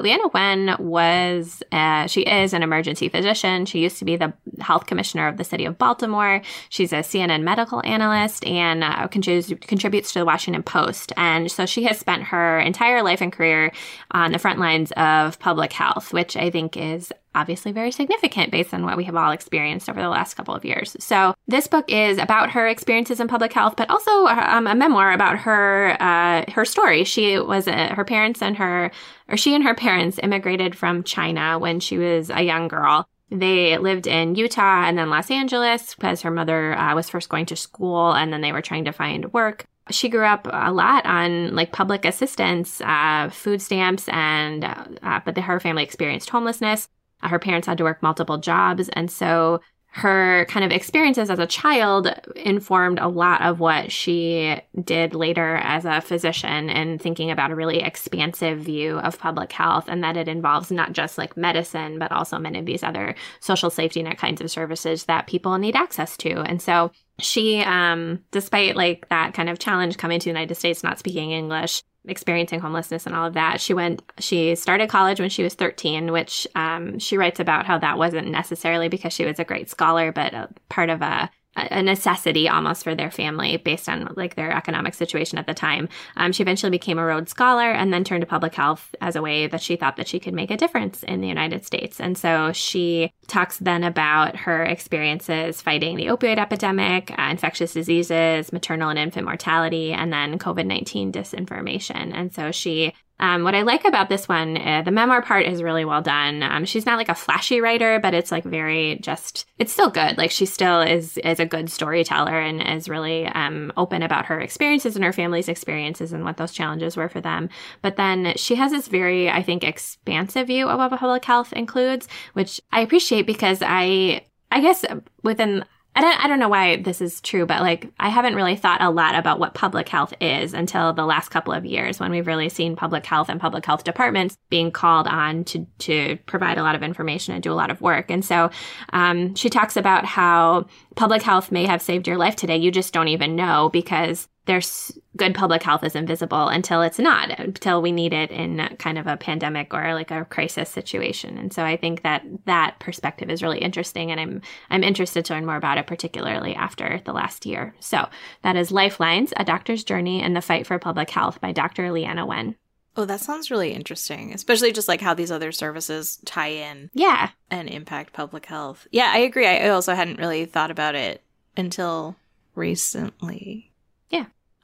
Leana 0.03 0.33
Wen 0.33 0.75
was, 0.79 1.61
uh, 1.71 2.07
she 2.07 2.21
is 2.21 2.53
an 2.53 2.63
emergency 2.63 3.07
physician. 3.07 3.65
She 3.65 3.79
used 3.79 3.99
to 3.99 4.05
be 4.05 4.15
the 4.15 4.33
health 4.59 4.87
commissioner 4.87 5.27
of 5.27 5.37
the 5.37 5.43
city 5.43 5.65
of 5.65 5.77
Baltimore. 5.77 6.41
She's 6.69 6.91
a 6.91 6.97
CNN 6.97 7.43
medical 7.43 7.81
analyst 7.85 8.45
and 8.45 8.83
uh, 8.83 9.07
contributes, 9.07 9.53
contributes 9.67 10.13
to 10.13 10.19
the 10.19 10.25
Washington 10.25 10.63
Post. 10.63 11.13
And 11.17 11.51
so 11.51 11.65
she 11.65 11.83
has 11.83 11.99
spent 11.99 12.23
her 12.23 12.59
entire 12.59 13.03
life 13.03 13.21
and 13.21 13.33
career 13.33 13.71
on 14.11 14.31
the 14.31 14.39
front 14.39 14.59
lines 14.59 14.91
of 14.93 15.37
public 15.39 15.73
health, 15.73 16.13
which 16.13 16.35
I 16.35 16.49
think 16.49 16.75
is 16.75 17.11
obviously 17.35 17.71
very 17.71 17.91
significant 17.91 18.51
based 18.51 18.73
on 18.73 18.83
what 18.83 18.97
we 18.97 19.03
have 19.05 19.15
all 19.15 19.31
experienced 19.31 19.89
over 19.89 20.01
the 20.01 20.09
last 20.09 20.35
couple 20.35 20.53
of 20.53 20.65
years. 20.65 20.95
So 20.99 21.33
this 21.47 21.67
book 21.67 21.85
is 21.87 22.17
about 22.17 22.51
her 22.51 22.67
experiences 22.67 23.19
in 23.19 23.27
public 23.27 23.53
health, 23.53 23.75
but 23.77 23.89
also 23.89 24.27
um, 24.27 24.67
a 24.67 24.75
memoir 24.75 25.11
about 25.11 25.37
her 25.39 25.97
uh, 26.01 26.45
her 26.51 26.65
story. 26.65 27.03
She 27.03 27.39
was 27.39 27.67
uh, 27.67 27.93
her 27.95 28.05
parents 28.05 28.41
and 28.41 28.57
her 28.57 28.91
or 29.29 29.37
she 29.37 29.55
and 29.55 29.63
her 29.63 29.75
parents 29.75 30.19
immigrated 30.21 30.75
from 30.75 31.03
China 31.03 31.57
when 31.57 31.79
she 31.79 31.97
was 31.97 32.29
a 32.29 32.41
young 32.41 32.67
girl. 32.67 33.07
They 33.29 33.77
lived 33.77 34.07
in 34.07 34.35
Utah 34.35 34.83
and 34.83 34.97
then 34.97 35.09
Los 35.09 35.31
Angeles 35.31 35.95
because 35.95 36.21
her 36.21 36.31
mother 36.31 36.77
uh, 36.77 36.93
was 36.95 37.09
first 37.09 37.29
going 37.29 37.45
to 37.47 37.55
school 37.55 38.11
and 38.11 38.33
then 38.33 38.41
they 38.41 38.51
were 38.51 38.61
trying 38.61 38.85
to 38.85 38.91
find 38.91 39.31
work 39.31 39.65
she 39.89 40.09
grew 40.09 40.25
up 40.25 40.47
a 40.51 40.71
lot 40.71 41.05
on 41.05 41.55
like 41.55 41.71
public 41.71 42.05
assistance, 42.05 42.81
uh, 42.81 43.29
food 43.29 43.61
stamps, 43.61 44.07
and 44.09 44.63
uh, 44.63 45.19
but 45.25 45.35
the, 45.35 45.41
her 45.41 45.59
family 45.59 45.83
experienced 45.83 46.29
homelessness. 46.29 46.87
Her 47.23 47.39
parents 47.39 47.67
had 47.67 47.77
to 47.77 47.83
work 47.83 48.01
multiple 48.01 48.37
jobs. 48.37 48.89
And 48.89 49.11
so 49.11 49.61
her 49.93 50.45
kind 50.45 50.63
of 50.63 50.71
experiences 50.71 51.29
as 51.29 51.37
a 51.37 51.45
child 51.45 52.07
informed 52.37 52.97
a 52.97 53.09
lot 53.09 53.41
of 53.41 53.59
what 53.59 53.91
she 53.91 54.57
did 54.85 55.13
later 55.13 55.57
as 55.57 55.83
a 55.83 55.99
physician 55.99 56.69
and 56.69 57.01
thinking 57.01 57.29
about 57.29 57.51
a 57.51 57.55
really 57.55 57.79
expansive 57.79 58.59
view 58.59 58.99
of 58.99 59.19
public 59.19 59.51
health 59.51 59.85
and 59.89 60.01
that 60.01 60.15
it 60.15 60.29
involves 60.29 60.71
not 60.71 60.93
just 60.93 61.17
like 61.17 61.35
medicine 61.35 61.99
but 61.99 62.09
also 62.09 62.39
many 62.39 62.57
of 62.57 62.65
these 62.65 62.83
other 62.83 63.13
social 63.41 63.69
safety 63.69 64.01
net 64.01 64.17
kinds 64.17 64.39
of 64.39 64.49
services 64.49 65.03
that 65.05 65.27
people 65.27 65.57
need 65.57 65.75
access 65.75 66.15
to 66.15 66.39
and 66.43 66.61
so 66.61 66.89
she 67.19 67.59
um 67.59 68.23
despite 68.31 68.77
like 68.77 69.09
that 69.09 69.33
kind 69.33 69.49
of 69.49 69.59
challenge 69.59 69.97
coming 69.97 70.21
to 70.21 70.23
the 70.23 70.29
united 70.29 70.55
states 70.55 70.83
not 70.83 70.99
speaking 70.99 71.31
english 71.31 71.83
experiencing 72.05 72.59
homelessness 72.59 73.05
and 73.05 73.15
all 73.15 73.27
of 73.27 73.33
that. 73.33 73.61
She 73.61 73.73
went, 73.73 74.01
she 74.19 74.55
started 74.55 74.89
college 74.89 75.19
when 75.19 75.29
she 75.29 75.43
was 75.43 75.53
13, 75.53 76.11
which 76.11 76.47
um, 76.55 76.99
she 76.99 77.17
writes 77.17 77.39
about 77.39 77.65
how 77.65 77.77
that 77.77 77.97
wasn't 77.97 78.29
necessarily 78.29 78.89
because 78.89 79.13
she 79.13 79.25
was 79.25 79.39
a 79.39 79.43
great 79.43 79.69
scholar, 79.69 80.11
but 80.11 80.33
a 80.33 80.49
part 80.69 80.89
of 80.89 81.01
a 81.01 81.29
a 81.55 81.83
necessity 81.83 82.47
almost 82.47 82.83
for 82.83 82.95
their 82.95 83.11
family 83.11 83.57
based 83.57 83.89
on 83.89 84.13
like 84.15 84.35
their 84.35 84.51
economic 84.51 84.93
situation 84.93 85.37
at 85.37 85.47
the 85.47 85.53
time. 85.53 85.89
Um, 86.15 86.31
she 86.31 86.43
eventually 86.43 86.69
became 86.69 86.97
a 86.97 87.05
Rhodes 87.05 87.31
Scholar 87.31 87.71
and 87.71 87.93
then 87.93 88.03
turned 88.03 88.21
to 88.21 88.27
public 88.27 88.55
health 88.55 88.95
as 89.01 89.15
a 89.15 89.21
way 89.21 89.47
that 89.47 89.61
she 89.61 89.75
thought 89.75 89.97
that 89.97 90.07
she 90.07 90.19
could 90.19 90.33
make 90.33 90.49
a 90.49 90.57
difference 90.57 91.03
in 91.03 91.19
the 91.19 91.27
United 91.27 91.65
States. 91.65 91.99
And 91.99 92.17
so 92.17 92.53
she 92.53 93.11
talks 93.27 93.57
then 93.57 93.83
about 93.83 94.35
her 94.37 94.63
experiences 94.63 95.61
fighting 95.61 95.97
the 95.97 96.07
opioid 96.07 96.37
epidemic, 96.37 97.11
uh, 97.19 97.23
infectious 97.29 97.73
diseases, 97.73 98.53
maternal 98.53 98.89
and 98.89 98.99
infant 98.99 99.25
mortality, 99.25 99.91
and 99.91 100.13
then 100.13 100.39
COVID 100.39 100.65
19 100.65 101.11
disinformation. 101.11 102.11
And 102.13 102.33
so 102.33 102.51
she 102.51 102.93
um, 103.21 103.43
what 103.43 103.53
I 103.53 103.61
like 103.61 103.85
about 103.85 104.09
this 104.09 104.27
one, 104.27 104.57
uh, 104.57 104.81
the 104.81 104.91
memoir 104.91 105.21
part 105.21 105.45
is 105.45 105.61
really 105.61 105.85
well 105.85 106.01
done. 106.01 106.41
Um, 106.41 106.65
she's 106.65 106.87
not 106.87 106.97
like 106.97 107.07
a 107.07 107.15
flashy 107.15 107.61
writer, 107.61 107.99
but 107.99 108.15
it's 108.15 108.31
like 108.31 108.43
very 108.43 108.97
just, 108.99 109.45
it's 109.59 109.71
still 109.71 109.91
good. 109.91 110.17
Like 110.17 110.31
she 110.31 110.47
still 110.47 110.81
is, 110.81 111.17
is 111.19 111.39
a 111.39 111.45
good 111.45 111.69
storyteller 111.69 112.37
and 112.39 112.61
is 112.61 112.89
really 112.89 113.27
um, 113.27 113.71
open 113.77 114.01
about 114.01 114.25
her 114.25 114.41
experiences 114.41 114.95
and 114.95 115.05
her 115.05 115.13
family's 115.13 115.47
experiences 115.47 116.11
and 116.13 116.25
what 116.25 116.37
those 116.37 116.51
challenges 116.51 116.97
were 116.97 117.09
for 117.09 117.21
them. 117.21 117.49
But 117.83 117.95
then 117.95 118.33
she 118.37 118.55
has 118.55 118.71
this 118.71 118.87
very, 118.87 119.29
I 119.29 119.43
think, 119.43 119.63
expansive 119.63 120.47
view 120.47 120.67
of 120.67 120.79
what 120.79 120.99
public 120.99 121.23
health 121.23 121.53
includes, 121.53 122.07
which 122.33 122.59
I 122.71 122.81
appreciate 122.81 123.27
because 123.27 123.61
I, 123.63 124.25
I 124.51 124.61
guess 124.61 124.83
within 125.21 125.63
I 125.93 125.99
don't, 126.01 126.23
I 126.23 126.27
don't 126.27 126.39
know 126.39 126.47
why 126.47 126.77
this 126.77 127.01
is 127.01 127.19
true, 127.19 127.45
but 127.45 127.61
like 127.61 127.91
I 127.99 128.07
haven't 128.07 128.35
really 128.35 128.55
thought 128.55 128.81
a 128.81 128.89
lot 128.89 129.15
about 129.15 129.39
what 129.39 129.53
public 129.53 129.89
health 129.89 130.13
is 130.21 130.53
until 130.53 130.93
the 130.93 131.05
last 131.05 131.29
couple 131.29 131.53
of 131.53 131.65
years 131.65 131.99
when 131.99 132.11
we've 132.11 132.27
really 132.27 132.47
seen 132.47 132.77
public 132.77 133.05
health 133.05 133.27
and 133.27 133.41
public 133.41 133.65
health 133.65 133.83
departments 133.83 134.37
being 134.49 134.71
called 134.71 135.05
on 135.05 135.43
to, 135.45 135.67
to 135.79 136.17
provide 136.27 136.57
a 136.57 136.63
lot 136.63 136.75
of 136.75 136.83
information 136.83 137.33
and 137.33 137.43
do 137.43 137.51
a 137.51 137.55
lot 137.55 137.71
of 137.71 137.81
work. 137.81 138.09
And 138.09 138.23
so 138.23 138.51
um, 138.93 139.35
she 139.35 139.49
talks 139.49 139.75
about 139.75 140.05
how 140.05 140.65
public 140.95 141.23
health 141.23 141.51
may 141.51 141.65
have 141.65 141.81
saved 141.81 142.07
your 142.07 142.17
life 142.17 142.37
today. 142.37 142.55
You 142.55 142.71
just 142.71 142.93
don't 142.93 143.09
even 143.09 143.35
know 143.35 143.69
because 143.73 144.29
there's 144.51 144.91
good 145.15 145.33
public 145.33 145.63
health 145.63 145.81
is 145.81 145.95
invisible 145.95 146.49
until 146.49 146.81
it's 146.81 146.99
not, 146.99 147.39
until 147.39 147.81
we 147.81 147.93
need 147.93 148.11
it 148.11 148.31
in 148.31 148.57
kind 148.79 148.97
of 148.97 149.07
a 149.07 149.15
pandemic 149.15 149.73
or 149.73 149.93
like 149.93 150.11
a 150.11 150.25
crisis 150.25 150.69
situation. 150.69 151.37
And 151.37 151.53
so 151.53 151.63
I 151.63 151.77
think 151.77 152.03
that 152.03 152.25
that 152.47 152.77
perspective 152.79 153.29
is 153.29 153.41
really 153.41 153.59
interesting, 153.59 154.11
and 154.11 154.19
I'm 154.19 154.41
I'm 154.69 154.83
interested 154.83 155.23
to 155.23 155.33
learn 155.33 155.45
more 155.45 155.55
about 155.55 155.77
it, 155.77 155.87
particularly 155.87 156.53
after 156.53 156.99
the 157.05 157.13
last 157.13 157.45
year. 157.45 157.73
So 157.79 158.09
that 158.41 158.57
is 158.57 158.73
Lifelines: 158.73 159.31
A 159.37 159.45
Doctor's 159.45 159.85
Journey 159.85 160.21
in 160.21 160.33
the 160.33 160.41
Fight 160.41 160.67
for 160.67 160.77
Public 160.77 161.09
Health 161.09 161.39
by 161.39 161.53
Dr. 161.53 161.83
Leana 161.83 162.27
Wen. 162.27 162.57
Oh, 162.97 163.05
that 163.05 163.21
sounds 163.21 163.49
really 163.49 163.71
interesting, 163.71 164.33
especially 164.33 164.73
just 164.73 164.89
like 164.89 164.99
how 164.99 165.13
these 165.13 165.31
other 165.31 165.53
services 165.53 166.19
tie 166.25 166.47
in. 166.47 166.89
Yeah. 166.93 167.29
And 167.49 167.69
impact 167.69 168.11
public 168.11 168.47
health. 168.47 168.85
Yeah, 168.91 169.11
I 169.13 169.19
agree. 169.19 169.47
I 169.47 169.69
also 169.69 169.95
hadn't 169.95 170.19
really 170.19 170.43
thought 170.43 170.71
about 170.71 170.95
it 170.95 171.23
until 171.55 172.17
recently. 172.53 173.71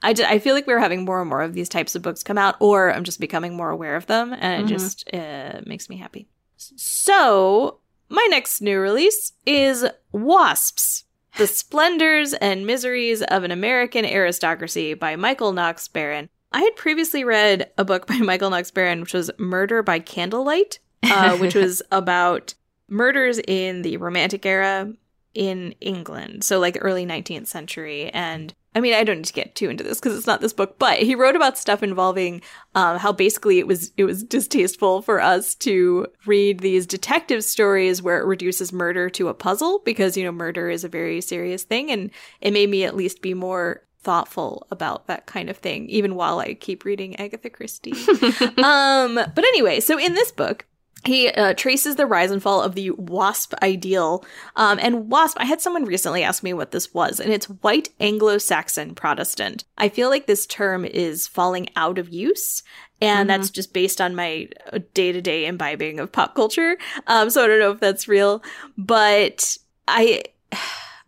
I, 0.02 0.12
d- 0.12 0.24
I 0.24 0.38
feel 0.38 0.54
like 0.54 0.66
we 0.66 0.72
are 0.72 0.78
having 0.78 1.04
more 1.04 1.20
and 1.20 1.28
more 1.28 1.42
of 1.42 1.54
these 1.54 1.68
types 1.68 1.94
of 1.94 2.02
books 2.02 2.22
come 2.22 2.38
out, 2.38 2.56
or 2.60 2.92
I'm 2.92 3.04
just 3.04 3.20
becoming 3.20 3.56
more 3.56 3.70
aware 3.70 3.96
of 3.96 4.06
them, 4.06 4.32
and 4.32 4.54
it 4.54 4.66
mm-hmm. 4.66 4.68
just 4.68 5.12
uh, 5.12 5.60
makes 5.66 5.88
me 5.88 5.96
happy. 5.96 6.28
So, 6.56 7.78
my 8.08 8.26
next 8.30 8.60
new 8.60 8.78
release 8.78 9.32
is 9.44 9.86
Wasps 10.12 11.04
The 11.36 11.46
Splendors 11.46 12.32
and 12.40 12.66
Miseries 12.66 13.22
of 13.22 13.44
an 13.44 13.50
American 13.50 14.04
Aristocracy 14.04 14.94
by 14.94 15.16
Michael 15.16 15.52
Knox 15.52 15.88
Beran. 15.88 16.28
I 16.52 16.62
had 16.62 16.76
previously 16.76 17.24
read 17.24 17.70
a 17.76 17.84
book 17.84 18.06
by 18.08 18.18
Michael 18.18 18.50
Knox 18.50 18.70
Beran, 18.70 19.00
which 19.00 19.14
was 19.14 19.30
Murder 19.38 19.82
by 19.82 19.98
Candlelight, 19.98 20.78
uh, 21.02 21.36
which 21.38 21.54
was 21.56 21.82
about 21.90 22.54
murders 22.88 23.38
in 23.46 23.82
the 23.82 23.96
Romantic 23.96 24.46
era 24.46 24.92
in 25.34 25.72
England, 25.80 26.42
so 26.42 26.58
like 26.58 26.78
early 26.80 27.04
19th 27.04 27.46
century. 27.46 28.10
And 28.10 28.54
I 28.74 28.80
mean, 28.80 28.94
I 28.94 29.02
don't 29.02 29.16
need 29.18 29.26
to 29.26 29.32
get 29.32 29.54
too 29.54 29.70
into 29.70 29.82
this 29.82 29.98
because 29.98 30.16
it's 30.16 30.26
not 30.26 30.40
this 30.40 30.52
book, 30.52 30.78
but 30.78 30.98
he 30.98 31.14
wrote 31.14 31.36
about 31.36 31.58
stuff 31.58 31.82
involving 31.82 32.42
um, 32.74 32.98
how 32.98 33.12
basically 33.12 33.58
it 33.58 33.66
was 33.66 33.92
it 33.96 34.04
was 34.04 34.22
distasteful 34.22 35.02
for 35.02 35.20
us 35.20 35.54
to 35.56 36.06
read 36.26 36.60
these 36.60 36.86
detective 36.86 37.42
stories 37.44 38.02
where 38.02 38.18
it 38.18 38.26
reduces 38.26 38.72
murder 38.72 39.08
to 39.10 39.28
a 39.28 39.34
puzzle 39.34 39.80
because 39.84 40.16
you 40.16 40.24
know 40.24 40.32
murder 40.32 40.68
is 40.70 40.84
a 40.84 40.88
very 40.88 41.20
serious 41.20 41.62
thing, 41.64 41.90
and 41.90 42.10
it 42.40 42.52
made 42.52 42.68
me 42.68 42.84
at 42.84 42.96
least 42.96 43.22
be 43.22 43.34
more 43.34 43.82
thoughtful 44.00 44.66
about 44.70 45.06
that 45.06 45.26
kind 45.26 45.50
of 45.50 45.56
thing, 45.56 45.88
even 45.88 46.14
while 46.14 46.38
I 46.38 46.54
keep 46.54 46.84
reading 46.84 47.16
Agatha 47.16 47.50
Christie. 47.50 47.92
um, 48.62 49.14
but 49.14 49.44
anyway, 49.44 49.80
so 49.80 49.98
in 49.98 50.14
this 50.14 50.30
book, 50.30 50.66
he 51.04 51.28
uh, 51.28 51.54
traces 51.54 51.96
the 51.96 52.06
rise 52.06 52.30
and 52.30 52.42
fall 52.42 52.62
of 52.62 52.74
the 52.74 52.90
WASP 52.90 53.54
ideal. 53.62 54.24
Um, 54.56 54.78
and 54.82 55.08
WASP, 55.08 55.36
I 55.40 55.44
had 55.44 55.60
someone 55.60 55.84
recently 55.84 56.22
ask 56.22 56.42
me 56.42 56.52
what 56.52 56.72
this 56.72 56.92
was, 56.92 57.20
and 57.20 57.32
it's 57.32 57.48
white 57.48 57.90
Anglo 58.00 58.38
Saxon 58.38 58.94
Protestant. 58.94 59.64
I 59.76 59.88
feel 59.88 60.08
like 60.08 60.26
this 60.26 60.46
term 60.46 60.84
is 60.84 61.26
falling 61.26 61.68
out 61.76 61.98
of 61.98 62.08
use. 62.08 62.62
And 63.00 63.28
mm-hmm. 63.28 63.40
that's 63.40 63.50
just 63.50 63.72
based 63.72 64.00
on 64.00 64.16
my 64.16 64.48
day 64.92 65.12
to 65.12 65.20
day 65.20 65.46
imbibing 65.46 66.00
of 66.00 66.10
pop 66.10 66.34
culture. 66.34 66.76
Um, 67.06 67.30
so 67.30 67.44
I 67.44 67.46
don't 67.46 67.60
know 67.60 67.70
if 67.70 67.80
that's 67.80 68.08
real, 68.08 68.42
but 68.76 69.56
I. 69.86 70.22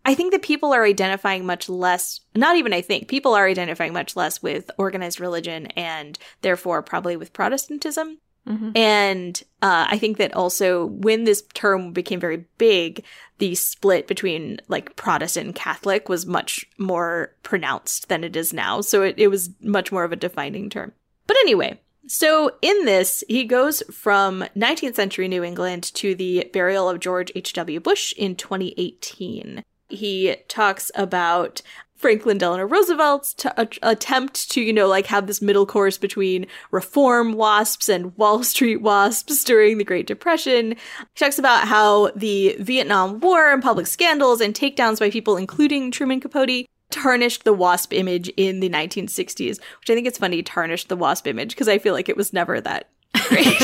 I 0.02 0.14
think 0.14 0.32
that 0.32 0.40
people 0.40 0.72
are 0.72 0.86
identifying 0.86 1.44
much 1.44 1.68
less, 1.68 2.20
not 2.34 2.56
even 2.56 2.72
I 2.72 2.80
think, 2.80 3.06
people 3.06 3.34
are 3.34 3.46
identifying 3.46 3.92
much 3.92 4.16
less 4.16 4.42
with 4.42 4.70
organized 4.78 5.20
religion 5.20 5.66
and 5.76 6.18
therefore 6.40 6.82
probably 6.82 7.18
with 7.18 7.34
Protestantism. 7.34 8.18
Mm-hmm. 8.50 8.70
And 8.76 9.42
uh, 9.62 9.86
I 9.88 9.98
think 9.98 10.16
that 10.18 10.34
also 10.34 10.86
when 10.86 11.24
this 11.24 11.42
term 11.54 11.92
became 11.92 12.20
very 12.20 12.44
big, 12.58 13.04
the 13.38 13.54
split 13.54 14.06
between 14.06 14.60
like 14.68 14.96
Protestant 14.96 15.46
and 15.46 15.54
Catholic 15.54 16.08
was 16.08 16.26
much 16.26 16.66
more 16.78 17.34
pronounced 17.42 18.08
than 18.08 18.24
it 18.24 18.36
is 18.36 18.52
now. 18.52 18.80
So 18.80 19.02
it, 19.02 19.14
it 19.18 19.28
was 19.28 19.50
much 19.60 19.92
more 19.92 20.04
of 20.04 20.12
a 20.12 20.16
defining 20.16 20.68
term. 20.68 20.92
But 21.26 21.36
anyway, 21.38 21.80
so 22.06 22.56
in 22.60 22.86
this, 22.86 23.22
he 23.28 23.44
goes 23.44 23.82
from 23.92 24.44
19th 24.56 24.96
century 24.96 25.28
New 25.28 25.44
England 25.44 25.84
to 25.94 26.14
the 26.14 26.50
burial 26.52 26.88
of 26.88 27.00
George 27.00 27.30
H.W. 27.34 27.78
Bush 27.80 28.12
in 28.16 28.34
2018. 28.34 29.62
He 29.88 30.36
talks 30.48 30.90
about 30.94 31.62
Franklin 32.00 32.38
Delano 32.38 32.66
Roosevelt's 32.66 33.34
t- 33.34 33.48
attempt 33.82 34.50
to, 34.52 34.62
you 34.62 34.72
know, 34.72 34.88
like 34.88 35.04
have 35.06 35.26
this 35.26 35.42
middle 35.42 35.66
course 35.66 35.98
between 35.98 36.46
reform 36.70 37.34
wasps 37.34 37.90
and 37.90 38.16
Wall 38.16 38.42
Street 38.42 38.80
wasps 38.80 39.44
during 39.44 39.76
the 39.76 39.84
Great 39.84 40.06
Depression. 40.06 40.70
He 40.70 40.76
talks 41.14 41.38
about 41.38 41.68
how 41.68 42.10
the 42.16 42.56
Vietnam 42.58 43.20
War 43.20 43.52
and 43.52 43.62
public 43.62 43.86
scandals 43.86 44.40
and 44.40 44.54
takedowns 44.54 44.98
by 44.98 45.10
people, 45.10 45.36
including 45.36 45.90
Truman 45.90 46.20
Capote, 46.20 46.64
tarnished 46.88 47.44
the 47.44 47.52
wasp 47.52 47.92
image 47.92 48.30
in 48.38 48.60
the 48.60 48.70
1960s, 48.70 49.58
which 49.58 49.90
I 49.90 49.94
think 49.94 50.06
it's 50.06 50.18
funny, 50.18 50.42
tarnished 50.42 50.88
the 50.88 50.96
wasp 50.96 51.26
image, 51.26 51.50
because 51.50 51.68
I 51.68 51.78
feel 51.78 51.92
like 51.92 52.08
it 52.08 52.16
was 52.16 52.32
never 52.32 52.62
that 52.62 52.88
great. 53.28 53.46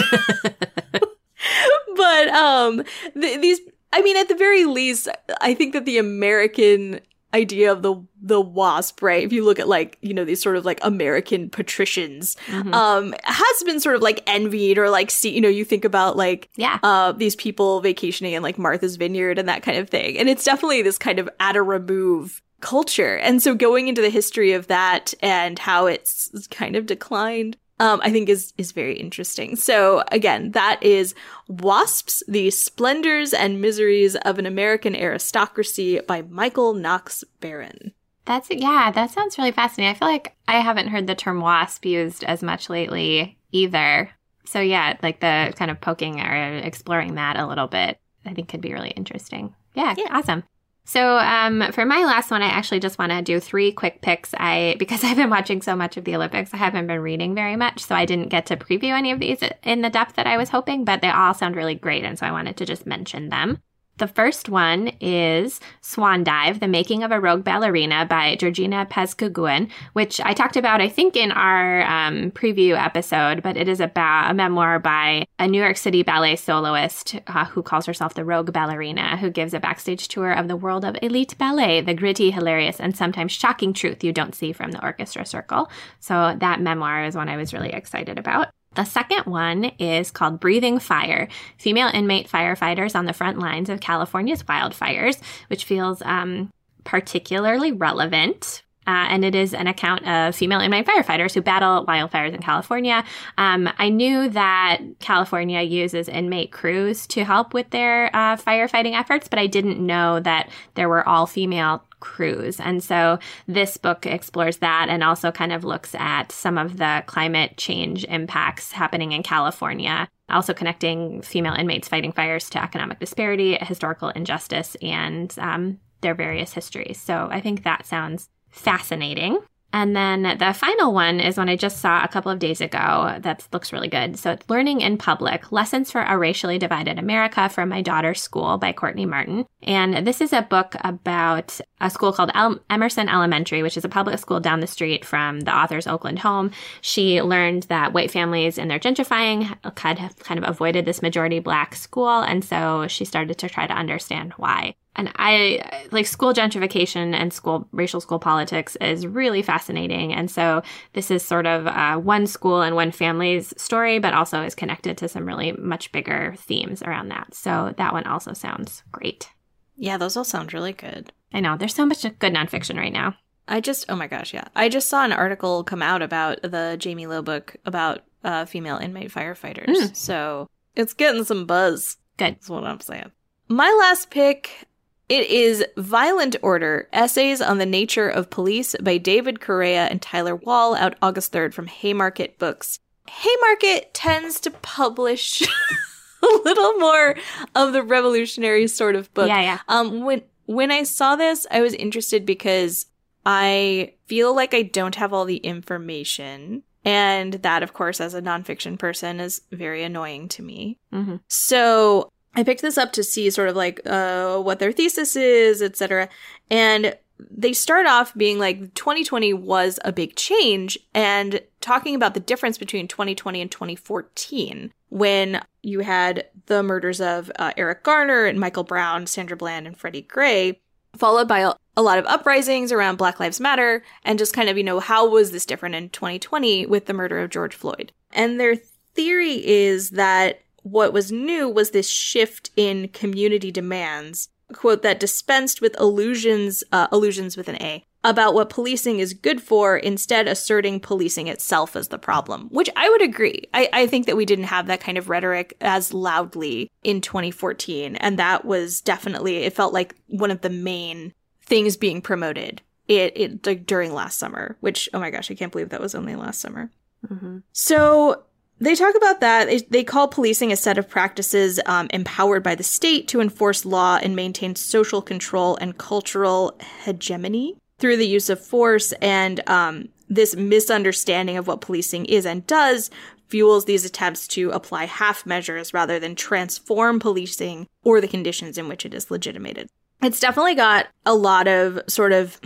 but 1.96 2.29
um 2.29 2.85
th- 3.18 3.40
these 3.40 3.61
I 3.92 4.03
mean, 4.03 4.18
at 4.18 4.29
the 4.29 4.35
very 4.35 4.66
least, 4.66 5.09
I 5.40 5.55
think 5.55 5.72
that 5.72 5.87
the 5.87 5.96
American 5.96 7.01
idea 7.37 7.70
of 7.70 7.83
the 7.83 7.94
the 8.20 8.40
wasp 8.40 9.03
right? 9.03 9.25
If 9.25 9.33
you 9.33 9.44
look 9.44 9.59
at 9.59 9.68
like 9.68 9.99
you 10.01 10.14
know 10.14 10.25
these 10.25 10.42
sort 10.42 10.57
of 10.57 10.64
like 10.64 10.81
american 10.83 11.51
patricians 11.51 12.37
mm-hmm. 12.46 12.75
um 12.75 13.14
has 13.25 13.62
been 13.64 13.81
sort 13.81 13.96
of 13.96 14.03
like 14.03 14.22
envied 14.27 14.79
or 14.79 14.90
like 14.90 15.11
see 15.11 15.31
you 15.31 15.40
know 15.40 15.49
you 15.49 15.64
think 15.64 15.85
about 15.85 16.16
like 16.16 16.49
yeah. 16.57 16.79
uh 16.83 17.12
these 17.12 17.37
people 17.37 17.81
vacationing 17.81 18.33
in 18.33 18.42
like 18.42 18.59
martha's 18.59 18.96
vineyard 18.96 19.38
and 19.38 19.49
that 19.49 19.62
kind 19.62 19.79
of 19.79 19.88
thing. 19.88 20.18
And 20.18 20.29
it's 20.29 20.44
definitely 20.44 20.83
this 20.83 20.99
kind 20.99 21.18
of 21.18 21.29
at 21.40 21.57
a 21.57 21.62
remove 21.62 22.42
culture. 22.61 23.16
And 23.18 23.42
so 23.42 23.55
going 23.55 23.88
into 23.88 24.03
the 24.03 24.11
history 24.11 24.53
of 24.53 24.66
that 24.68 25.12
and 25.20 25.59
how 25.59 25.87
it's 25.87 26.49
kind 26.51 26.77
of 26.77 26.87
declined 26.87 27.57
um, 27.79 28.01
I 28.03 28.11
think 28.11 28.29
is 28.29 28.53
is 28.57 28.73
very 28.73 28.97
interesting. 28.99 29.57
So 29.57 30.03
again, 30.11 30.53
that 30.53 30.83
is 30.83 31.15
Wasps: 31.49 32.23
The 32.27 32.51
Splendors 32.51 33.35
and 33.35 33.61
Miseries 33.61 34.17
of 34.17 34.39
an 34.39 34.47
American 34.47 34.97
Aristocracy 34.97 36.01
by 36.01 36.23
Michael 36.23 36.75
Knox 36.75 37.25
Beran. 37.41 37.93
That's 38.25 38.49
yeah, 38.51 38.91
that 38.91 39.11
sounds 39.11 39.39
really 39.39 39.53
fascinating. 39.53 39.95
I 39.95 39.99
feel 39.99 40.09
like 40.09 40.35
I 40.49 40.61
haven't 40.61 40.89
heard 40.89 41.07
the 41.07 41.15
term 41.15 41.41
wasp 41.41 41.85
used 41.85 42.25
as 42.25 42.43
much 42.43 42.69
lately 42.69 43.39
either. 43.53 44.11
So 44.45 44.61
yeah, 44.61 44.97
like 45.03 45.21
the 45.21 45.53
kind 45.57 45.71
of 45.71 45.81
poking 45.81 46.21
or 46.21 46.57
exploring 46.59 47.15
that 47.17 47.39
a 47.39 47.47
little 47.47 47.69
bit, 47.69 47.99
I 48.25 48.33
think 48.33 48.49
could 48.49 48.61
be 48.61 48.73
really 48.73 48.91
interesting. 48.91 49.55
Yeah, 49.75 49.95
yeah. 49.97 50.09
awesome. 50.11 50.45
So 50.87 51.18
um, 51.18 51.72
for 51.72 51.85
my 51.85 52.05
last 52.05 52.31
one, 52.31 52.42
I 52.42 52.46
actually 52.46 52.79
just 52.79 52.96
want 52.96 53.11
to 53.11 53.20
do 53.20 53.40
three 53.40 53.72
quick 53.72 54.01
picks. 54.03 54.33
I 54.38 54.77
because 54.79 55.03
I've 55.05 55.16
been 55.16 55.31
watching 55.31 55.61
so 55.61 55.77
much 55.77 55.96
of 55.96 56.05
the 56.05 56.14
Olympics, 56.14 56.55
I 56.55 56.59
haven't 56.59 56.87
been 56.87 57.01
reading 57.01 57.35
very 57.35 57.57
much, 57.57 57.85
so 57.85 57.94
I 57.94 58.07
didn't 58.07 58.29
get 58.29 58.46
to 58.46 58.57
preview 58.57 58.96
any 58.96 59.11
of 59.11 59.18
these 59.18 59.40
in 59.64 59.83
the 59.83 59.90
depth 59.90 60.14
that 60.14 60.29
I 60.29 60.37
was 60.37 60.49
hoping. 60.49 60.85
But 60.85 61.03
they 61.03 61.11
all 61.11 61.35
sound 61.35 61.57
really 61.57 61.75
great, 61.75 62.05
and 62.05 62.18
so 62.18 62.25
I 62.25 62.33
wanted 62.33 62.57
to 62.59 62.64
just 62.64 62.87
mention 62.87 63.29
them. 63.29 63.61
The 63.98 64.06
first 64.06 64.50
one 64.50 64.88
is 65.00 65.59
Swan 65.80 66.22
Dive, 66.22 66.61
The 66.61 66.68
Making 66.68 67.02
of 67.02 67.12
a 67.12 67.20
Rogue 67.20 67.42
Ballerina 67.42 68.04
by 68.04 68.37
Georgina 68.37 68.87
Pazcoguin, 68.90 69.70
which 69.94 70.20
I 70.20 70.35
talked 70.35 70.59
about, 70.59 70.82
I 70.82 70.88
think, 70.90 71.16
in 71.16 71.32
our 71.32 71.80
um, 71.85 72.30
preview 72.32 72.76
episode, 72.76 73.42
but 73.42 73.56
it 73.56 73.68
is 73.68 73.80
about 73.80 74.30
a 74.30 74.35
memoir 74.35 74.78
by 74.78 75.24
a 75.38 75.48
New 75.48 75.62
York 75.62 75.78
City 75.78 76.02
ballet 76.02 76.37
soloist 76.37 77.16
uh, 77.26 77.46
who 77.46 77.62
calls 77.62 77.87
herself 77.87 78.12
the 78.12 78.24
Rogue 78.24 78.52
Ballerina, 78.52 79.16
who 79.16 79.30
gives 79.30 79.54
a 79.54 79.61
backstage 79.61 80.09
tour 80.09 80.30
of 80.30 80.46
the 80.46 80.56
world 80.56 80.85
of 80.85 80.98
elite 81.00 81.35
ballet, 81.38 81.80
the 81.80 81.94
gritty, 81.94 82.30
hilarious, 82.30 82.78
and 82.78 82.94
sometimes 82.94 83.32
shocking 83.32 83.72
truth 83.72 84.04
you 84.04 84.12
don't 84.12 84.35
see 84.35 84.52
from 84.52 84.72
the 84.72 84.82
orchestra 84.85 85.24
circle. 85.24 85.70
So 86.00 86.37
that 86.38 86.61
memoir 86.61 87.04
is 87.04 87.16
one 87.16 87.30
I 87.30 87.38
was 87.38 87.54
really 87.54 87.72
excited 87.72 88.18
about. 88.18 88.48
The 88.77 88.85
second 88.85 89.25
one 89.25 89.65
is 89.79 90.11
called 90.11 90.39
Breathing 90.39 90.79
Fire. 90.79 91.29
Female 91.57 91.91
Inmate 91.93 92.29
Firefighters 92.29 92.95
on 92.95 93.07
the 93.07 93.15
Front 93.15 93.39
Lines 93.39 93.71
of 93.71 93.81
California's 93.81 94.43
Wildfires, 94.43 95.19
which 95.49 95.65
feels 95.65 96.03
um, 96.03 96.51
particularly 96.85 97.73
relevant 97.73 98.62
uh, 98.87 99.07
and 99.11 99.25
it 99.25 99.35
is 99.35 99.55
an 99.55 99.66
account 99.66 100.07
of 100.07 100.35
female 100.35 100.61
inmate 100.61 100.87
firefighters 100.87 101.35
who 101.35 101.42
battle 101.42 101.85
wildfires 101.87 102.33
in 102.35 102.40
California. 102.40 103.05
Um, 103.38 103.68
I 103.79 103.88
knew 103.88 104.29
that 104.31 104.81
California 105.01 105.62
uses 105.62 106.09
inmate 106.09 106.53
crews 106.53 107.07
to 107.09 107.25
help 107.25 107.55
with 107.55 107.70
their 107.70 108.14
uh, 108.14 108.37
firefighting 108.37 108.99
efforts, 108.99 109.29
but 109.29 109.38
I 109.38 109.46
didn't 109.46 109.85
know 109.85 110.20
that 110.20 110.51
there 110.75 110.88
were 110.88 111.07
all 111.09 111.27
female 111.27 111.83
crews. 112.01 112.61
And 112.61 112.83
so 112.85 113.18
this 113.49 113.77
book 113.77 114.07
explores 114.07 114.59
that 114.59 114.88
and 114.88 115.03
also 115.03 115.33
kind 115.33 115.53
of 115.53 115.64
looks 115.64 115.94
at 115.94 116.31
some 116.31 116.59
of 116.59 116.77
the 116.77 117.03
climate 117.07 117.57
change 117.57 118.05
impacts 118.05 118.72
happening 118.72 119.12
in 119.12 119.22
California. 119.22 120.09
Also 120.29 120.53
connecting 120.53 121.22
female 121.22 121.55
inmates 121.55 121.88
fighting 121.88 122.12
fires 122.12 122.51
to 122.51 122.62
economic 122.62 122.99
disparity, 122.99 123.57
historical 123.61 124.11
injustice, 124.11 124.77
and 124.83 125.35
um, 125.38 125.79
their 126.01 126.14
various 126.14 126.53
histories. 126.53 127.01
So 127.01 127.29
I 127.31 127.40
think 127.40 127.62
that 127.64 127.87
sounds 127.87 128.29
fascinating. 128.57 129.38
And 129.73 129.95
then 129.95 130.38
the 130.38 130.55
final 130.55 130.95
one 130.95 131.21
is 131.21 131.37
one 131.37 131.51
I 131.51 131.57
just 131.57 131.83
saw 131.83 132.03
a 132.03 132.09
couple 132.09 132.33
of 132.33 132.38
days 132.38 132.62
ago 132.62 133.19
that 133.21 133.47
looks 133.53 133.75
really 133.75 133.88
good. 133.88 134.19
So 134.19 134.31
it's 134.31 134.49
Learning 134.49 134.81
in 134.81 134.97
Public 134.97 135.53
Lessons 135.53 135.90
for 135.90 136.01
a 136.01 136.16
Racially 136.16 136.57
Divided 136.57 136.99
America 136.99 137.51
from 137.51 137.69
My 137.69 137.83
Daughter's 137.83 138.23
School 138.23 138.57
by 138.57 138.73
Courtney 138.73 139.05
Martin. 139.05 139.45
And 139.62 140.07
this 140.07 140.23
is 140.23 140.33
a 140.33 140.40
book 140.40 140.77
about 140.81 141.61
a 141.81 141.90
school 141.90 142.14
called 142.14 142.31
Emerson 142.71 143.11
Elementary, 143.11 143.62
which 143.62 143.77
is 143.77 143.85
a 143.85 143.90
public 143.90 144.19
school 144.19 144.40
down 144.40 144.61
the 144.61 144.66
street 144.66 145.05
from 145.05 145.40
the 145.40 145.55
author's 145.55 145.87
Oakland 145.87 146.21
home. 146.21 146.53
She 146.81 147.21
learned 147.21 147.64
that 147.64 147.92
white 147.92 148.11
families 148.11 148.57
in 148.57 148.69
their 148.69 148.79
gentrifying 148.79 149.42
had 149.77 150.16
kind 150.21 150.42
of 150.42 150.49
avoided 150.49 150.87
this 150.87 151.03
majority 151.03 151.40
black 151.40 151.75
school. 151.75 152.21
And 152.21 152.42
so 152.42 152.87
she 152.88 153.05
started 153.05 153.37
to 153.38 153.49
try 153.49 153.66
to 153.66 153.75
understand 153.75 154.33
why. 154.38 154.75
And 154.96 155.12
I 155.16 155.87
like 155.92 156.06
school 156.06 156.32
gentrification 156.32 157.14
and 157.14 157.32
school 157.32 157.68
racial 157.70 158.00
school 158.00 158.18
politics 158.18 158.76
is 158.76 159.06
really 159.06 159.42
fascinating. 159.42 160.12
And 160.12 160.30
so 160.30 160.62
this 160.94 161.11
is 161.11 161.22
sort 161.22 161.46
of 161.46 161.66
uh, 161.66 161.96
one 161.96 162.26
school 162.26 162.62
and 162.62 162.74
one 162.74 162.90
family's 162.90 163.54
story, 163.61 163.98
but 163.98 164.14
also 164.14 164.42
is 164.42 164.54
connected 164.54 164.98
to 164.98 165.09
some 165.09 165.26
really 165.26 165.52
much 165.52 165.92
bigger 165.92 166.35
themes 166.38 166.82
around 166.82 167.09
that. 167.11 167.35
So 167.35 167.74
that 167.76 167.92
one 167.92 168.06
also 168.06 168.32
sounds 168.32 168.82
great. 168.90 169.30
Yeah, 169.76 169.98
those 169.98 170.16
all 170.16 170.24
sound 170.24 170.54
really 170.54 170.72
good. 170.72 171.12
I 171.32 171.40
know 171.40 171.56
there's 171.56 171.74
so 171.74 171.87
much 171.87 172.02
good 172.02 172.32
nonfiction 172.32 172.78
right 172.78 172.92
now. 172.92 173.14
I 173.48 173.61
just, 173.61 173.85
oh 173.88 173.96
my 173.96 174.06
gosh, 174.06 174.35
yeah. 174.35 174.48
I 174.56 174.68
just 174.68 174.88
saw 174.88 175.04
an 175.04 175.12
article 175.12 175.62
come 175.62 175.82
out 175.82 176.02
about 176.02 176.42
the 176.42 176.80
Jaime 176.82 177.06
Lowe 177.06 177.22
book 177.22 177.56
about 177.64 178.00
uh, 178.24 178.44
female 178.46 178.78
inmate 178.78 179.12
firefighters. 179.12 179.66
Mm. 179.68 179.96
So 179.96 180.48
it's 180.74 180.94
getting 180.94 181.24
some 181.24 181.46
buzz. 181.46 181.98
Good. 182.16 182.37
That's 182.37 182.48
what 182.48 182.64
I'm 182.64 182.80
saying. 182.80 183.12
My 183.48 183.70
last 183.80 184.11
pick 184.11 184.66
it 185.09 185.31
is 185.31 185.64
Violent 185.77 186.37
Order 186.42 186.88
Essays 186.92 187.40
on 187.40 187.59
the 187.59 187.66
Nature 187.66 188.09
of 188.09 188.31
Police 188.31 188.75
by 188.83 188.99
David 188.99 189.40
Correia 189.40 189.87
and 189.87 190.03
Tyler 190.03 190.35
Wall, 190.35 190.75
out 190.75 190.97
August 191.01 191.33
3rd 191.33 191.55
from 191.55 191.66
Haymarket 191.66 192.38
Books. 192.38 192.81
Haymarket 193.09 193.95
tends 193.95 194.40
to 194.40 194.51
publish 194.51 195.42
a 196.23 196.27
little 196.45 196.73
more 196.75 197.14
of 197.55 197.73
the 197.73 197.85
revolutionary 197.85 198.66
sort 198.66 198.97
of 198.97 199.12
book. 199.14 199.29
Yeah, 199.29 199.40
yeah. 199.40 199.59
Um, 199.69 200.03
when, 200.03 200.23
when 200.47 200.73
I 200.73 200.83
saw 200.83 201.14
this, 201.14 201.47
I 201.53 201.61
was 201.61 201.75
interested 201.75 202.27
because 202.27 202.87
I 203.25 203.95
feel 204.07 204.35
like 204.35 204.55
I 204.55 204.62
don't 204.62 204.97
have 204.97 205.12
all 205.12 205.25
the 205.25 205.37
information. 205.37 206.64
And 206.85 207.35
that, 207.35 207.62
of 207.62 207.73
course, 207.73 208.01
as 208.01 208.14
a 208.14 208.23
nonfiction 208.23 208.79
person, 208.79 209.21
is 209.21 209.42
very 209.53 209.83
annoying 209.83 210.29
to 210.31 210.42
me. 210.42 210.79
Mm-hmm. 210.92 211.16
So 211.29 212.11
I 212.37 212.42
picked 212.42 212.62
this 212.62 212.79
up 212.79 212.92
to 212.92 213.03
see 213.03 213.31
sort 213.31 213.49
of 213.49 213.57
like 213.57 213.81
uh, 213.87 214.38
what 214.38 214.59
their 214.59 214.70
thesis 214.70 215.16
is, 215.16 215.62
etc. 215.62 216.09
And 216.51 216.96
they 217.31 217.55
start 217.55 217.87
off 217.87 218.14
being 218.14 218.38
like 218.38 218.75
2020 218.75 219.33
was 219.33 219.79
a 219.85 219.92
big 219.92 220.16
change 220.16 220.79
and 220.94 221.40
talking 221.62 221.94
about 221.94 222.12
the 222.12 222.20
difference 222.20 222.59
between 222.59 222.88
2020 222.88 223.40
and 223.40 223.51
2014 223.51 224.72
when 224.90 225.40
you 225.62 225.81
had 225.81 226.27
the 226.46 226.62
murders 226.62 227.01
of 227.01 227.33
uh, 227.38 227.53
Eric 227.57 227.83
Garner 227.83 228.27
and 228.27 228.38
Michael 228.38 228.64
Brown, 228.64 229.07
Sandra 229.07 229.37
Bland, 229.37 229.66
and 229.66 229.77
Freddie 229.77 230.03
Gray, 230.03 230.61
followed 230.94 231.27
by 231.27 231.40
a, 231.40 231.55
a 231.77 231.83
lot 231.83 231.99
of 231.99 232.07
uprisings 232.07 232.70
around 232.70 232.96
Black 232.96 233.18
Lives 233.18 233.40
Matter 233.40 233.83
and 234.05 234.18
just 234.18 234.35
kind 234.35 234.49
of, 234.49 234.59
you 234.59 234.64
know, 234.64 234.79
how 234.79 235.09
was 235.09 235.31
this 235.31 235.46
different 235.46 235.75
in 235.75 235.88
2020 235.88 236.66
with 236.66 236.87
the 236.87 236.92
murder 236.92 237.18
of 237.18 237.31
George 237.31 237.55
Floyd? 237.55 237.92
And 238.12 238.38
their 238.38 238.57
theory 238.94 239.44
is 239.46 239.90
that 239.90 240.40
what 240.66 240.92
was 240.92 241.12
new 241.12 241.48
was 241.48 241.70
this 241.70 241.88
shift 241.88 242.50
in 242.57 242.88
community 242.88 243.52
demands, 243.52 244.31
quote, 244.52 244.83
that 244.83 244.98
dispensed 244.98 245.61
with 245.61 245.79
illusions, 245.79 246.64
uh, 246.72 246.88
illusions 246.90 247.37
with 247.37 247.48
an 247.48 247.62
A, 247.62 247.85
about 248.02 248.35
what 248.35 248.50
policing 248.50 248.98
is 248.98 249.14
good 249.14 249.40
for, 249.40 249.76
instead 249.76 250.26
asserting 250.26 250.81
policing 250.81 251.29
itself 251.29 251.76
as 251.76 251.88
the 251.88 251.98
problem, 251.98 252.48
which 252.50 252.68
I 252.74 252.88
would 252.88 253.00
agree. 253.00 253.44
I, 253.55 253.68
I 253.72 253.87
think 253.87 254.07
that 254.07 254.16
we 254.16 254.26
didn't 254.26 254.46
have 254.46 254.66
that 254.66 254.81
kind 254.81 254.98
of 254.98 255.09
rhetoric 255.09 255.57
as 255.61 255.94
loudly 255.94 256.68
in 256.83 257.00
2014. 257.00 257.94
And 257.96 258.18
that 258.18 258.44
was 258.44 258.81
definitely, 258.81 259.38
it 259.38 259.52
felt 259.52 259.72
like 259.72 259.94
one 260.09 260.33
of 260.33 260.40
the 260.40 260.50
main 260.50 261.12
things 261.42 261.76
being 261.76 262.00
promoted 262.00 262.61
it, 262.88 263.12
it 263.16 263.46
like 263.46 263.66
during 263.66 263.92
last 263.92 264.18
summer, 264.18 264.57
which, 264.61 264.88
oh 264.94 265.00
my 265.00 265.11
gosh, 265.11 265.31
I 265.31 265.35
can't 265.35 265.50
believe 265.50 265.70
that 265.70 265.81
was 265.81 265.94
only 265.94 266.14
last 266.14 266.40
summer. 266.40 266.70
Mm-hmm. 267.09 267.38
So 267.52 268.22
they 268.59 268.75
talk 268.75 268.95
about 268.95 269.21
that. 269.21 269.47
They, 269.47 269.59
they, 269.59 269.85
call 269.85 270.09
policing 270.09 270.51
a 270.51 270.57
set 270.57 270.79
of 270.79 270.88
practices 270.88 271.61
um, 271.66 271.88
empowered 271.90 272.42
by 272.42 272.55
the 272.55 272.62
state 272.62 273.07
to 273.09 273.21
enforce 273.21 273.64
law 273.64 273.99
and 274.03 274.16
maintain 274.16 274.57
social 274.57 275.03
control 275.03 275.57
and 275.61 275.77
cultural 275.77 276.59
hegemony 276.85 277.57
through 277.79 277.99
the 277.99 278.07
use 278.07 278.31
of 278.31 278.40
force. 278.40 278.92
And 279.03 279.47
um, 279.49 279.88
this 280.09 280.35
misunderstanding 280.37 281.37
of 281.37 281.47
what 281.47 281.61
policing 281.61 282.07
is 282.07 282.25
and 282.25 282.47
does 282.47 282.90
fuels 283.29 283.64
these 283.64 283.85
attempts 283.85 284.27
to 284.29 284.51
apply 284.51 284.85
half 284.85 285.27
measures 285.27 285.75
rather 285.75 285.99
than 285.99 286.14
transform 286.14 287.01
policing 287.01 287.66
or 287.83 288.01
the 288.01 288.09
conditions 288.09 288.57
in 288.57 288.69
which 288.69 288.87
it 288.87 288.95
is 288.95 289.11
legitimated. 289.11 289.69
It's 290.03 290.21
definitely 290.21 290.55
got 290.55 290.87
a 291.05 291.14
lot 291.14 291.49
of 291.49 291.81
sort 291.88 292.12
of 292.12 292.40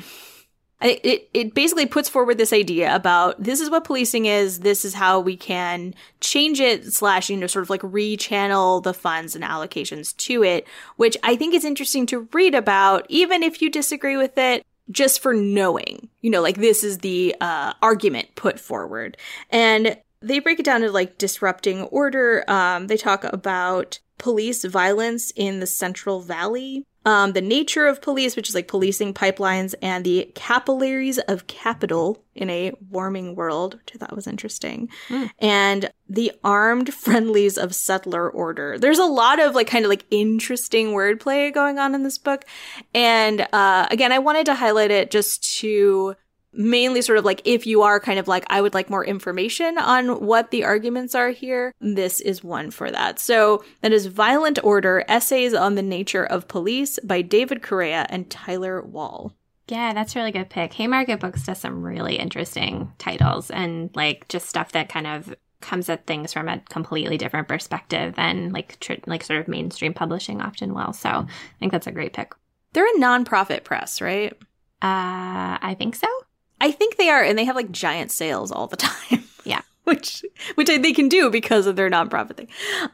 it, 0.81 1.29
it 1.35 1.55
basically 1.55 1.87
puts 1.87 2.09
forward 2.09 2.39
this 2.39 2.53
idea 2.53 2.95
about 2.95 3.43
this 3.43 3.61
is 3.61 3.69
what 3.69 3.85
policing 3.85 4.27
is, 4.27 4.61
this 4.61 4.85
is 4.85 4.95
how 4.95 5.21
we 5.21 5.37
can 5.37 5.95
change 6.21 6.61
it, 6.61 6.93
slash, 6.93 7.29
you 7.29 7.37
know, 7.37 7.47
sort 7.47 7.63
of 7.63 7.71
like 7.71 7.83
rechannel 7.83 8.83
the 8.83 8.95
funds 8.95 9.35
and 9.35 9.45
allocations 9.45 10.17
to 10.17 10.43
it, 10.43 10.67
which 10.97 11.17
I 11.23 11.37
think 11.37 11.55
is 11.55 11.65
interesting 11.65 12.07
to 12.07 12.29
read 12.33 12.55
about, 12.55 13.07
even 13.09 13.43
if 13.43 13.61
you 13.61 13.71
disagree 13.71 14.17
with 14.17 14.39
it, 14.39 14.65
just 14.91 15.21
for 15.21 15.35
knowing, 15.35 16.09
you 16.21 16.31
know, 16.31 16.43
like 16.43 16.57
this 16.57 16.83
is 16.83 16.99
the 16.99 17.37
uh, 17.41 17.75
argument 17.83 18.35
put 18.35 18.59
forward. 18.59 19.17
And 19.51 19.99
they 20.23 20.39
break 20.39 20.59
it 20.59 20.65
down 20.65 20.81
to 20.81 20.91
like 20.91 21.19
disrupting 21.19 21.83
order. 21.85 22.45
Um, 22.49 22.87
they 22.87 22.97
talk 22.97 23.25
about 23.25 23.99
police 24.19 24.65
violence 24.65 25.33
in 25.37 25.61
the 25.61 25.67
Central 25.67 26.21
Valley 26.21 26.87
um, 27.07 27.33
the 27.33 27.41
nature 27.41 27.87
of 27.87 28.03
police, 28.03 28.37
which 28.37 28.49
is 28.49 28.55
like 28.55 28.69
policing 28.69 29.15
pipelines, 29.15 29.75
and 29.81 30.05
the 30.05 30.31
capillaries 30.35 31.19
of 31.19 31.47
capital 31.47 32.23
in 32.35 32.51
a 32.51 32.73
warming 32.91 33.35
world, 33.35 33.75
which 33.75 33.93
I 33.95 33.99
thought 33.99 34.15
was 34.15 34.27
interesting, 34.27 34.89
mm. 35.09 35.31
and 35.39 35.91
the 36.09 36.33
armed 36.45 36.93
friendlies 36.95 37.57
of 37.57 37.75
settler 37.75 38.29
order. 38.29 38.79
There's 38.79 38.99
a 38.99 39.05
lot 39.05 39.41
of 39.41 39.55
like 39.55 39.67
kind 39.67 39.85
of 39.85 39.89
like 39.89 40.05
interesting 40.11 40.89
wordplay 40.89 41.53
going 41.53 41.79
on 41.79 41.95
in 41.95 42.03
this 42.03 42.19
book, 42.19 42.45
and 42.95 43.47
uh, 43.53 43.87
again, 43.91 44.13
I 44.13 44.19
wanted 44.19 44.47
to 44.47 44.55
highlight 44.55 44.91
it 44.91 45.11
just 45.11 45.43
to 45.61 46.17
mainly 46.53 47.03
sort 47.03 47.19
of 47.19 47.25
like 47.25 47.43
if 47.45 47.67
you 47.67 47.83
are 47.83 48.01
kind 48.01 48.19
of 48.19 48.29
like 48.29 48.45
I 48.49 48.61
would 48.61 48.75
like 48.75 48.91
more 48.91 49.05
information 49.05 49.79
on 49.79 50.25
what 50.25 50.51
the 50.51 50.65
arguments 50.65 51.15
are 51.15 51.31
here, 51.31 51.73
this 51.81 52.21
is 52.21 52.45
one 52.45 52.71
for 52.71 52.91
that. 52.91 53.19
So 53.19 53.65
that 53.83 53.93
is 53.93 54.07
Violent 54.07 54.59
Order: 54.63 55.05
Essays 55.09 55.55
on 55.55 55.75
the 55.75 55.83
Nature 55.83 56.25
of 56.25 56.49
Police 56.49 56.99
by 57.05 57.23
David 57.23 57.63
Correia 57.63 58.07
and 58.09 58.31
Tyler 58.31 58.83
Wall. 58.83 59.35
Yeah, 59.69 59.95
that's 59.95 60.17
really 60.17 60.33
good 60.33 60.51
pick. 60.51 60.73
Haymarket 60.75 61.21
Books 61.21 61.45
does 61.45 61.61
some 61.61 61.83
really 61.83 62.17
interesting 62.17 62.93
titles 62.99 63.51
and 63.51 63.91
like 63.95 64.27
just 64.29 64.49
stuff 64.49 64.73
that 64.73 64.89
kind 64.89 65.07
of 65.07 65.35
comes 65.61 65.89
at 65.89 66.07
things 66.07 66.33
from 66.33 66.49
a 66.49 66.61
completely 66.71 67.17
different 67.17 67.47
perspective 67.47 68.17
than 68.17 68.51
like 68.51 68.81
tr- 68.81 68.95
like 69.07 69.23
sort 69.23 69.41
of 69.41 69.47
mainstream 69.47 69.95
publishing 69.95 70.41
often 70.41 70.75
will. 70.75 70.93
So 70.93 71.09
I 71.09 71.27
think 71.61 71.71
that's 71.71 71.87
a 71.87 71.93
great 71.93 72.13
pick. 72.13 72.33
They're 72.73 72.87
a 72.87 72.99
nonprofit 72.99 73.65
press, 73.65 74.01
right? 74.01 74.33
Uh, 74.83 75.59
I 75.61 75.77
think 75.79 75.95
so. 75.95 76.09
I 76.61 76.71
think 76.71 76.97
they 76.97 77.09
are, 77.09 77.23
and 77.23 77.39
they 77.39 77.45
have 77.45 77.57
like 77.57 77.71
giant 77.71 78.11
sales 78.11 78.51
all 78.53 78.67
the 78.67 78.77
time. 78.77 79.25
Yeah. 79.43 79.63
which 79.85 80.23
which 80.55 80.69
they 80.69 80.93
can 80.93 81.09
do 81.09 81.31
because 81.31 81.67
of 81.67 81.75
their 81.75 81.91
nonprofit 81.91 82.37
thing. 82.37 82.49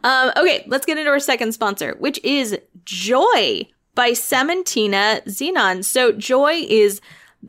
Um, 0.04 0.30
okay, 0.36 0.64
let's 0.68 0.86
get 0.86 0.96
into 0.96 1.10
our 1.10 1.18
second 1.18 1.52
sponsor, 1.52 1.96
which 1.98 2.22
is 2.22 2.56
Joy 2.84 3.66
by 3.96 4.12
Sementina 4.12 5.22
Zenon. 5.26 5.84
So 5.84 6.12
Joy 6.12 6.64
is 6.68 7.00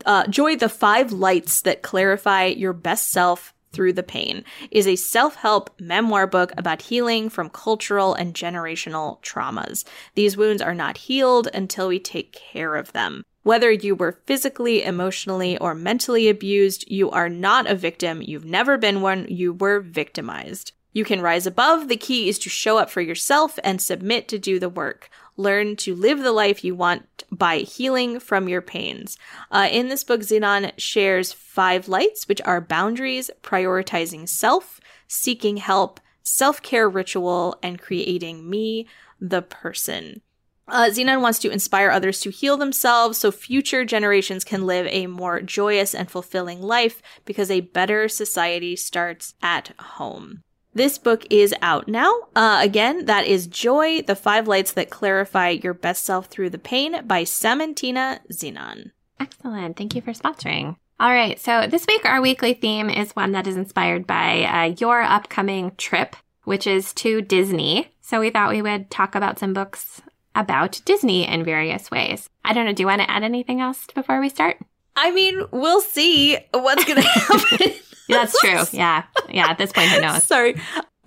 uh, 0.05 0.27
Joy, 0.27 0.55
the 0.55 0.67
five 0.69 1.11
lights 1.11 1.61
that 1.61 1.83
clarify 1.83 2.45
your 2.45 2.73
best 2.73 3.11
self 3.11 3.53
through 3.71 3.93
the 3.93 4.03
Pain 4.03 4.43
is 4.71 4.87
a 4.87 4.95
self 4.95 5.35
help 5.35 5.69
memoir 5.79 6.25
book 6.25 6.51
about 6.57 6.81
healing 6.81 7.29
from 7.29 7.49
cultural 7.49 8.13
and 8.13 8.33
generational 8.33 9.21
traumas. 9.21 9.83
These 10.15 10.37
wounds 10.37 10.61
are 10.61 10.73
not 10.73 10.97
healed 10.97 11.47
until 11.53 11.87
we 11.87 11.99
take 11.99 12.31
care 12.31 12.75
of 12.75 12.91
them. 12.93 13.23
Whether 13.47 13.71
you 13.71 13.95
were 13.95 14.19
physically, 14.25 14.83
emotionally, 14.83 15.57
or 15.57 15.73
mentally 15.73 16.27
abused, 16.27 16.83
you 16.91 17.09
are 17.11 17.29
not 17.29 17.65
a 17.65 17.75
victim. 17.75 18.21
You've 18.21 18.43
never 18.43 18.77
been 18.77 18.99
one. 18.99 19.25
You 19.29 19.53
were 19.53 19.79
victimized. 19.79 20.73
You 20.91 21.05
can 21.05 21.21
rise 21.21 21.47
above. 21.47 21.87
The 21.87 21.95
key 21.95 22.27
is 22.27 22.37
to 22.39 22.49
show 22.49 22.77
up 22.77 22.89
for 22.89 22.99
yourself 22.99 23.57
and 23.63 23.81
submit 23.81 24.27
to 24.27 24.37
do 24.37 24.59
the 24.59 24.67
work. 24.67 25.09
Learn 25.37 25.77
to 25.77 25.95
live 25.95 26.19
the 26.19 26.33
life 26.33 26.65
you 26.65 26.75
want 26.75 27.23
by 27.31 27.59
healing 27.59 28.19
from 28.19 28.49
your 28.49 28.61
pains. 28.61 29.17
Uh, 29.49 29.69
in 29.71 29.87
this 29.87 30.03
book, 30.03 30.23
Zenon 30.23 30.73
shares 30.75 31.31
five 31.31 31.87
lights, 31.87 32.27
which 32.27 32.41
are 32.41 32.59
boundaries, 32.59 33.31
prioritizing 33.43 34.27
self, 34.27 34.81
seeking 35.07 35.55
help, 35.55 36.01
self 36.21 36.61
care 36.61 36.89
ritual, 36.89 37.57
and 37.63 37.79
creating 37.79 38.49
me, 38.49 38.87
the 39.21 39.41
person. 39.41 40.21
Uh, 40.67 40.89
Zenon 40.89 41.21
wants 41.21 41.39
to 41.39 41.49
inspire 41.49 41.89
others 41.89 42.19
to 42.21 42.29
heal 42.29 42.57
themselves 42.57 43.17
so 43.17 43.31
future 43.31 43.85
generations 43.85 44.43
can 44.43 44.65
live 44.65 44.85
a 44.87 45.07
more 45.07 45.41
joyous 45.41 45.95
and 45.95 46.11
fulfilling 46.11 46.61
life 46.61 47.01
because 47.25 47.49
a 47.49 47.61
better 47.61 48.09
society 48.09 48.75
starts 48.75 49.33
at 49.41 49.71
home. 49.79 50.41
This 50.73 50.97
book 50.97 51.25
is 51.31 51.55
out 51.61 51.87
now. 51.87 52.13
Uh, 52.35 52.59
again, 52.61 53.05
that 53.05 53.25
is 53.25 53.47
Joy, 53.47 54.03
The 54.03 54.15
Five 54.15 54.47
Lights 54.47 54.73
That 54.73 54.91
Clarify 54.91 55.49
Your 55.63 55.73
Best 55.73 56.03
Self 56.03 56.27
Through 56.27 56.51
the 56.51 56.59
Pain 56.59 57.07
by 57.07 57.23
Sementina 57.23 58.19
Zenon. 58.31 58.91
Excellent. 59.19 59.75
Thank 59.75 59.95
you 59.95 60.01
for 60.01 60.11
sponsoring. 60.11 60.75
All 60.99 61.11
right. 61.11 61.39
So 61.39 61.65
this 61.67 61.85
week, 61.87 62.05
our 62.05 62.21
weekly 62.21 62.53
theme 62.53 62.89
is 62.89 63.15
one 63.15 63.31
that 63.31 63.47
is 63.47 63.55
inspired 63.55 64.05
by 64.05 64.43
uh, 64.43 64.75
your 64.79 65.01
upcoming 65.01 65.71
trip, 65.77 66.15
which 66.43 66.67
is 66.67 66.93
to 66.95 67.21
Disney. 67.21 67.91
So 68.01 68.19
we 68.19 68.29
thought 68.29 68.51
we 68.51 68.61
would 68.61 68.91
talk 68.91 69.15
about 69.15 69.39
some 69.39 69.53
books 69.53 70.01
about 70.37 70.79
Disney 70.85 71.27
in 71.27 71.43
various 71.43 71.91
ways. 71.91 72.29
I 72.45 72.53
don't 72.53 72.65
know. 72.65 72.71
Do 72.73 72.83
you 72.83 72.87
want 72.87 73.01
to 73.01 73.09
add 73.11 73.23
anything 73.23 73.59
else 73.59 73.85
before 73.93 74.21
we 74.21 74.29
start? 74.29 74.57
I 74.95 75.11
mean, 75.11 75.41
we'll 75.51 75.81
see 75.81 76.37
what's 76.53 76.85
going 76.85 77.01
to 77.01 77.07
happen. 77.07 77.71
That's 78.07 78.39
true. 78.39 78.61
Yeah. 78.71 79.03
Yeah. 79.29 79.47
At 79.49 79.57
this 79.57 79.73
point, 79.73 79.89
who 79.89 80.01
knows? 80.01 80.23
Sorry. 80.23 80.55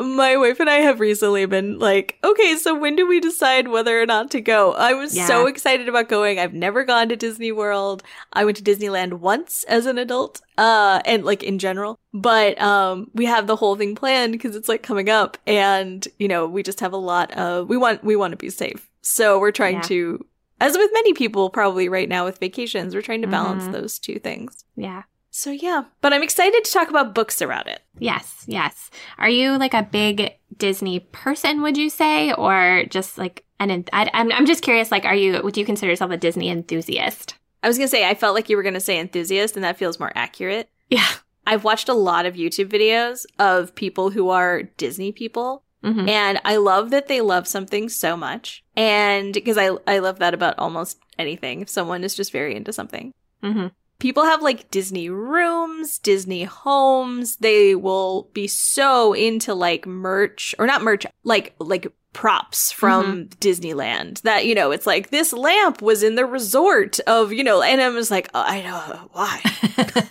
My 0.01 0.37
wife 0.37 0.61
and 0.61 0.71
I 0.71 0.77
have 0.77 0.99
recently 1.01 1.45
been 1.47 1.79
like, 1.79 2.19
okay, 2.25 2.57
so 2.57 2.75
when 2.75 2.97
do 2.97 3.07
we 3.07 3.21
decide 3.21 3.69
whether 3.69 4.01
or 4.01 4.07
not 4.07 4.31
to 4.33 4.41
go? 4.41 4.73
I 4.73 4.95
was 4.95 5.17
Yeah. 5.17 5.27
so 5.27 5.47
excited 5.47 5.89
about 5.89 6.09
going. 6.09 6.39
I've 6.39 6.55
never 6.55 6.85
gone 6.85 7.09
to 7.11 7.17
Disney 7.17 7.53
World. 7.53 8.03
I 8.33 8.45
went 8.45 8.57
to 8.59 8.63
Disneyland 8.63 9.15
once 9.21 9.65
as 9.65 9.87
an 9.87 9.99
adult, 9.99 10.41
uh, 10.59 11.01
and 11.05 11.25
like 11.25 11.43
in 11.43 11.59
general. 11.59 11.99
But 12.13 12.61
um, 12.61 13.11
we 13.15 13.27
have 13.27 13.47
the 13.47 13.57
whole 13.57 13.77
thing 13.77 13.95
planned 13.95 14.33
because 14.33 14.57
it's 14.57 14.69
like 14.69 14.83
coming 14.83 15.09
up, 15.09 15.39
and 15.47 16.07
you 16.19 16.29
know, 16.29 16.47
we 16.47 16.63
just 16.63 16.81
have 16.81 16.93
a 16.93 16.97
lot 16.97 17.31
of 17.33 17.69
we 17.69 17.77
want 17.77 18.03
we 18.03 18.17
want 18.17 18.33
to 18.33 18.37
be 18.37 18.51
safe, 18.51 18.91
so 19.03 19.39
we're 19.39 19.53
trying 19.53 19.77
Yeah. 19.77 19.83
to, 19.83 20.27
as 20.61 20.77
with 20.77 20.91
many 20.93 21.13
people 21.15 21.51
probably 21.51 21.89
right 21.89 22.09
now 22.09 22.25
with 22.25 22.39
vacations, 22.39 22.95
we're 22.95 23.03
trying 23.03 23.23
to 23.23 23.29
balance 23.29 23.65
Mhm. 23.65 23.73
those 23.73 23.99
two 23.99 24.19
things. 24.19 24.65
Yeah. 24.77 25.03
So 25.31 25.51
yeah, 25.51 25.85
but 26.01 26.13
I'm 26.13 26.23
excited 26.23 26.65
to 26.65 26.73
talk 26.73 26.91
about 26.91 27.15
books 27.15 27.41
around 27.41 27.69
it. 27.69 27.81
Yes. 27.99 28.45
Yes. 28.47 28.91
Are 29.19 29.29
you 29.29 29.57
like 29.59 29.75
a 29.75 29.83
big 29.83 30.35
Disney 30.57 31.01
person, 31.01 31.63
would 31.63 31.77
you 31.77 31.89
say? 31.89 32.33
Or 32.33 32.85
just 32.91 33.17
like 33.17 33.45
an, 33.61 33.85
I, 33.93 34.11
I'm, 34.13 34.33
I'm 34.33 34.47
just 34.47 34.63
curious, 34.63 34.91
like, 34.91 35.05
are 35.05 35.15
you, 35.15 35.41
would 35.43 35.57
you 35.57 35.65
consider 35.65 35.91
yourself 35.91 36.11
a 36.11 36.17
Disney 36.17 36.49
enthusiast? 36.49 37.37
I 37.63 37.69
was 37.69 37.77
gonna 37.79 37.89
say 37.89 38.09
I 38.09 38.15
felt 38.15 38.35
like 38.35 38.49
you 38.49 38.57
were 38.57 38.63
gonna 38.63 38.81
say 38.81 38.99
enthusiast, 38.99 39.55
and 39.55 39.65
that 39.65 39.77
feels 39.77 40.01
more 40.01 40.13
accurate. 40.15 40.69
Yeah. 40.89 41.07
I've 41.47 41.65
watched 41.65 41.89
a 41.89 41.95
lot 41.95 42.27
of 42.27 42.35
YouTube 42.35 42.69
videos 42.69 43.27
of 43.39 43.75
people 43.75 44.11
who 44.11 44.31
are 44.31 44.63
Disney 44.63 45.13
people, 45.13 45.63
hmm 45.83 46.09
and 46.09 46.41
I 46.45 46.57
love 46.57 46.91
that 46.91 47.09
they 47.09 47.21
love 47.21 47.47
something 47.49 47.89
so 47.89 48.17
much. 48.17 48.63
And 48.77 49.33
because 49.33 49.57
I 49.59 49.71
I 49.87 49.99
love 49.99 50.19
that 50.19 50.35
about 50.35 50.59
almost 50.59 50.99
anything. 51.19 51.63
If 51.63 51.69
someone 51.69 52.05
is 52.05 52.15
just 52.15 52.33
very 52.33 52.55
into 52.57 52.73
something, 52.73 53.13
hmm 53.43 53.69
people 54.01 54.25
have 54.25 54.43
like 54.43 54.69
Disney 54.73 55.09
rooms, 55.09 55.99
Disney 55.99 56.43
homes. 56.43 57.37
They 57.37 57.77
will 57.77 58.29
be 58.33 58.49
so 58.49 59.13
into 59.13 59.55
like 59.55 59.87
merch 59.87 60.55
or 60.59 60.67
not 60.67 60.83
merch, 60.83 61.07
like 61.23 61.55
like 61.61 61.87
props 62.13 62.73
from 62.73 63.27
Disneyland 63.41 64.23
that 64.23 64.45
you 64.45 64.53
know 64.53 64.73
it's 64.73 64.85
like 64.85 65.11
this 65.11 65.33
lamp 65.33 65.81
was 65.81 66.03
in 66.03 66.17
the 66.17 66.27
resort 66.27 66.99
of 67.07 67.33
you 67.33 67.45
know 67.45 67.63
and 67.63 67.81
I'm 67.81 67.95
just 67.95 68.11
like 68.11 68.29
oh, 68.35 68.43
I 68.45 68.63
know 68.63 69.09
why? 69.13 69.41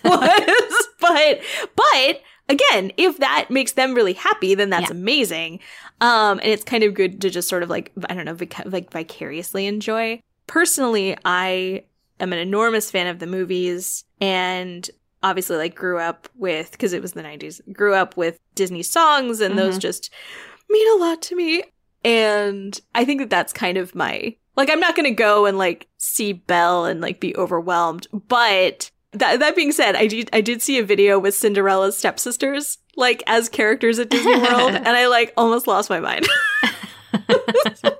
Was 0.04 0.88
but 0.98 1.40
but 1.76 2.22
again 2.48 2.90
if 2.96 3.18
that 3.18 3.48
makes 3.50 3.72
them 3.72 3.94
really 3.94 4.14
happy 4.14 4.54
then 4.54 4.70
that's 4.70 4.86
Yeah. 4.90 4.96
amazing. 4.96 5.60
Um 6.00 6.38
and 6.38 6.48
it's 6.48 6.64
kind 6.64 6.84
of 6.84 6.94
good 6.94 7.20
to 7.20 7.28
just 7.28 7.50
sort 7.50 7.62
of 7.62 7.68
like 7.68 7.92
I 8.08 8.14
don't 8.14 8.24
know 8.24 8.32
vic- 8.34 8.64
like 8.64 8.90
vicariously 8.90 9.66
enjoy. 9.66 10.22
Personally 10.46 11.18
I 11.26 11.84
am 12.20 12.32
an 12.32 12.38
enormous 12.38 12.90
fan 12.90 13.06
of 13.06 13.18
the 13.18 13.26
movies 13.26 14.04
and 14.20 14.88
obviously 15.22 15.56
like 15.56 15.74
grew 15.74 15.98
up 15.98 16.28
with 16.36 16.70
because 16.72 16.92
it 16.92 17.02
was 17.02 17.12
the 17.12 17.22
90s 17.22 17.60
grew 17.72 17.94
up 17.94 18.16
with 18.16 18.38
disney 18.54 18.82
songs 18.82 19.40
and 19.40 19.58
those 19.58 19.74
mm-hmm. 19.74 19.80
just 19.80 20.10
mean 20.70 20.96
a 20.96 21.04
lot 21.04 21.20
to 21.20 21.36
me 21.36 21.62
and 22.04 22.80
i 22.94 23.04
think 23.04 23.20
that 23.20 23.30
that's 23.30 23.52
kind 23.52 23.76
of 23.76 23.94
my 23.94 24.34
like 24.56 24.70
i'm 24.70 24.80
not 24.80 24.96
gonna 24.96 25.10
go 25.10 25.44
and 25.46 25.58
like 25.58 25.88
see 25.98 26.32
belle 26.32 26.86
and 26.86 27.00
like 27.00 27.20
be 27.20 27.36
overwhelmed 27.36 28.06
but 28.12 28.90
that, 29.12 29.40
that 29.40 29.56
being 29.56 29.72
said 29.72 29.94
i 29.94 30.06
did 30.06 30.30
i 30.32 30.40
did 30.40 30.62
see 30.62 30.78
a 30.78 30.84
video 30.84 31.18
with 31.18 31.34
cinderella's 31.34 31.96
stepsisters 31.98 32.78
like 32.96 33.22
as 33.26 33.48
characters 33.48 33.98
at 33.98 34.08
disney 34.08 34.36
world 34.36 34.70
and 34.74 34.88
i 34.88 35.06
like 35.06 35.34
almost 35.36 35.66
lost 35.66 35.90
my 35.90 36.00
mind 36.00 36.26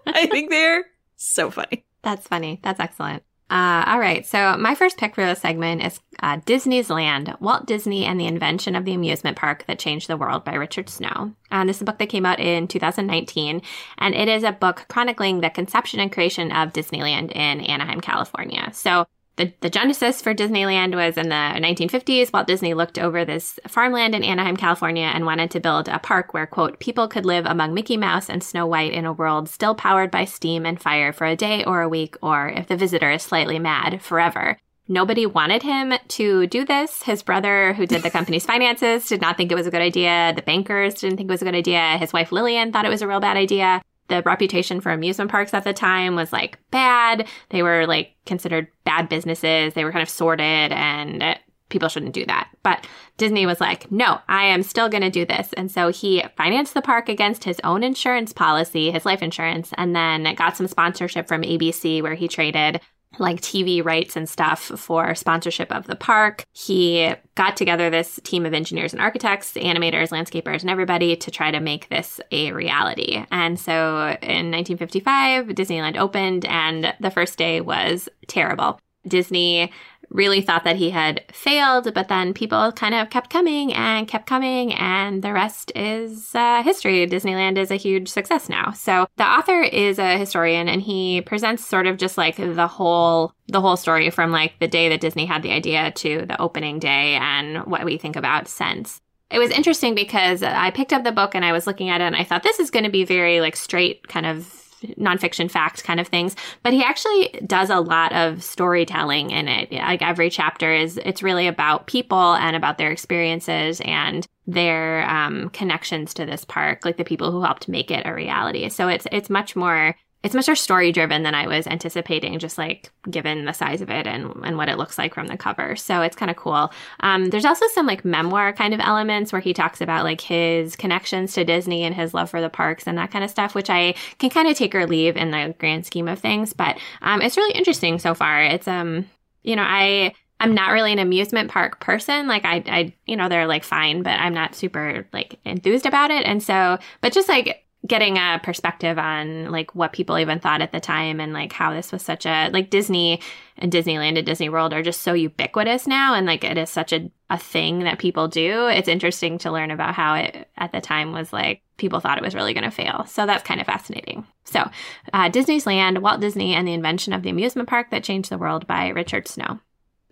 i 0.07 0.27
think 0.31 0.49
they're 0.49 0.85
so 1.17 1.51
funny 1.51 1.85
That's 2.03 2.27
funny. 2.27 2.61
That's 2.63 2.81
excellent. 2.81 3.23
Uh, 3.51 3.83
all 3.89 3.99
right. 3.99 4.25
So 4.25 4.57
my 4.57 4.77
first 4.77 4.97
pick 4.97 5.17
for 5.17 5.25
this 5.25 5.41
segment 5.41 5.83
is 5.83 5.99
uh, 6.21 6.39
Disney's 6.45 6.89
Land, 6.89 7.37
Walt 7.41 7.67
Disney 7.67 8.05
and 8.05 8.21
the 8.21 8.27
Invention 8.27 8.77
of 8.77 8.85
the 8.85 8.95
Amusement 8.95 9.37
Park 9.37 9.65
That 9.67 9.81
Changed 9.81 10.07
the 10.07 10.17
World 10.17 10.45
by 10.45 10.55
Richard 10.55 10.89
Snow. 10.89 11.35
And 11.51 11.69
this 11.69 11.79
is 11.79 11.83
a 11.83 11.85
book 11.85 11.99
that 11.99 12.09
came 12.09 12.25
out 12.25 12.39
in 12.39 12.69
2019. 12.69 13.61
And 13.99 14.15
it 14.15 14.29
is 14.29 14.45
a 14.45 14.53
book 14.53 14.87
chronicling 14.89 15.41
the 15.41 15.51
conception 15.51 15.99
and 15.99 16.13
creation 16.13 16.53
of 16.53 16.73
Disneyland 16.73 17.33
in 17.33 17.61
Anaheim, 17.61 18.01
California. 18.01 18.71
So 18.73 19.07
the, 19.41 19.53
the 19.61 19.71
genesis 19.71 20.21
for 20.21 20.35
Disneyland 20.35 20.95
was 20.95 21.17
in 21.17 21.31
the 21.31 21.35
1950s. 21.35 22.31
Walt 22.31 22.47
Disney 22.47 22.75
looked 22.75 22.99
over 22.99 23.25
this 23.25 23.59
farmland 23.67 24.15
in 24.15 24.23
Anaheim, 24.23 24.55
California, 24.57 25.11
and 25.15 25.25
wanted 25.25 25.51
to 25.53 25.61
build 25.61 25.89
a 25.89 25.99
park 25.99 26.35
where, 26.35 26.47
quote, 26.47 26.79
people 26.79 27.09
could 27.09 27.25
live 27.25 27.47
among 27.47 27.73
Mickey 27.73 27.97
Mouse 27.97 28.29
and 28.29 28.45
Snow 28.45 28.67
White 28.67 28.93
in 28.93 29.07
a 29.07 29.15
world 29.15 29.49
still 29.49 29.75
powered 29.75 30.11
by 30.11 30.27
steam 30.27 30.67
and 30.67 30.79
fire 30.79 31.11
for 31.11 31.27
a 31.27 31.37
day 31.37 31.65
or 31.65 31.81
a 31.81 31.89
week, 31.89 32.17
or 32.23 32.51
if 32.51 32.69
the 32.69 32.77
visitor 32.77 33.11
is 33.11 33.23
slightly 33.23 33.59
mad, 33.59 34.03
forever. 34.03 34.59
Nobody 34.89 35.25
wanted 35.25 35.63
him 35.63 35.95
to 36.09 36.47
do 36.49 36.67
this. 36.67 37.05
His 37.05 37.23
brother, 37.23 37.73
who 37.73 37.87
did 37.87 38.03
the 38.03 38.11
company's 38.11 38.45
finances, 38.53 39.09
did 39.09 39.23
not 39.23 39.39
think 39.39 39.51
it 39.51 39.55
was 39.55 39.67
a 39.67 39.71
good 39.71 39.81
idea. 39.81 40.35
The 40.37 40.43
bankers 40.43 40.95
didn't 40.95 41.17
think 41.17 41.31
it 41.31 41.33
was 41.33 41.43
a 41.43 41.47
good 41.47 41.55
idea. 41.55 41.97
His 41.97 42.13
wife 42.13 42.31
Lillian 42.31 42.73
thought 42.73 42.85
it 42.85 42.91
was 42.91 43.01
a 43.01 43.09
real 43.09 43.21
bad 43.21 43.39
idea. 43.39 43.81
The 44.11 44.23
reputation 44.23 44.81
for 44.81 44.93
amusement 44.93 45.31
parks 45.31 45.55
at 45.55 45.65
the 45.65 45.73
time 45.73 46.17
was 46.17 46.33
like 46.33 46.59
bad. 46.71 47.27
They 47.49 47.63
were 47.63 47.87
like 47.87 48.15
considered 48.27 48.69
bad 48.85 49.09
businesses. 49.09 49.73
They 49.73 49.85
were 49.85 49.93
kind 49.93 50.03
of 50.03 50.11
sordid 50.11 50.73
and 50.73 51.23
uh, 51.23 51.35
people 51.71 51.89
shouldn't 51.89 52.13
do 52.13 52.27
that. 52.27 52.51
But 52.63 52.87
Disney 53.17 53.47
was 53.47 53.61
like, 53.61 53.91
no, 53.91 54.19
I 54.29 54.45
am 54.45 54.63
still 54.63 54.91
going 54.91 55.03
to 55.03 55.11
do 55.11 55.25
this. 55.25 55.53
And 55.55 55.71
so 55.71 55.89
he 55.89 56.23
financed 56.37 56.75
the 56.75 56.83
park 56.83 57.09
against 57.09 57.45
his 57.45 57.61
own 57.65 57.83
insurance 57.83 58.33
policy, 58.33 58.91
his 58.91 59.07
life 59.07 59.23
insurance, 59.23 59.71
and 59.79 59.97
then 59.97 60.35
got 60.35 60.57
some 60.57 60.67
sponsorship 60.67 61.27
from 61.27 61.43
ABC 61.43 62.03
where 62.03 62.15
he 62.15 62.29
traded 62.29 62.81
like 63.19 63.41
TV 63.41 63.85
rights 63.85 64.17
and 64.17 64.29
stuff 64.29 64.61
for 64.61 65.15
sponsorship 65.15 65.73
of 65.73 65.87
the 65.87 65.97
park. 65.97 66.45
He 66.53 67.13
got 67.35 67.57
together 67.57 67.91
this 67.91 68.21
team 68.23 68.47
of 68.47 68.55
engineers 68.55 68.93
and 68.93 69.03
architects, 69.03 69.55
animators, 69.55 70.11
landscapers, 70.11 70.61
and 70.61 70.71
everybody 70.71 71.17
to 71.17 71.31
try 71.31 71.51
to 71.51 71.61
make 71.61 71.89
this 71.89 72.21
a 72.31 72.53
reality. 72.53 73.25
And 73.33 73.59
so 73.59 74.17
in 74.23 74.51
1955, 74.51 75.47
Disneyland 75.49 75.97
opened, 75.97 76.45
and 76.45 76.95
the 77.01 77.11
first 77.11 77.37
day 77.37 77.61
was 77.61 78.09
terrible. 78.29 78.79
Disney 79.07 79.73
really 80.11 80.41
thought 80.41 80.65
that 80.65 80.77
he 80.77 80.91
had 80.91 81.25
failed, 81.33 81.95
but 81.95 82.09
then 82.09 82.35
people 82.35 82.73
kind 82.73 82.95
of 82.95 83.11
kept 83.11 83.31
coming 83.31 83.73
and 83.73 84.09
kept 84.09 84.27
coming, 84.27 84.73
and 84.75 85.23
the 85.23 85.33
rest 85.33 85.73
is 85.75 86.35
uh, 86.35 86.63
history. 86.63 87.07
Disneyland 87.07 87.57
is 87.57 87.71
a 87.71 87.77
huge 87.77 88.09
success 88.09 88.49
now. 88.49 88.73
So 88.73 89.07
the 89.17 89.25
author 89.25 89.63
is 89.63 89.99
a 89.99 90.19
historian, 90.19 90.69
and 90.69 90.83
he 90.83 91.21
presents 91.23 91.67
sort 91.67 91.87
of 91.87 91.97
just 91.97 92.19
like 92.19 92.37
the 92.37 92.67
whole 92.67 93.33
the 93.49 93.61
whole 93.61 93.77
story 93.77 94.11
from 94.11 94.31
like 94.31 94.59
the 94.61 94.69
day 94.69 94.89
that 94.89 95.01
Disney 95.01 95.27
had 95.27 95.43
the 95.43 95.51
idea 95.51 95.91
to 95.91 96.25
the 96.27 96.41
opening 96.41 96.79
day 96.79 97.15
and 97.17 97.67
what 97.67 97.85
we 97.85 97.99
think 97.99 98.17
about 98.17 98.47
since. 98.47 99.01
It 99.31 99.39
was 99.39 99.51
interesting 99.51 99.95
because 99.95 100.43
I 100.43 100.71
picked 100.71 100.93
up 100.93 101.05
the 101.05 101.13
book 101.13 101.35
and 101.35 101.45
I 101.45 101.53
was 101.53 101.67
looking 101.67 101.89
at 101.89 102.01
it 102.01 102.05
and 102.05 102.17
I 102.17 102.25
thought 102.25 102.43
this 102.43 102.59
is 102.59 102.71
going 102.71 102.85
to 102.85 102.91
be 102.91 103.05
very 103.05 103.41
like 103.41 103.57
straight 103.57 104.09
kind 104.09 104.27
of 104.27 104.60
nonfiction 104.99 105.51
fact 105.51 105.85
kind 105.85 106.01
of 106.01 106.09
things. 106.09 106.37
But 106.63 106.73
he 106.73 106.83
actually 106.83 107.29
does 107.47 107.71
a 107.71 107.81
lot 107.81 108.13
of 108.13 108.43
storytelling 108.43 109.31
in 109.31 109.49
it. 109.49 109.73
Like 109.73 110.03
every 110.03 110.31
chapter 110.31 110.73
is, 110.73 110.99
it's 111.05 111.23
really 111.23 111.47
about 111.47 111.87
people 111.87 112.35
and 112.35 112.57
about 112.57 112.79
their 112.79 112.91
experiences 112.91 113.81
and 113.85 114.27
their 114.47 115.09
um, 115.09 115.51
connections 115.51 116.15
to 116.15 116.27
this 116.27 116.45
park, 116.45 116.85
like 116.85 116.97
the 116.97 117.05
people 117.05 117.31
who 117.31 117.43
helped 117.43 117.69
make 117.69 117.91
it 117.91 118.07
a 118.07 118.15
reality. 118.15 118.69
So 118.69 118.89
it's 118.89 119.07
it's 119.13 119.31
much 119.31 119.55
more 119.55 119.95
it's 120.23 120.35
much 120.35 120.49
more 120.49 120.55
story 120.55 120.93
driven 120.93 121.23
than 121.23 121.35
I 121.35 121.47
was 121.47 121.67
anticipating, 121.67 122.39
just 122.39 122.59
like 122.59 122.91
given 123.11 123.47
the 123.47 123.53
size 123.53 123.81
of 123.81 123.89
it 123.89 124.07
and, 124.07 124.33
and 124.45 124.59
what 124.59 124.69
it 124.69 124.77
looks 124.77 124.99
like 124.99 125.15
from 125.15 125.29
the 125.29 125.37
cover. 125.37 125.77
So 125.77 126.03
it's 126.03 126.17
kind 126.17 126.31
of 126.31 126.37
cool. 126.37 126.71
Um, 127.01 127.31
there's 127.31 127.47
also 127.47 127.65
some 127.69 127.87
like 127.87 128.05
memoir 128.05 128.53
kind 128.53 128.75
of 128.75 128.81
elements 128.81 129.33
where 129.33 129.41
he 129.41 129.55
talks 129.55 129.81
about 129.81 130.05
like 130.05 130.21
his 130.21 130.77
connections 130.77 131.33
to 131.35 131.45
Disney 131.45 131.85
and 131.85 131.95
his 131.95 132.13
love 132.13 132.29
for 132.29 132.43
the 132.43 132.51
parks 132.51 132.87
and 132.87 132.99
that 132.99 133.11
kind 133.11 133.25
of 133.25 133.31
stuff, 133.31 133.55
which 133.55 133.71
I 133.71 133.95
can 134.19 134.29
kind 134.29 134.47
of 134.47 134.57
take 134.57 134.75
or 134.75 134.87
leave 134.87 135.17
in 135.17 135.31
the 135.31 135.55
grand 135.59 135.87
scheme 135.87 136.09
of 136.09 136.19
things. 136.19 136.53
But 136.53 136.77
um, 137.01 137.23
it's 137.23 137.39
really 137.39 137.55
interesting 137.55 137.99
so 137.99 138.15
far. 138.15 138.43
It's, 138.43 138.69
um, 138.69 139.07
you 139.43 139.57
know, 139.57 139.65
I, 139.67 140.13
I'm 140.39 140.55
not 140.55 140.73
really 140.73 140.93
an 140.93 140.99
amusement 140.99 141.51
park 141.51 141.81
person. 141.81 142.27
Like 142.29 142.45
I, 142.45 142.63
I, 142.67 142.95
you 143.07 143.17
know, 143.17 143.31
they're 143.31 143.47
like 143.47 143.65
fine, 143.65 144.03
but 144.03 144.21
I'm 144.21 144.35
not 144.35 144.55
super 144.55 145.07
like 145.15 145.39
enthused 145.47 145.87
about 145.87 146.11
it. 146.11 146.27
And 146.27 146.43
so, 146.43 146.79
but 147.01 147.15
just 147.15 147.29
like 147.29 147.65
getting 147.87 148.19
a 148.19 148.41
perspective 148.43 148.99
on 148.99 149.51
like 149.51 149.75
what 149.75 149.93
people 149.93 150.19
even 150.19 150.39
thought 150.39 150.61
at 150.61 150.71
the 150.71 150.81
time 150.81 151.19
and 151.19 151.33
like 151.33 151.53
how 151.53 151.73
this 151.73 151.91
was 151.91 152.03
such 152.03 152.27
a 152.27 152.51
like 152.53 152.69
Disney 152.69 153.21
and 153.57 153.73
Disneyland 153.73 154.19
and 154.19 154.27
Disney 154.27 154.51
World 154.51 154.75
are 154.75 154.83
just 154.83 155.01
so 155.01 155.15
ubiquitous 155.15 155.87
now 155.87 156.15
and 156.15 156.27
like 156.27 156.45
it 156.45 156.59
is 156.59 156.69
such 156.69 156.93
a, 156.93 157.11
a 157.31 157.39
thing 157.39 157.81
that 157.81 157.99
people 157.99 158.29
do. 158.29 158.67
It's 158.67 158.89
interesting 158.89 159.39
to 159.39 159.51
learn 159.51 159.71
about 159.71 159.95
how 159.95 160.15
it 160.15 160.49
at 160.59 160.73
the 160.73 160.81
time 160.81 161.13
was 161.13 161.33
like 161.33 161.63
people 161.79 162.01
thought 162.01 162.19
it 162.19 162.25
was 162.25 162.35
really 162.35 162.53
going 162.53 162.65
to 162.65 162.71
fail. 162.71 163.07
So 163.07 163.25
that's 163.25 163.45
kind 163.45 163.61
of 163.61 163.67
fascinating. 163.67 164.27
So, 164.45 164.69
uh, 165.13 165.31
Disney's 165.31 165.67
Land, 165.67 166.03
Walt 166.03 166.21
Disney 166.21 166.55
and 166.55 166.69
the 166.69 166.75
Invention 166.75 167.13
of 167.13 167.23
the 167.23 167.31
Amusement 167.31 167.69
Park 167.69 167.91
That 167.91 168.05
Changed 168.05 168.31
the 168.31 168.39
World 168.39 168.67
by 168.67 168.89
Richard 168.89 169.27
Snow. 169.27 169.59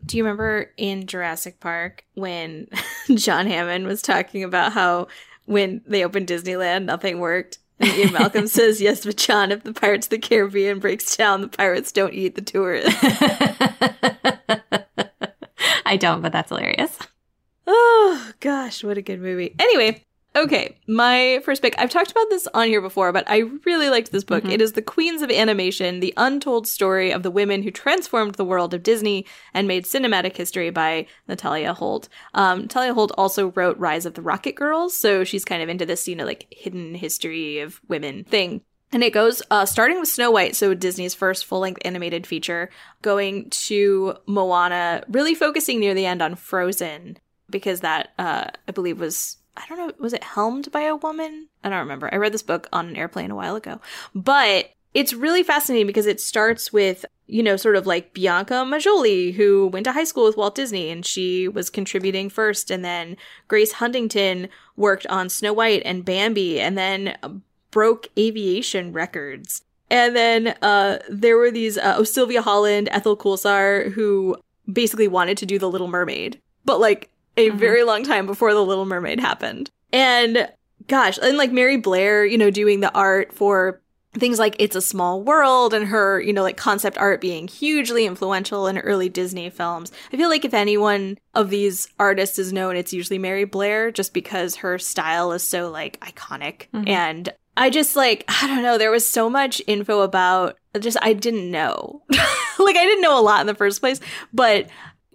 Do 0.07 0.17
you 0.17 0.25
remember 0.25 0.73
in 0.77 1.07
Jurassic 1.07 1.61
Park 1.61 2.05
when 2.15 2.69
John 3.15 3.47
Hammond 3.47 3.87
was 3.87 4.01
talking 4.01 4.45
about 4.45 4.73
how 4.73 5.09
when 5.49 5.81
they 5.87 6.05
opened 6.05 6.29
Disneyland, 6.29 6.85
nothing 6.85 7.19
worked. 7.21 7.59
And 7.81 7.89
Ian 7.97 8.13
Malcolm 8.13 8.47
says, 8.47 8.81
Yes, 8.81 9.05
but 9.05 9.17
John, 9.17 9.51
if 9.51 9.65
the 9.65 9.73
Pirates 9.73 10.07
of 10.07 10.11
the 10.11 10.19
Caribbean 10.19 10.79
breaks 10.79 11.17
down, 11.17 11.41
the 11.41 11.49
pirates 11.49 11.91
don't 11.91 12.13
eat 12.13 12.35
the 12.35 12.43
tourists. 12.43 12.95
I 15.87 15.97
don't, 15.97 16.21
but 16.21 16.33
that's 16.33 16.51
hilarious. 16.51 16.99
Oh, 17.67 18.33
gosh, 18.41 18.85
what 18.85 18.99
a 18.99 19.03
good 19.03 19.21
movie. 19.21 19.55
Anyway, 19.59 20.05
Okay, 20.39 20.79
my 20.87 21.41
first 21.45 21.63
pick. 21.63 21.75
I've 21.79 21.91
talked 21.91 22.13
about 22.13 22.31
this 22.31 22.47
on 22.55 22.69
here 22.69 22.81
before, 22.81 23.13
but 23.13 23.29
I 23.29 23.39
really 23.67 23.91
liked 23.91 24.13
this 24.13 24.23
book. 24.23 24.45
Mm-hmm. 24.45 24.53
It 24.53 24.61
is 24.61 24.75
The 24.75 24.83
Queens 24.83 25.21
of 25.21 25.33
Animation 25.33 25.99
The 25.99 26.15
Untold 26.17 26.69
Story 26.69 27.11
of 27.11 27.25
the 27.25 27.31
Women 27.31 27.65
Who 27.65 27.73
Transformed 27.73 28.37
the 28.37 28.45
World 28.45 28.73
of 28.73 28.85
Disney 28.85 29.27
and 29.53 29.67
Made 29.67 29.85
Cinematic 29.85 30.37
History 30.37 30.71
by 30.71 31.07
Nathalia 31.29 31.75
Holt. 31.75 32.09
Um, 32.35 32.69
Nathalia 32.69 32.95
Holt 32.95 33.11
also 33.19 33.51
wrote 33.51 33.79
Rise 33.79 34.07
of 34.07 34.15
the 34.15 34.23
Rocket 34.23 34.55
Girls, 34.55 34.97
so 34.97 35.25
she's 35.25 35.45
kind 35.45 35.61
of 35.61 35.69
into 35.69 35.85
this, 35.85 36.07
you 36.07 36.15
know, 36.15 36.25
like 36.25 36.47
hidden 36.51 36.95
history 36.95 37.59
of 37.59 37.81
women 37.89 38.23
thing. 38.23 38.61
And 38.93 39.03
it 39.03 39.13
goes 39.13 39.43
uh, 39.51 39.67
starting 39.67 39.99
with 39.99 40.09
Snow 40.09 40.31
White, 40.31 40.55
so 40.55 40.73
Disney's 40.73 41.15
first 41.15 41.47
full 41.47 41.59
length 41.59 41.83
animated 41.85 42.29
feature, 42.29 42.71
going 43.03 43.51
to 43.51 44.15
Moana, 44.27 45.03
really 45.09 45.35
focusing 45.35 45.81
near 45.81 45.95
the 45.95 46.07
end 46.07 46.23
on 46.23 46.37
Frozen, 46.37 47.19
because 47.51 47.81
that, 47.81 48.11
uh, 48.21 48.45
I 48.69 48.71
believe, 48.71 49.01
was 49.01 49.38
I 49.59 49.65
don't 49.69 49.79
know, 49.79 49.93
was 49.99 50.13
it 50.13 50.25
helmed 50.25 50.71
by 50.71 50.83
a 50.83 50.97
woman? 50.97 51.49
I 51.65 51.69
don't 51.69 51.81
remember. 51.81 52.09
I 52.13 52.17
read 52.17 52.33
this 52.33 52.43
book 52.43 52.69
on 52.73 52.89
an 52.89 52.97
airplane 52.97 53.31
a 53.31 53.37
while 53.37 53.57
ago. 53.57 53.81
But 54.15 54.71
it's 54.95 55.13
really 55.13 55.43
fascinating 55.43 55.87
because 55.87 56.07
it 56.07 56.21
starts 56.21 56.73
with, 56.73 57.05
you 57.27 57.43
know, 57.43 57.57
sort 57.57 57.77
of 57.77 57.87
like 57.87 58.15
Bianca 58.15 58.55
Majolie, 58.55 59.35
who 59.35 59.69
went 59.69 59.85
to 59.85 59.93
high 59.93 60.05
school 60.05 60.25
with 60.25 60.37
Walt 60.37 60.55
Disney 60.55 60.91
and 60.91 61.05
she 61.05 61.47
was 61.47 61.71
contributing 61.71 62.31
first. 62.31 62.71
And 62.71 62.85
then 62.85 63.17
Grace 63.49 63.73
Huntington 63.73 64.49
worked 64.77 65.07
on 65.09 65.29
Snow 65.29 65.53
White 65.53 65.83
and 65.85 66.05
Bambi 66.05 66.61
and 66.61 66.79
then 66.79 67.17
broke 67.71 68.09
aviation 68.19 68.93
records. 68.93 69.63
And 69.91 70.17
then 70.17 70.49
uh, 70.63 70.99
there 71.09 71.37
were 71.37 71.51
these, 71.51 71.79
uh, 71.79 71.97
oh, 71.99 72.05
Sylvia 72.05 72.43
Holland, 72.43 72.89
Ethel 72.91 73.17
Kulsar, 73.17 73.93
who 73.93 74.37
basically 74.71 75.09
wanted 75.09 75.37
to 75.39 75.47
do 75.47 75.59
The 75.59 75.71
Little 75.71 75.89
Mermaid. 75.89 76.41
But 76.65 76.81
like 76.81 77.11
a 77.39 77.49
mm-hmm. 77.49 77.59
very 77.59 77.85
long 77.85 78.05
time 78.05 78.27
before 78.27 78.53
The 78.53 78.65
Little 78.65 78.85
Mermaid 78.85 79.21
happened. 79.21 79.71
And 79.93 80.51
gosh, 80.87 81.19
and 81.23 81.39
like 81.39 81.53
Mary 81.53 81.77
Blair, 81.77 82.25
you 82.25 82.37
know, 82.37 82.51
doing 82.51 82.81
the 82.81 82.93
art 82.93 83.33
for 83.33 83.81
things 84.15 84.39
like 84.39 84.57
It's 84.59 84.77
a 84.77 84.81
Small 84.81 85.23
World 85.23 85.75
and 85.75 85.87
her, 85.87 86.21
you 86.21 86.33
know, 86.33 86.43
like 86.43 86.57
concept 86.57 86.99
art 86.99 87.21
being 87.21 87.47
hugely 87.47 88.07
influential 88.07 88.67
in 88.67 88.79
early 88.79 89.09
Disney 89.09 89.49
films. 89.51 89.93
I 90.13 90.17
feel 90.17 90.29
like 90.29 90.45
if 90.45 90.55
anyone 90.55 91.19
of 91.35 91.51
these 91.51 91.89
artists 91.99 92.39
is 92.39 92.53
known, 92.53 92.77
it's 92.77 92.93
usually 92.93 93.19
Mary 93.19 93.45
Blair 93.45 93.91
just 93.91 94.15
because 94.15 94.57
her 94.57 94.79
style 94.79 95.33
is 95.33 95.43
so 95.43 95.71
like 95.71 96.01
iconic. 96.01 96.67
Mm-hmm. 96.73 96.89
And 96.89 97.33
I 97.57 97.71
just 97.71 97.97
like, 97.97 98.25
I 98.29 98.47
don't 98.47 98.63
know, 98.63 98.79
there 98.79 98.91
was 98.91 99.07
so 99.07 99.29
much 99.29 99.61
info 99.67 100.01
about 100.01 100.57
just 100.79 100.97
I 101.03 101.13
didn't 101.13 101.51
know. 101.51 102.03
like 102.11 102.77
I 102.77 102.85
didn't 102.85 103.03
know 103.03 103.19
a 103.19 103.23
lot 103.23 103.41
in 103.41 103.47
the 103.47 103.55
first 103.55 103.81
place, 103.81 104.01
but 104.33 104.69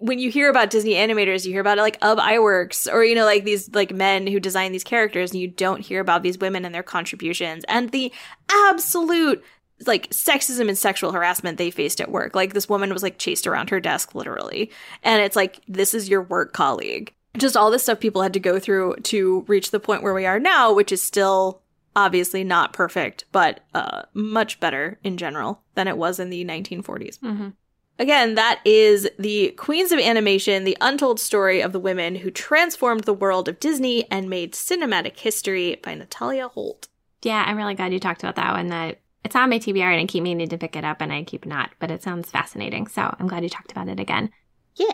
when 0.04 0.18
you 0.18 0.30
hear 0.30 0.50
about 0.50 0.68
Disney 0.68 0.92
animators, 0.96 1.46
you 1.46 1.52
hear 1.52 1.62
about 1.62 1.78
it 1.78 1.80
like 1.80 1.96
Ub 2.02 2.18
Iwerks 2.18 2.92
or, 2.92 3.02
you 3.02 3.14
know, 3.14 3.24
like 3.24 3.44
these 3.44 3.74
like 3.74 3.90
men 3.90 4.26
who 4.26 4.38
design 4.38 4.70
these 4.70 4.84
characters 4.84 5.30
and 5.30 5.40
you 5.40 5.48
don't 5.48 5.80
hear 5.80 5.98
about 5.98 6.22
these 6.22 6.36
women 6.36 6.66
and 6.66 6.74
their 6.74 6.82
contributions 6.82 7.64
and 7.68 7.90
the 7.90 8.12
absolute 8.50 9.42
like 9.86 10.10
sexism 10.10 10.68
and 10.68 10.76
sexual 10.76 11.12
harassment 11.12 11.56
they 11.56 11.70
faced 11.70 12.02
at 12.02 12.10
work. 12.10 12.34
Like 12.34 12.52
this 12.52 12.68
woman 12.68 12.92
was 12.92 13.02
like 13.02 13.16
chased 13.16 13.46
around 13.46 13.70
her 13.70 13.80
desk 13.80 14.14
literally. 14.14 14.70
And 15.02 15.22
it's 15.22 15.36
like, 15.36 15.60
this 15.68 15.94
is 15.94 16.06
your 16.06 16.20
work 16.20 16.52
colleague. 16.52 17.14
Just 17.38 17.56
all 17.56 17.70
this 17.70 17.84
stuff 17.84 17.98
people 17.98 18.20
had 18.20 18.34
to 18.34 18.40
go 18.40 18.58
through 18.58 18.96
to 19.04 19.46
reach 19.48 19.70
the 19.70 19.80
point 19.80 20.02
where 20.02 20.12
we 20.12 20.26
are 20.26 20.38
now, 20.38 20.70
which 20.70 20.92
is 20.92 21.02
still 21.02 21.62
obviously 21.96 22.44
not 22.44 22.74
perfect, 22.74 23.24
but 23.32 23.60
uh, 23.72 24.02
much 24.12 24.60
better 24.60 24.98
in 25.02 25.16
general 25.16 25.62
than 25.76 25.88
it 25.88 25.96
was 25.96 26.20
in 26.20 26.28
the 26.28 26.44
1940s. 26.44 27.20
Mm-hmm. 27.20 27.48
Again, 27.98 28.34
that 28.34 28.60
is 28.64 29.08
the 29.18 29.50
Queens 29.52 29.92
of 29.92 30.00
Animation, 30.00 30.64
the 30.64 30.76
untold 30.80 31.20
story 31.20 31.60
of 31.60 31.72
the 31.72 31.78
women 31.78 32.16
who 32.16 32.30
transformed 32.30 33.04
the 33.04 33.14
world 33.14 33.48
of 33.48 33.60
Disney 33.60 34.10
and 34.10 34.28
made 34.28 34.52
cinematic 34.52 35.18
history 35.18 35.80
by 35.82 35.94
Nathalia 35.94 36.50
Holt. 36.50 36.88
Yeah, 37.22 37.44
I'm 37.46 37.56
really 37.56 37.74
glad 37.74 37.92
you 37.92 38.00
talked 38.00 38.22
about 38.22 38.34
that 38.36 38.52
one. 38.52 38.68
That 38.68 38.98
it's 39.24 39.36
on 39.36 39.48
my 39.48 39.58
TBR 39.58 39.92
and 39.92 40.00
I 40.00 40.06
keep 40.06 40.24
meaning 40.24 40.48
to 40.48 40.58
pick 40.58 40.74
it 40.74 40.84
up 40.84 41.00
and 41.00 41.12
I 41.12 41.22
keep 41.22 41.46
not, 41.46 41.70
but 41.78 41.90
it 41.90 42.02
sounds 42.02 42.30
fascinating. 42.30 42.88
So 42.88 43.14
I'm 43.18 43.28
glad 43.28 43.44
you 43.44 43.48
talked 43.48 43.70
about 43.70 43.88
it 43.88 44.00
again. 44.00 44.30
Yeah. 44.74 44.92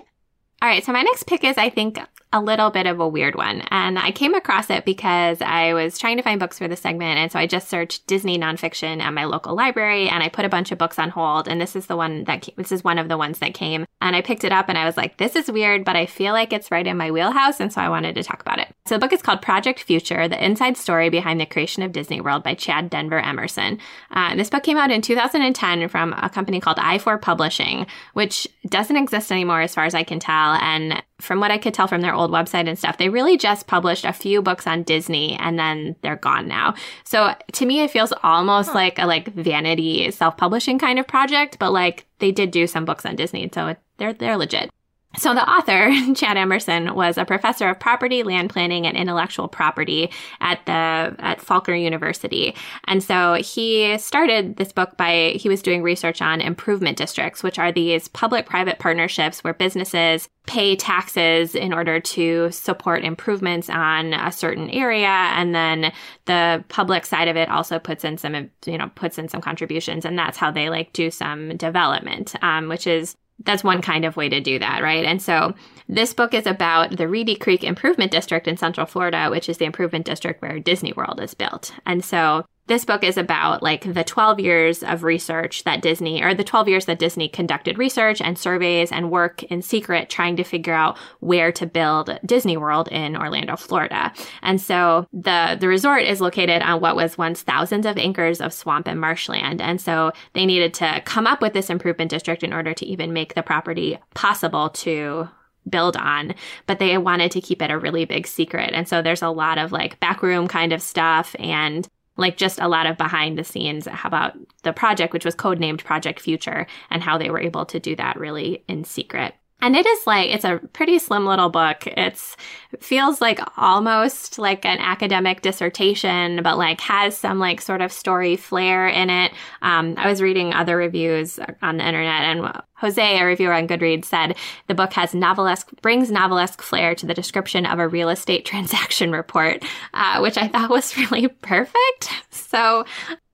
All 0.63 0.69
right, 0.69 0.85
so 0.85 0.93
my 0.93 1.03
next 1.03 1.27
pick 1.27 1.43
is, 1.43 1.57
I 1.57 1.71
think, 1.71 1.99
a 2.33 2.41
little 2.41 2.71
bit 2.71 2.87
of 2.87 3.01
a 3.01 3.09
weird 3.09 3.35
one. 3.35 3.63
And 3.71 3.99
I 3.99 4.13
came 4.13 4.35
across 4.35 4.71
it 4.71 4.85
because 4.85 5.41
I 5.41 5.75
was 5.75 5.99
trying 5.99 6.17
to 6.17 6.23
find 6.23 6.39
books 6.39 6.59
for 6.59 6.69
the 6.69 6.77
segment. 6.77 7.19
And 7.19 7.33
so 7.33 7.39
I 7.39 7.47
just 7.47 7.69
searched 7.69 8.07
Disney 8.07 8.39
nonfiction 8.39 9.01
at 9.01 9.13
my 9.13 9.25
local 9.25 9.57
library 9.57 10.09
and 10.09 10.23
I 10.23 10.29
put 10.29 10.45
a 10.45 10.49
bunch 10.49 10.71
of 10.71 10.79
books 10.79 10.99
on 10.99 11.11
hold. 11.11 11.49
And 11.49 11.61
this 11.61 11.75
is 11.75 11.87
the 11.87 11.97
one 11.97 12.25
that 12.25 12.43
came, 12.43 12.55
this 12.57 12.71
is 12.71 12.85
one 12.85 12.99
of 12.99 13.09
the 13.09 13.19
ones 13.19 13.41
that 13.41 13.55
came. 13.55 13.85
And 14.01 14.15
I 14.15 14.21
picked 14.21 14.45
it 14.45 14.53
up 14.53 14.69
and 14.69 14.79
I 14.79 14.85
was 14.85 14.97
like, 14.97 15.17
this 15.17 15.35
is 15.35 15.51
weird, 15.51 15.85
but 15.85 15.97
I 15.97 16.07
feel 16.07 16.33
like 16.33 16.53
it's 16.53 16.71
right 16.71 16.87
in 16.87 16.97
my 16.97 17.11
wheelhouse. 17.11 17.59
And 17.59 17.73
so 17.73 17.81
I 17.81 17.89
wanted 17.89 18.15
to 18.15 18.23
talk 18.23 18.41
about 18.41 18.61
it. 18.61 18.69
So 18.87 18.95
the 18.95 19.01
book 19.01 19.13
is 19.13 19.23
called 19.23 19.43
Project 19.43 19.81
Future, 19.81 20.29
the 20.29 20.43
inside 20.43 20.77
story 20.77 21.11
behind 21.11 21.41
the 21.41 21.47
creation 21.47 21.83
of 21.83 21.93
Disney 21.93 22.21
World 22.21 22.45
by 22.45 22.55
Chad 22.55 22.91
Denver 22.91 23.19
Emerson. 23.19 23.79
Uh, 24.13 24.37
this 24.37 24.51
book 24.51 24.63
came 24.63 24.79
out 24.79 24.93
in 24.93 25.03
2010 25.03 25.89
from 25.89 26.13
a 26.13 26.31
company 26.31 26.61
called 26.61 26.77
Ayefour 26.77 27.21
Publishing, 27.21 27.87
which 28.15 28.47
doesn't 28.69 28.97
exist 28.97 29.33
anymore 29.33 29.63
as 29.63 29.75
far 29.75 29.85
as 29.85 29.95
I 29.95 30.05
can 30.05 30.21
tell. 30.21 30.50
And 30.55 31.03
from 31.21 31.41
what 31.41 31.51
I 31.51 31.59
could 31.59 31.75
tell 31.75 31.87
from 31.87 32.01
their 32.01 32.15
old 32.15 32.31
website 32.31 32.69
and 32.69 32.79
stuff, 32.79 32.99
they 32.99 33.09
really 33.09 33.37
just 33.37 33.67
published 33.67 34.05
a 34.05 34.13
few 34.13 34.43
books 34.43 34.67
on 34.67 34.83
Disney 34.83 35.37
and 35.37 35.59
then 35.59 35.97
they're 36.03 36.17
gone 36.17 36.49
now. 36.49 36.75
So 37.05 37.35
to 37.53 37.67
me, 37.67 37.81
it 37.81 37.91
feels 37.91 38.13
almost 38.23 38.71
huh. 38.71 38.75
like 38.75 38.99
a 38.99 39.07
like 39.07 39.33
vanity 39.35 40.11
self-publishing 40.11 40.79
kind 40.79 40.99
of 40.99 41.07
project, 41.07 41.59
but 41.59 41.73
like 41.73 42.07
they 42.19 42.33
did 42.33 42.51
do 42.51 42.67
some 42.67 42.85
books 42.85 43.05
on 43.07 43.17
Disney, 43.17 43.49
so 43.53 43.69
it, 43.69 43.79
they're 43.99 44.13
they're 44.13 44.37
legit. 44.37 44.71
So 45.17 45.35
the 45.35 45.49
author, 45.49 45.91
Chad 46.15 46.37
Emerson, 46.37 46.95
was 46.95 47.19
a 47.19 47.25
professor 47.25 47.69
of 47.69 47.81
property, 47.81 48.23
land 48.23 48.49
planning, 48.51 48.87
and 48.87 48.97
intellectual 48.97 49.49
property 49.49 50.11
at 50.41 50.65
the 50.67 51.17
at 51.19 51.41
Faulkner 51.41 51.75
University. 51.75 52.55
And 52.85 53.03
so 53.03 53.35
he 53.35 53.99
started 53.99 54.57
this 54.57 54.73
book 54.73 54.97
by 54.97 55.33
he 55.35 55.49
was 55.49 55.63
doing 55.63 55.83
research 55.83 56.23
on 56.23 56.41
improvement 56.41 56.97
districts, 56.97 57.43
which 57.43 57.59
are 57.59 57.73
these 57.73 58.07
public-private 58.09 58.79
partnerships 58.79 59.43
where 59.43 59.55
businesses 59.55 60.29
pay 60.47 60.75
taxes 60.77 61.55
in 61.55 61.73
order 61.73 62.01
to 62.01 62.51
support 62.51 63.05
improvements 63.05 63.69
on 63.69 64.15
a 64.15 64.33
certain 64.33 64.71
area 64.71 65.07
and 65.07 65.55
then 65.55 65.93
the 66.25 66.65
public 66.69 67.05
side 67.05 67.29
of 67.29 67.37
it 67.37 67.49
also 67.51 67.79
puts 67.79 68.05
in 68.05 68.17
some 68.17 68.51
you 68.67 68.79
know 68.79 68.91
puts 68.97 69.17
in 69.17 69.29
some 69.29 69.41
contributions 69.41 70.05
and 70.05 70.19
that's 70.19 70.39
how 70.39 70.51
they 70.51 70.69
like 70.69 70.93
do 70.93 71.09
some 71.09 71.57
development 71.57 72.35
um, 72.43 72.69
which 72.69 72.87
is 72.87 73.17
that's 73.45 73.65
one 73.65 73.83
kind 73.83 74.05
of 74.05 74.17
way 74.17 74.29
to 74.29 74.41
do 74.41 74.59
that, 74.59 74.83
right? 74.83 75.05
And 75.05 75.21
so 75.21 75.55
this 75.89 76.15
book 76.15 76.35
is 76.35 76.47
about 76.47 76.97
the 76.97 77.09
Reedy 77.09 77.35
Creek 77.35 77.65
Improvement 77.65 78.13
District 78.13 78.47
in 78.47 78.57
Central 78.57 78.87
Florida, 78.87 79.29
which 79.31 79.49
is 79.49 79.59
the 79.59 79.65
improvement 79.65 80.07
district 80.07 80.43
where 80.43 80.59
Disney 80.59 80.93
World 80.93 81.21
is 81.21 81.35
built. 81.35 81.73
And 81.87 82.05
so 82.05 82.45
this 82.67 82.85
book 82.85 83.03
is 83.03 83.17
about 83.17 83.63
like 83.63 83.93
the 83.93 84.05
12 84.05 84.39
years 84.39 84.83
of 84.83 85.03
research 85.03 85.65
that 85.65 85.83
Disney, 85.83 86.23
or 86.23 86.35
the 86.35 86.45
12 86.45 86.69
years 86.69 86.85
that 86.85 87.01
Disney 87.01 87.29
conducted 87.29 87.79
research 87.79 88.21
and 88.21 88.39
surveys 88.39 88.93
and 88.93 89.11
work 89.11 89.43
in 89.45 89.61
secret 89.61 90.09
trying 90.09 90.37
to 90.37 90.45
figure 90.45 90.73
out 90.73 90.97
where 91.19 91.51
to 91.53 91.67
build 91.67 92.17
Disney 92.25 92.57
World 92.57 92.89
in 92.89 93.17
Orlando, 93.17 93.57
Florida. 93.57 94.13
And 94.43 94.61
so 94.61 95.07
the, 95.13 95.57
the 95.59 95.67
resort 95.69 96.05
is 96.05 96.21
located 96.21 96.63
on 96.63 96.81
what 96.81 96.97
was 96.97 97.19
once 97.19 97.43
thousands 97.43 97.87
of 97.87 97.99
acres 97.99 98.41
of 98.41 98.53
swamp 98.53 98.87
and 98.87 99.01
marshland. 99.01 99.61
And 99.61 99.81
so 99.81 100.13
they 100.35 100.47
needed 100.47 100.73
to 100.75 101.03
come 101.05 101.27
up 101.27 101.43
with 101.43 101.55
this 101.55 101.71
improvement 101.71 102.11
district 102.11 102.45
in 102.45 102.53
order 102.53 102.73
to 102.75 102.87
even 102.87 103.13
make 103.13 103.35
the 103.35 103.43
property 103.43 103.99
possible 104.15 104.71
to 104.71 105.29
build 105.69 105.97
on, 105.97 106.35
but 106.67 106.79
they 106.79 106.97
wanted 106.99 107.31
to 107.33 107.41
keep 107.41 107.63
it 107.63 107.71
a 107.71 107.79
really 107.79 108.05
big 108.05 108.27
secret. 108.27 108.71
And 108.73 108.89
so 108.89 109.03
there's 109.03 109.23
a 109.23 109.29
lot 109.29 109.59
of 109.59 109.73
like 109.73 110.01
backroom 110.01 110.49
kind 110.49 110.73
of 110.73 110.83
stuff 110.83 111.37
and 111.39 111.89
like 112.21 112.37
just 112.37 112.61
a 112.61 112.69
lot 112.69 112.87
of 112.87 112.97
behind 112.97 113.37
the 113.37 113.45
scenes 113.45 113.89
about 114.05 114.37
the 114.63 114.73
project, 114.73 115.13
which 115.13 115.25
was 115.25 115.35
codenamed 115.35 115.83
Project 115.83 116.21
Future, 116.21 116.67
and 116.91 117.03
how 117.03 117.19
they 117.19 117.31
were 117.31 117.41
able 117.41 117.65
to 117.67 117.81
do 117.81 117.97
that 117.97 118.19
really 118.19 118.63
in 118.69 118.85
secret. 118.85 119.35
And 119.63 119.77
it 119.77 119.87
is 119.87 120.07
like, 120.07 120.31
it's 120.31 120.45
a 120.45 120.61
pretty 120.73 120.99
slim 120.99 121.27
little 121.27 121.49
book. 121.49 121.87
It's 121.87 122.37
feels 122.79 123.21
like 123.21 123.41
almost 123.57 124.39
like 124.39 124.65
an 124.65 124.79
academic 124.79 125.43
dissertation, 125.43 126.43
but 126.43 126.57
like 126.57 126.81
has 126.81 127.17
some 127.17 127.39
like 127.39 127.61
sort 127.61 127.81
of 127.81 127.93
story 127.93 128.37
flair 128.37 128.89
in 128.89 129.11
it. 129.11 129.33
Um, 129.63 129.95
I 129.97 130.09
was 130.09 130.23
reading 130.23 130.53
other 130.53 130.77
reviews 130.77 131.39
on 131.63 131.79
the 131.79 131.87
internet 131.87 132.23
and 132.23 132.63
Jose, 132.81 133.21
a 133.21 133.25
reviewer 133.25 133.53
on 133.53 133.69
Goodreads, 133.69 134.07
said 134.07 134.37
the 134.67 134.75
book 134.75 134.93
has 134.95 135.15
novelesque, 135.15 135.69
brings 135.83 136.11
novelesque 136.11 136.63
flair 136.63 136.95
to 136.95 137.07
the 137.07 137.15
description 137.15 137.67
of 137.67 137.79
a 137.79 137.89
real 137.89 138.09
estate 138.09 138.45
transaction 138.47 139.13
report, 139.13 139.65
uh, 139.93 140.21
which 140.21 140.39
I 140.39 140.49
thought 140.49 140.71
was 140.71 140.97
really 140.97 141.29
perfect. 141.43 142.11
So 142.31 142.85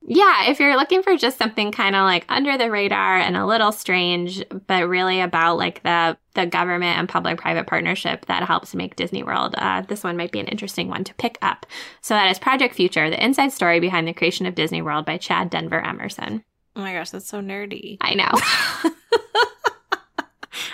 yeah, 0.09 0.49
if 0.49 0.61
you're 0.61 0.77
looking 0.77 1.03
for 1.03 1.17
just 1.17 1.37
something 1.37 1.73
kind 1.73 1.93
of 1.93 2.03
like 2.03 2.25
under 2.29 2.57
the 2.57 2.71
radar 2.71 3.17
and 3.17 3.35
a 3.35 3.45
little 3.45 3.73
strange, 3.73 4.41
but 4.65 4.87
really 4.87 5.19
about 5.19 5.57
like 5.57 5.83
the 5.83 6.17
the 6.33 6.45
government 6.45 6.97
and 6.97 7.09
public 7.09 7.37
private 7.37 7.67
partnership 7.67 8.25
that 8.27 8.43
helps 8.43 8.73
make 8.73 8.95
Disney 8.95 9.21
World, 9.21 9.53
uh, 9.57 9.81
this 9.81 10.05
one 10.05 10.15
might 10.15 10.31
be 10.31 10.39
an 10.39 10.47
interesting 10.47 10.87
one 10.87 11.03
to 11.03 11.13
pick 11.15 11.37
up. 11.41 11.65
So 11.99 12.13
that 12.13 12.31
is 12.31 12.39
Project 12.39 12.73
Future: 12.73 13.09
The 13.09 13.21
Inside 13.21 13.51
Story 13.51 13.81
Behind 13.81 14.07
the 14.07 14.13
Creation 14.13 14.45
of 14.45 14.55
Disney 14.55 14.81
World 14.81 15.05
by 15.05 15.17
Chad 15.17 15.49
Denver 15.49 15.81
Emerson. 15.81 16.45
Oh 16.77 16.81
my 16.81 16.93
gosh, 16.93 17.09
that's 17.09 17.27
so 17.27 17.41
nerdy. 17.41 17.97
I 17.99 18.13
know. 18.13 18.29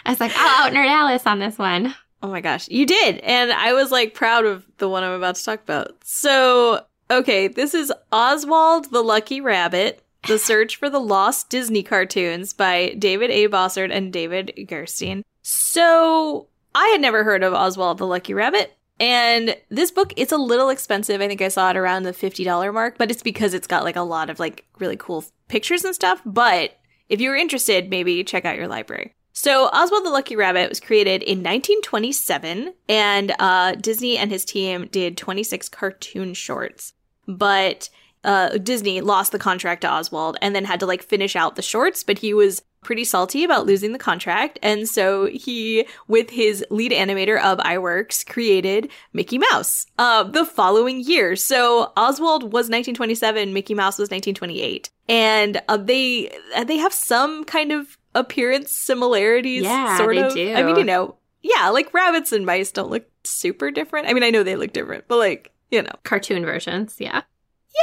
I 0.05 0.11
was 0.11 0.19
like, 0.19 0.33
I'll 0.35 0.67
out 0.67 0.73
nerd 0.73 0.87
Alice 0.87 1.25
on 1.25 1.39
this 1.39 1.57
one. 1.57 1.95
Oh 2.21 2.27
my 2.27 2.41
gosh, 2.41 2.69
you 2.69 2.85
did, 2.85 3.17
and 3.21 3.51
I 3.51 3.73
was 3.73 3.89
like 3.89 4.13
proud 4.13 4.45
of 4.45 4.63
the 4.77 4.87
one 4.87 5.03
I'm 5.03 5.13
about 5.13 5.35
to 5.35 5.43
talk 5.43 5.63
about. 5.63 5.95
So 6.03 6.85
Okay, 7.13 7.47
this 7.47 7.75
is 7.75 7.93
Oswald 8.11 8.89
the 8.89 9.03
Lucky 9.03 9.39
Rabbit, 9.39 10.03
The 10.27 10.39
Search 10.39 10.77
for 10.77 10.89
the 10.89 10.99
Lost 10.99 11.47
Disney 11.47 11.83
Cartoons 11.83 12.53
by 12.53 12.95
David 12.97 13.29
A. 13.29 13.47
Bossert 13.49 13.91
and 13.91 14.11
David 14.11 14.51
Gerstein. 14.67 15.21
So, 15.43 16.47
I 16.73 16.87
had 16.87 17.01
never 17.01 17.23
heard 17.23 17.43
of 17.43 17.53
Oswald 17.53 17.99
the 17.99 18.07
Lucky 18.07 18.33
Rabbit. 18.33 18.75
And 18.99 19.55
this 19.69 19.91
book, 19.91 20.13
it's 20.17 20.31
a 20.31 20.37
little 20.37 20.69
expensive. 20.69 21.21
I 21.21 21.27
think 21.27 21.43
I 21.43 21.49
saw 21.49 21.69
it 21.69 21.77
around 21.77 22.01
the 22.01 22.13
$50 22.13 22.73
mark, 22.73 22.97
but 22.97 23.11
it's 23.11 23.21
because 23.21 23.53
it's 23.53 23.67
got 23.67 23.83
like 23.83 23.95
a 23.95 24.01
lot 24.01 24.31
of 24.31 24.39
like 24.39 24.65
really 24.79 24.97
cool 24.97 25.23
pictures 25.49 25.85
and 25.85 25.93
stuff. 25.93 26.19
But 26.25 26.79
if 27.09 27.21
you're 27.21 27.35
interested, 27.35 27.91
maybe 27.91 28.23
check 28.23 28.43
out 28.43 28.57
your 28.57 28.67
library. 28.67 29.13
So, 29.33 29.67
Oswald 29.67 30.03
the 30.03 30.09
Lucky 30.09 30.35
Rabbit 30.35 30.69
was 30.69 30.79
created 30.79 31.21
in 31.21 31.43
1927, 31.43 32.73
and 32.89 33.35
uh, 33.37 33.75
Disney 33.75 34.17
and 34.17 34.31
his 34.31 34.45
team 34.45 34.87
did 34.91 35.15
26 35.15 35.69
cartoon 35.69 36.33
shorts. 36.33 36.93
But 37.27 37.89
uh, 38.23 38.57
Disney 38.57 39.01
lost 39.01 39.31
the 39.31 39.39
contract 39.39 39.81
to 39.81 39.91
Oswald 39.91 40.37
and 40.41 40.55
then 40.55 40.65
had 40.65 40.79
to 40.79 40.85
like 40.85 41.03
finish 41.03 41.35
out 41.35 41.55
the 41.55 41.61
shorts, 41.61 42.03
but 42.03 42.19
he 42.19 42.33
was 42.33 42.61
pretty 42.83 43.03
salty 43.03 43.43
about 43.43 43.65
losing 43.65 43.93
the 43.93 43.99
contract. 43.99 44.59
And 44.61 44.87
so 44.87 45.25
he, 45.27 45.87
with 46.07 46.29
his 46.29 46.65
lead 46.69 46.91
animator 46.91 47.39
Ub 47.41 47.59
Iwerks, 47.59 48.25
created 48.25 48.89
Mickey 49.13 49.37
Mouse 49.37 49.85
uh, 49.97 50.23
the 50.23 50.45
following 50.45 51.01
year. 51.01 51.35
So 51.35 51.91
Oswald 51.97 52.43
was 52.43 52.69
1927, 52.69 53.53
Mickey 53.53 53.73
Mouse 53.73 53.97
was 53.97 54.09
1928. 54.09 54.89
And 55.09 55.61
uh, 55.67 55.77
they 55.77 56.31
they 56.65 56.77
have 56.77 56.93
some 56.93 57.43
kind 57.43 57.71
of 57.71 57.97
appearance 58.15 58.75
similarities. 58.75 59.63
Yeah, 59.63 59.97
sort 59.97 60.15
they 60.15 60.21
of. 60.21 60.33
do. 60.33 60.53
I 60.53 60.63
mean, 60.63 60.77
you 60.77 60.83
know, 60.83 61.15
yeah, 61.41 61.69
like 61.69 61.93
rabbits 61.93 62.31
and 62.31 62.45
mice 62.45 62.71
don't 62.71 62.89
look 62.89 63.05
super 63.23 63.69
different. 63.69 64.07
I 64.07 64.13
mean, 64.13 64.23
I 64.23 64.29
know 64.29 64.43
they 64.43 64.55
look 64.55 64.71
different, 64.71 65.05
but 65.07 65.17
like, 65.17 65.51
you 65.73 65.81
know, 65.81 65.95
Cartoon 66.03 66.45
versions, 66.45 66.95
yeah. 66.99 67.23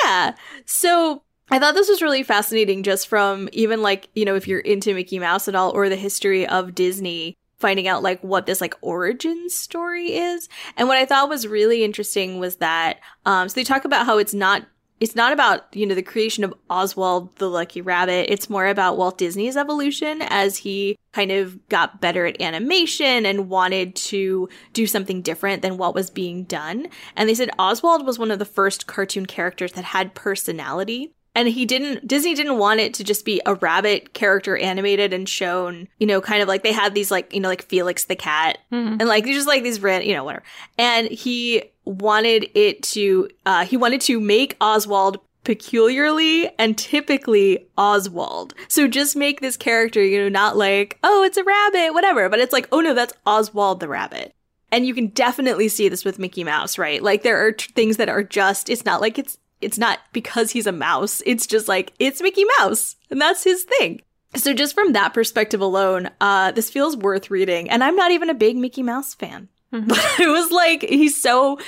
yeah. 0.05 0.35
So 0.65 1.23
I 1.51 1.59
thought 1.59 1.75
this 1.75 1.89
was 1.89 2.01
really 2.01 2.23
fascinating 2.23 2.85
just 2.85 3.09
from 3.09 3.49
even 3.53 3.83
like, 3.83 4.09
you 4.15 4.25
know, 4.25 4.37
if 4.37 4.47
you're 4.47 4.61
into 4.61 4.95
Mickey 4.95 5.19
Mouse 5.19 5.49
at 5.49 5.57
all 5.57 5.71
or 5.73 5.89
the 5.89 5.97
history 5.97 6.47
of 6.47 6.75
Disney, 6.75 7.37
finding 7.59 7.89
out 7.89 8.03
like 8.03 8.23
what 8.23 8.47
this 8.47 8.61
like 8.61 8.75
origin 8.81 9.51
story 9.51 10.13
is. 10.15 10.49
And 10.77 10.87
what 10.87 10.97
I 10.97 11.05
thought 11.05 11.29
was 11.29 11.47
really 11.47 11.85
interesting 11.85 12.39
was 12.39 12.57
that 12.57 13.01
um 13.27 13.49
so 13.49 13.55
they 13.55 13.65
talk 13.65 13.85
about 13.85 14.07
how 14.07 14.19
it's 14.19 14.33
not 14.33 14.67
it's 15.01 15.17
not 15.17 15.33
about, 15.33 15.75
you 15.75 15.87
know, 15.87 15.95
the 15.95 16.03
creation 16.03 16.45
of 16.45 16.55
Oswald 16.69 17.35
the 17.37 17.49
Lucky 17.49 17.81
Rabbit. 17.81 18.31
It's 18.31 18.51
more 18.51 18.67
about 18.67 18.99
Walt 18.99 19.17
Disney's 19.17 19.57
evolution 19.57 20.21
as 20.21 20.59
he 20.59 20.99
kind 21.13 21.33
of 21.33 21.69
got 21.69 22.03
better 22.03 22.27
at 22.27 22.41
animation 22.41 23.25
and 23.25 23.49
wanted 23.49 23.97
to 23.97 24.49
do 24.75 24.87
something 24.87 25.23
different 25.23 25.63
than 25.63 25.79
what 25.79 25.95
was 25.95 26.11
being 26.11 26.45
done. 26.45 26.89
And 27.17 27.29
they 27.29 27.35
said 27.35 27.51
Oswald 27.59 28.07
was 28.07 28.19
one 28.19 28.31
of 28.31 28.39
the 28.39 28.45
first 28.45 28.87
cartoon 28.87 29.25
characters 29.25 29.73
that 29.73 29.85
had 29.85 30.15
personality. 30.15 31.15
And 31.41 31.49
he 31.49 31.65
didn't, 31.65 32.07
Disney 32.07 32.35
didn't 32.35 32.59
want 32.59 32.81
it 32.81 32.93
to 32.93 33.03
just 33.03 33.25
be 33.25 33.41
a 33.47 33.55
rabbit 33.55 34.13
character 34.13 34.59
animated 34.59 35.15
and 35.15 35.27
shown, 35.27 35.89
you 35.99 36.07
know, 36.07 36.21
kind 36.21 36.43
of 36.43 36.49
like 36.49 36.63
they 36.63 36.73
had 36.73 36.95
these 36.95 37.11
like, 37.11 37.33
you 37.33 37.41
know, 37.41 37.49
like 37.49 37.63
Felix 37.63 38.05
the 38.05 38.15
cat 38.15 38.59
and 39.01 39.09
like 39.09 39.25
just 39.25 39.49
like 39.49 39.63
these 39.63 39.81
ran, 39.81 40.03
you 40.03 40.13
know, 40.13 40.23
whatever. 40.23 40.45
And 40.77 41.09
he 41.09 41.63
wanted 41.87 42.51
it 42.55 42.83
to, 42.83 43.31
uh, 43.47 43.65
he 43.65 43.79
wanted 43.79 44.03
to 44.03 44.21
make 44.21 44.55
Oswald 44.61 45.19
peculiarly 45.45 46.51
and 46.59 46.77
typically 46.77 47.67
Oswald. 47.79 48.53
So 48.69 48.87
just 48.87 49.17
make 49.17 49.41
this 49.41 49.57
character, 49.57 50.05
you 50.05 50.21
know, 50.21 50.29
not 50.29 50.59
like, 50.59 50.99
oh, 51.03 51.23
it's 51.23 51.39
a 51.39 51.45
rabbit, 51.45 51.95
whatever, 51.95 52.29
but 52.29 52.41
it's 52.41 52.53
like, 52.53 52.69
oh 52.71 52.83
no, 52.83 52.93
that's 52.93 53.15
Oswald 53.25 53.81
the 53.81 53.89
rabbit. 53.89 54.35
And 54.71 54.85
you 54.85 54.93
can 54.93 55.07
definitely 55.07 55.69
see 55.69 55.89
this 55.89 56.05
with 56.05 56.19
Mickey 56.19 56.45
Mouse, 56.45 56.77
right? 56.77 57.03
Like 57.03 57.23
there 57.23 57.47
are 57.47 57.53
t- 57.53 57.73
things 57.73 57.97
that 57.97 58.11
are 58.11 58.23
just, 58.23 58.69
it's 58.69 58.85
not 58.85 59.01
like 59.01 59.19
it's, 59.19 59.39
it's 59.61 59.79
not 59.79 59.99
because 60.13 60.51
he's 60.53 60.67
a 60.67 60.73
mouse. 60.73 61.23
It's 61.27 61.47
just 61.47 61.69
like, 61.69 61.93
it's 61.99 62.21
Mickey 62.23 62.45
Mouse 62.59 62.97
and 63.11 63.21
that's 63.21 63.45
his 63.45 63.65
thing. 63.65 64.01
So 64.37 64.55
just 64.55 64.75
from 64.75 64.93
that 64.93 65.13
perspective 65.13 65.61
alone, 65.61 66.09
uh, 66.21 66.53
this 66.53 66.71
feels 66.71 66.97
worth 66.97 67.31
reading. 67.31 67.69
And 67.69 67.83
I'm 67.83 67.97
not 67.97 68.11
even 68.13 68.31
a 68.31 68.35
big 68.35 68.57
Mickey 68.57 68.83
Mouse 68.83 69.15
fan. 69.15 69.49
But 69.73 70.05
it 70.19 70.29
was 70.29 70.51
like 70.51 70.83
he's 70.83 71.21
so 71.21 71.59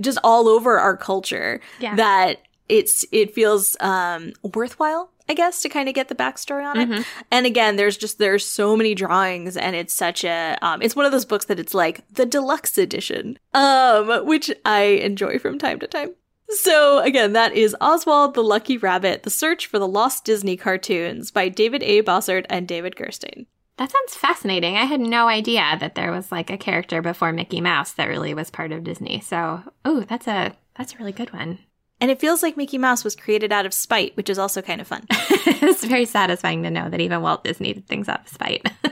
just 0.00 0.18
all 0.24 0.48
over 0.48 0.78
our 0.80 0.96
culture 0.96 1.60
Yeah. 1.78 1.94
that 1.96 2.38
it's 2.68 3.04
it 3.12 3.34
feels 3.34 3.76
um 3.80 4.32
worthwhile 4.54 5.10
I 5.28 5.34
guess 5.34 5.62
to 5.62 5.68
kind 5.68 5.88
of 5.88 5.94
get 5.94 6.08
the 6.08 6.14
backstory 6.16 6.64
on 6.64 6.80
it. 6.80 7.06
And 7.30 7.46
again, 7.46 7.76
there's 7.76 7.96
just 7.96 8.18
there's 8.18 8.44
so 8.44 8.76
many 8.76 8.94
drawings, 8.96 9.56
and 9.56 9.76
it's 9.76 9.94
such 9.94 10.24
a 10.24 10.58
um, 10.60 10.82
it's 10.82 10.96
one 10.96 11.06
of 11.06 11.12
those 11.12 11.24
books 11.24 11.44
that 11.46 11.60
it's 11.60 11.72
like 11.74 12.00
the 12.12 12.26
deluxe 12.26 12.76
edition, 12.76 13.38
um, 13.54 14.26
which 14.26 14.50
I 14.64 14.82
enjoy 14.82 15.38
from 15.38 15.58
time 15.60 15.78
to 15.78 15.86
time. 15.86 16.10
So 16.60 16.98
again, 17.00 17.32
that 17.32 17.54
is 17.54 17.76
Oswald 17.80 18.34
the 18.34 18.42
Lucky 18.42 18.76
Rabbit: 18.76 19.22
The 19.22 19.30
Search 19.30 19.66
for 19.66 19.78
the 19.78 19.88
Lost 19.88 20.24
Disney 20.24 20.56
Cartoons 20.56 21.30
by 21.30 21.48
David 21.48 21.82
A. 21.82 22.02
Bossert 22.02 22.46
and 22.50 22.68
David 22.68 22.96
Gerstein. 22.96 23.46
That 23.78 23.90
sounds 23.90 24.14
fascinating. 24.14 24.76
I 24.76 24.84
had 24.84 25.00
no 25.00 25.28
idea 25.28 25.76
that 25.80 25.94
there 25.94 26.12
was 26.12 26.30
like 26.30 26.50
a 26.50 26.58
character 26.58 27.00
before 27.00 27.32
Mickey 27.32 27.60
Mouse 27.60 27.92
that 27.92 28.08
really 28.08 28.34
was 28.34 28.50
part 28.50 28.70
of 28.70 28.84
Disney. 28.84 29.20
So, 29.20 29.62
oh, 29.84 30.00
that's 30.02 30.28
a 30.28 30.54
that's 30.76 30.94
a 30.94 30.98
really 30.98 31.12
good 31.12 31.32
one. 31.32 31.58
And 32.00 32.10
it 32.10 32.20
feels 32.20 32.42
like 32.42 32.56
Mickey 32.56 32.78
Mouse 32.78 33.04
was 33.04 33.14
created 33.14 33.52
out 33.52 33.64
of 33.64 33.72
spite, 33.72 34.16
which 34.16 34.28
is 34.28 34.38
also 34.38 34.60
kind 34.60 34.80
of 34.80 34.88
fun. 34.88 35.06
it's 35.10 35.84
very 35.84 36.04
satisfying 36.04 36.64
to 36.64 36.70
know 36.70 36.90
that 36.90 37.00
even 37.00 37.22
Walt 37.22 37.44
Disney 37.44 37.74
did 37.74 37.86
things 37.86 38.08
out 38.08 38.22
of 38.22 38.28
spite. 38.28 38.68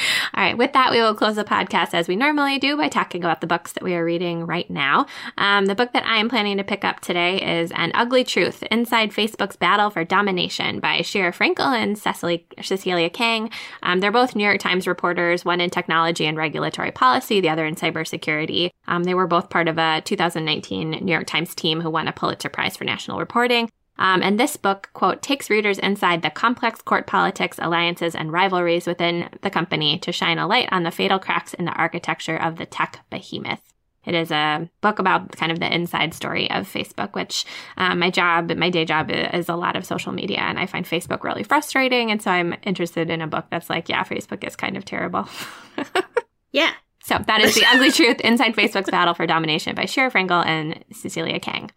All 0.34 0.42
right, 0.42 0.56
with 0.56 0.72
that, 0.72 0.90
we 0.90 1.00
will 1.00 1.14
close 1.14 1.36
the 1.36 1.44
podcast 1.44 1.94
as 1.94 2.08
we 2.08 2.16
normally 2.16 2.58
do 2.58 2.76
by 2.76 2.88
talking 2.88 3.22
about 3.22 3.40
the 3.40 3.46
books 3.46 3.72
that 3.72 3.82
we 3.82 3.94
are 3.94 4.04
reading 4.04 4.46
right 4.46 4.68
now. 4.70 5.06
Um, 5.38 5.66
the 5.66 5.74
book 5.74 5.92
that 5.92 6.06
I 6.06 6.16
am 6.16 6.28
planning 6.28 6.56
to 6.58 6.64
pick 6.64 6.84
up 6.84 7.00
today 7.00 7.60
is 7.60 7.72
An 7.72 7.92
Ugly 7.94 8.24
Truth 8.24 8.62
Inside 8.70 9.10
Facebook's 9.10 9.56
Battle 9.56 9.90
for 9.90 10.04
Domination 10.04 10.80
by 10.80 10.98
Sheera 10.98 11.34
Frenkel 11.34 11.76
and 11.76 11.98
Cecily, 11.98 12.46
Cecilia 12.62 13.10
Kang. 13.10 13.50
Um, 13.82 14.00
they're 14.00 14.12
both 14.12 14.36
New 14.36 14.44
York 14.44 14.60
Times 14.60 14.86
reporters, 14.86 15.44
one 15.44 15.60
in 15.60 15.70
technology 15.70 16.26
and 16.26 16.36
regulatory 16.36 16.92
policy, 16.92 17.40
the 17.40 17.48
other 17.48 17.66
in 17.66 17.74
cybersecurity. 17.74 18.70
Um, 18.86 19.04
they 19.04 19.14
were 19.14 19.26
both 19.26 19.50
part 19.50 19.68
of 19.68 19.78
a 19.78 20.02
2019 20.04 20.90
New 20.90 21.12
York 21.12 21.26
Times 21.26 21.54
team 21.54 21.80
who 21.80 21.90
won 21.90 22.08
a 22.08 22.12
Pulitzer 22.12 22.48
Prize 22.48 22.76
for 22.76 22.84
National 22.84 23.18
Reporting. 23.18 23.68
Um, 24.00 24.22
and 24.22 24.40
this 24.40 24.56
book, 24.56 24.88
quote, 24.94 25.20
takes 25.20 25.50
readers 25.50 25.78
inside 25.78 26.22
the 26.22 26.30
complex 26.30 26.80
court 26.80 27.06
politics, 27.06 27.58
alliances, 27.60 28.14
and 28.14 28.32
rivalries 28.32 28.86
within 28.86 29.28
the 29.42 29.50
company 29.50 29.98
to 29.98 30.10
shine 30.10 30.38
a 30.38 30.46
light 30.46 30.70
on 30.72 30.82
the 30.82 30.90
fatal 30.90 31.18
cracks 31.18 31.52
in 31.54 31.66
the 31.66 31.72
architecture 31.72 32.36
of 32.36 32.56
the 32.56 32.64
tech 32.64 33.04
behemoth. 33.10 33.60
It 34.06 34.14
is 34.14 34.30
a 34.30 34.70
book 34.80 34.98
about 34.98 35.32
kind 35.32 35.52
of 35.52 35.60
the 35.60 35.72
inside 35.72 36.14
story 36.14 36.50
of 36.50 36.66
Facebook, 36.66 37.14
which 37.14 37.44
um, 37.76 37.98
my 37.98 38.08
job, 38.08 38.50
my 38.56 38.70
day 38.70 38.86
job 38.86 39.10
is 39.10 39.50
a 39.50 39.56
lot 39.56 39.76
of 39.76 39.84
social 39.84 40.12
media, 40.12 40.38
and 40.38 40.58
I 40.58 40.64
find 40.64 40.86
Facebook 40.86 41.22
really 41.22 41.42
frustrating. 41.42 42.10
And 42.10 42.22
so 42.22 42.30
I'm 42.30 42.56
interested 42.62 43.10
in 43.10 43.20
a 43.20 43.26
book 43.26 43.46
that's 43.50 43.68
like, 43.68 43.90
yeah, 43.90 44.02
Facebook 44.04 44.42
is 44.42 44.56
kind 44.56 44.78
of 44.78 44.86
terrible. 44.86 45.28
yeah. 46.52 46.72
So 47.02 47.18
that 47.26 47.42
is 47.42 47.54
The 47.54 47.66
Ugly 47.66 47.92
Truth 47.92 48.20
Inside 48.20 48.54
Facebook's 48.54 48.90
Battle 48.90 49.14
for 49.14 49.26
Domination 49.26 49.74
by 49.74 49.84
Sheera 49.84 50.10
Frenkel 50.10 50.46
and 50.46 50.82
Cecilia 50.92 51.38
Kang. 51.38 51.70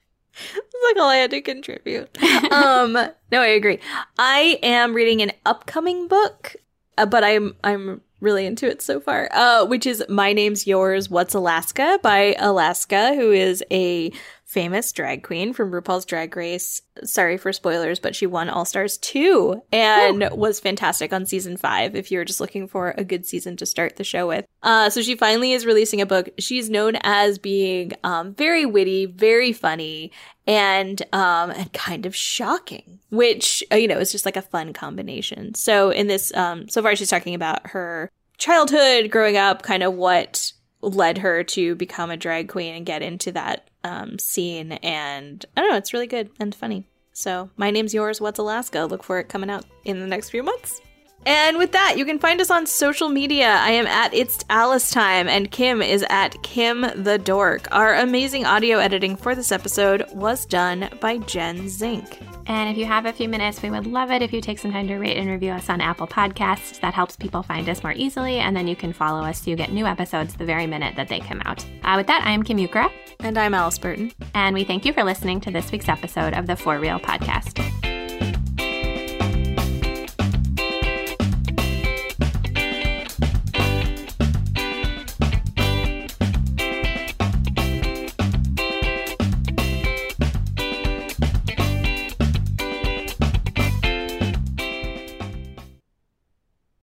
That's 0.53 0.75
like 0.85 0.97
all 0.97 1.09
I 1.09 1.17
had 1.17 1.31
to 1.31 1.41
contribute. 1.41 2.21
um, 2.51 2.93
no, 2.93 3.41
I 3.41 3.47
agree. 3.47 3.79
I 4.17 4.59
am 4.63 4.93
reading 4.93 5.21
an 5.21 5.31
upcoming 5.45 6.07
book, 6.07 6.55
uh, 6.97 7.05
but 7.05 7.23
I'm 7.23 7.55
I'm 7.63 8.01
really 8.19 8.45
into 8.45 8.67
it 8.69 8.81
so 8.81 8.99
far. 8.99 9.29
Uh, 9.31 9.65
which 9.65 9.85
is 9.85 10.03
My 10.09 10.33
Name's 10.33 10.65
Yours, 10.65 11.09
What's 11.09 11.33
Alaska 11.33 11.99
by 12.01 12.35
Alaska, 12.39 13.13
who 13.15 13.31
is 13.31 13.63
a 13.69 14.11
famous 14.53 14.91
drag 14.91 15.23
queen 15.23 15.51
from 15.51 15.71
RuPaul's 15.71 16.05
Drag 16.05 16.35
Race. 16.37 16.79
Sorry 17.03 17.37
for 17.37 17.51
spoilers, 17.51 17.99
but 17.99 18.15
she 18.15 18.27
won 18.27 18.49
All 18.49 18.65
Stars 18.65 18.99
2 18.99 19.63
and 19.71 20.23
Ooh. 20.23 20.35
was 20.35 20.59
fantastic 20.59 21.11
on 21.11 21.25
season 21.25 21.57
5 21.57 21.95
if 21.95 22.11
you're 22.11 22.23
just 22.23 22.39
looking 22.39 22.67
for 22.67 22.93
a 22.95 23.03
good 23.03 23.25
season 23.25 23.57
to 23.57 23.65
start 23.65 23.95
the 23.95 24.03
show 24.03 24.27
with. 24.27 24.45
Uh, 24.61 24.91
so 24.91 25.01
she 25.01 25.15
finally 25.15 25.53
is 25.53 25.65
releasing 25.65 26.01
a 26.01 26.05
book. 26.05 26.29
She's 26.37 26.69
known 26.69 26.97
as 27.01 27.39
being 27.39 27.93
um, 28.03 28.35
very 28.35 28.63
witty, 28.63 29.07
very 29.07 29.53
funny, 29.53 30.11
and 30.45 31.01
um, 31.11 31.49
and 31.49 31.73
kind 31.73 32.05
of 32.05 32.15
shocking, 32.15 32.99
which 33.09 33.63
uh, 33.71 33.75
you 33.75 33.87
know 33.87 33.97
is 33.97 34.11
just 34.11 34.25
like 34.25 34.37
a 34.37 34.41
fun 34.41 34.71
combination. 34.71 35.55
So 35.55 35.89
in 35.89 36.05
this, 36.05 36.33
um, 36.35 36.69
so 36.69 36.83
far 36.83 36.95
she's 36.95 37.09
talking 37.09 37.33
about 37.33 37.67
her 37.71 38.11
childhood, 38.37 39.09
growing 39.09 39.35
up, 39.35 39.63
kind 39.63 39.81
of 39.81 39.95
what 39.95 40.53
led 40.81 41.17
her 41.19 41.43
to 41.43 41.75
become 41.75 42.11
a 42.11 42.17
drag 42.17 42.49
queen 42.49 42.75
and 42.75 42.85
get 42.85 43.01
into 43.01 43.31
that 43.31 43.69
um, 43.83 44.19
scene. 44.19 44.73
And 44.73 45.45
I 45.55 45.61
don't 45.61 45.71
know, 45.71 45.77
it's 45.77 45.93
really 45.93 46.07
good 46.07 46.29
and 46.39 46.53
funny. 46.53 46.85
So, 47.13 47.51
my 47.57 47.69
name's 47.69 47.93
yours. 47.93 48.19
What's 48.19 48.39
Alaska? 48.39 48.85
Look 48.85 49.03
for 49.03 49.19
it 49.19 49.29
coming 49.29 49.49
out 49.49 49.65
in 49.85 49.99
the 49.99 50.07
next 50.07 50.31
few 50.31 50.41
months. 50.41 50.81
And 51.25 51.57
with 51.57 51.71
that, 51.71 51.95
you 51.97 52.05
can 52.05 52.19
find 52.19 52.41
us 52.41 52.49
on 52.49 52.65
social 52.65 53.07
media. 53.07 53.47
I 53.47 53.71
am 53.71 53.87
at 53.87 54.13
It's 54.13 54.43
Alice 54.49 54.91
Time, 54.91 55.29
and 55.29 55.49
Kim 55.49 55.81
is 55.81 56.05
at 56.09 56.41
Kim 56.43 56.81
the 57.03 57.17
Dork. 57.17 57.67
Our 57.71 57.95
amazing 57.95 58.45
audio 58.45 58.79
editing 58.79 59.15
for 59.15 59.33
this 59.33 59.51
episode 59.51 60.05
was 60.11 60.45
done 60.45 60.89
by 60.99 61.19
Jen 61.19 61.69
Zink. 61.69 62.19
And 62.45 62.69
if 62.69 62.77
you 62.77 62.85
have 62.85 63.05
a 63.05 63.13
few 63.13 63.29
minutes, 63.29 63.61
we 63.61 63.69
would 63.69 63.87
love 63.87 64.11
it 64.11 64.21
if 64.21 64.33
you 64.33 64.41
take 64.41 64.59
some 64.59 64.71
time 64.71 64.87
to 64.87 64.97
rate 64.97 65.17
and 65.17 65.29
review 65.29 65.51
us 65.51 65.69
on 65.69 65.81
Apple 65.81 66.07
Podcasts. 66.07 66.79
That 66.81 66.93
helps 66.93 67.15
people 67.15 67.43
find 67.43 67.67
us 67.69 67.83
more 67.83 67.93
easily, 67.93 68.39
and 68.39 68.55
then 68.55 68.67
you 68.67 68.75
can 68.75 68.93
follow 68.93 69.21
us 69.21 69.41
so 69.41 69.49
you 69.49 69.55
get 69.55 69.71
new 69.71 69.85
episodes 69.85 70.35
the 70.35 70.45
very 70.45 70.67
minute 70.67 70.95
that 70.95 71.07
they 71.07 71.19
come 71.19 71.41
out. 71.45 71.65
Uh, 71.83 71.95
with 71.97 72.07
that, 72.07 72.23
I'm 72.25 72.43
Kim 72.43 72.57
Ukura. 72.57 72.91
And 73.19 73.37
I'm 73.37 73.53
Alice 73.53 73.77
Burton. 73.77 74.11
And 74.33 74.53
we 74.53 74.63
thank 74.63 74.85
you 74.85 74.93
for 74.93 75.03
listening 75.03 75.39
to 75.41 75.51
this 75.51 75.71
week's 75.71 75.89
episode 75.89 76.33
of 76.33 76.47
the 76.47 76.55
For 76.55 76.79
Real 76.79 76.99
Podcast. 76.99 77.92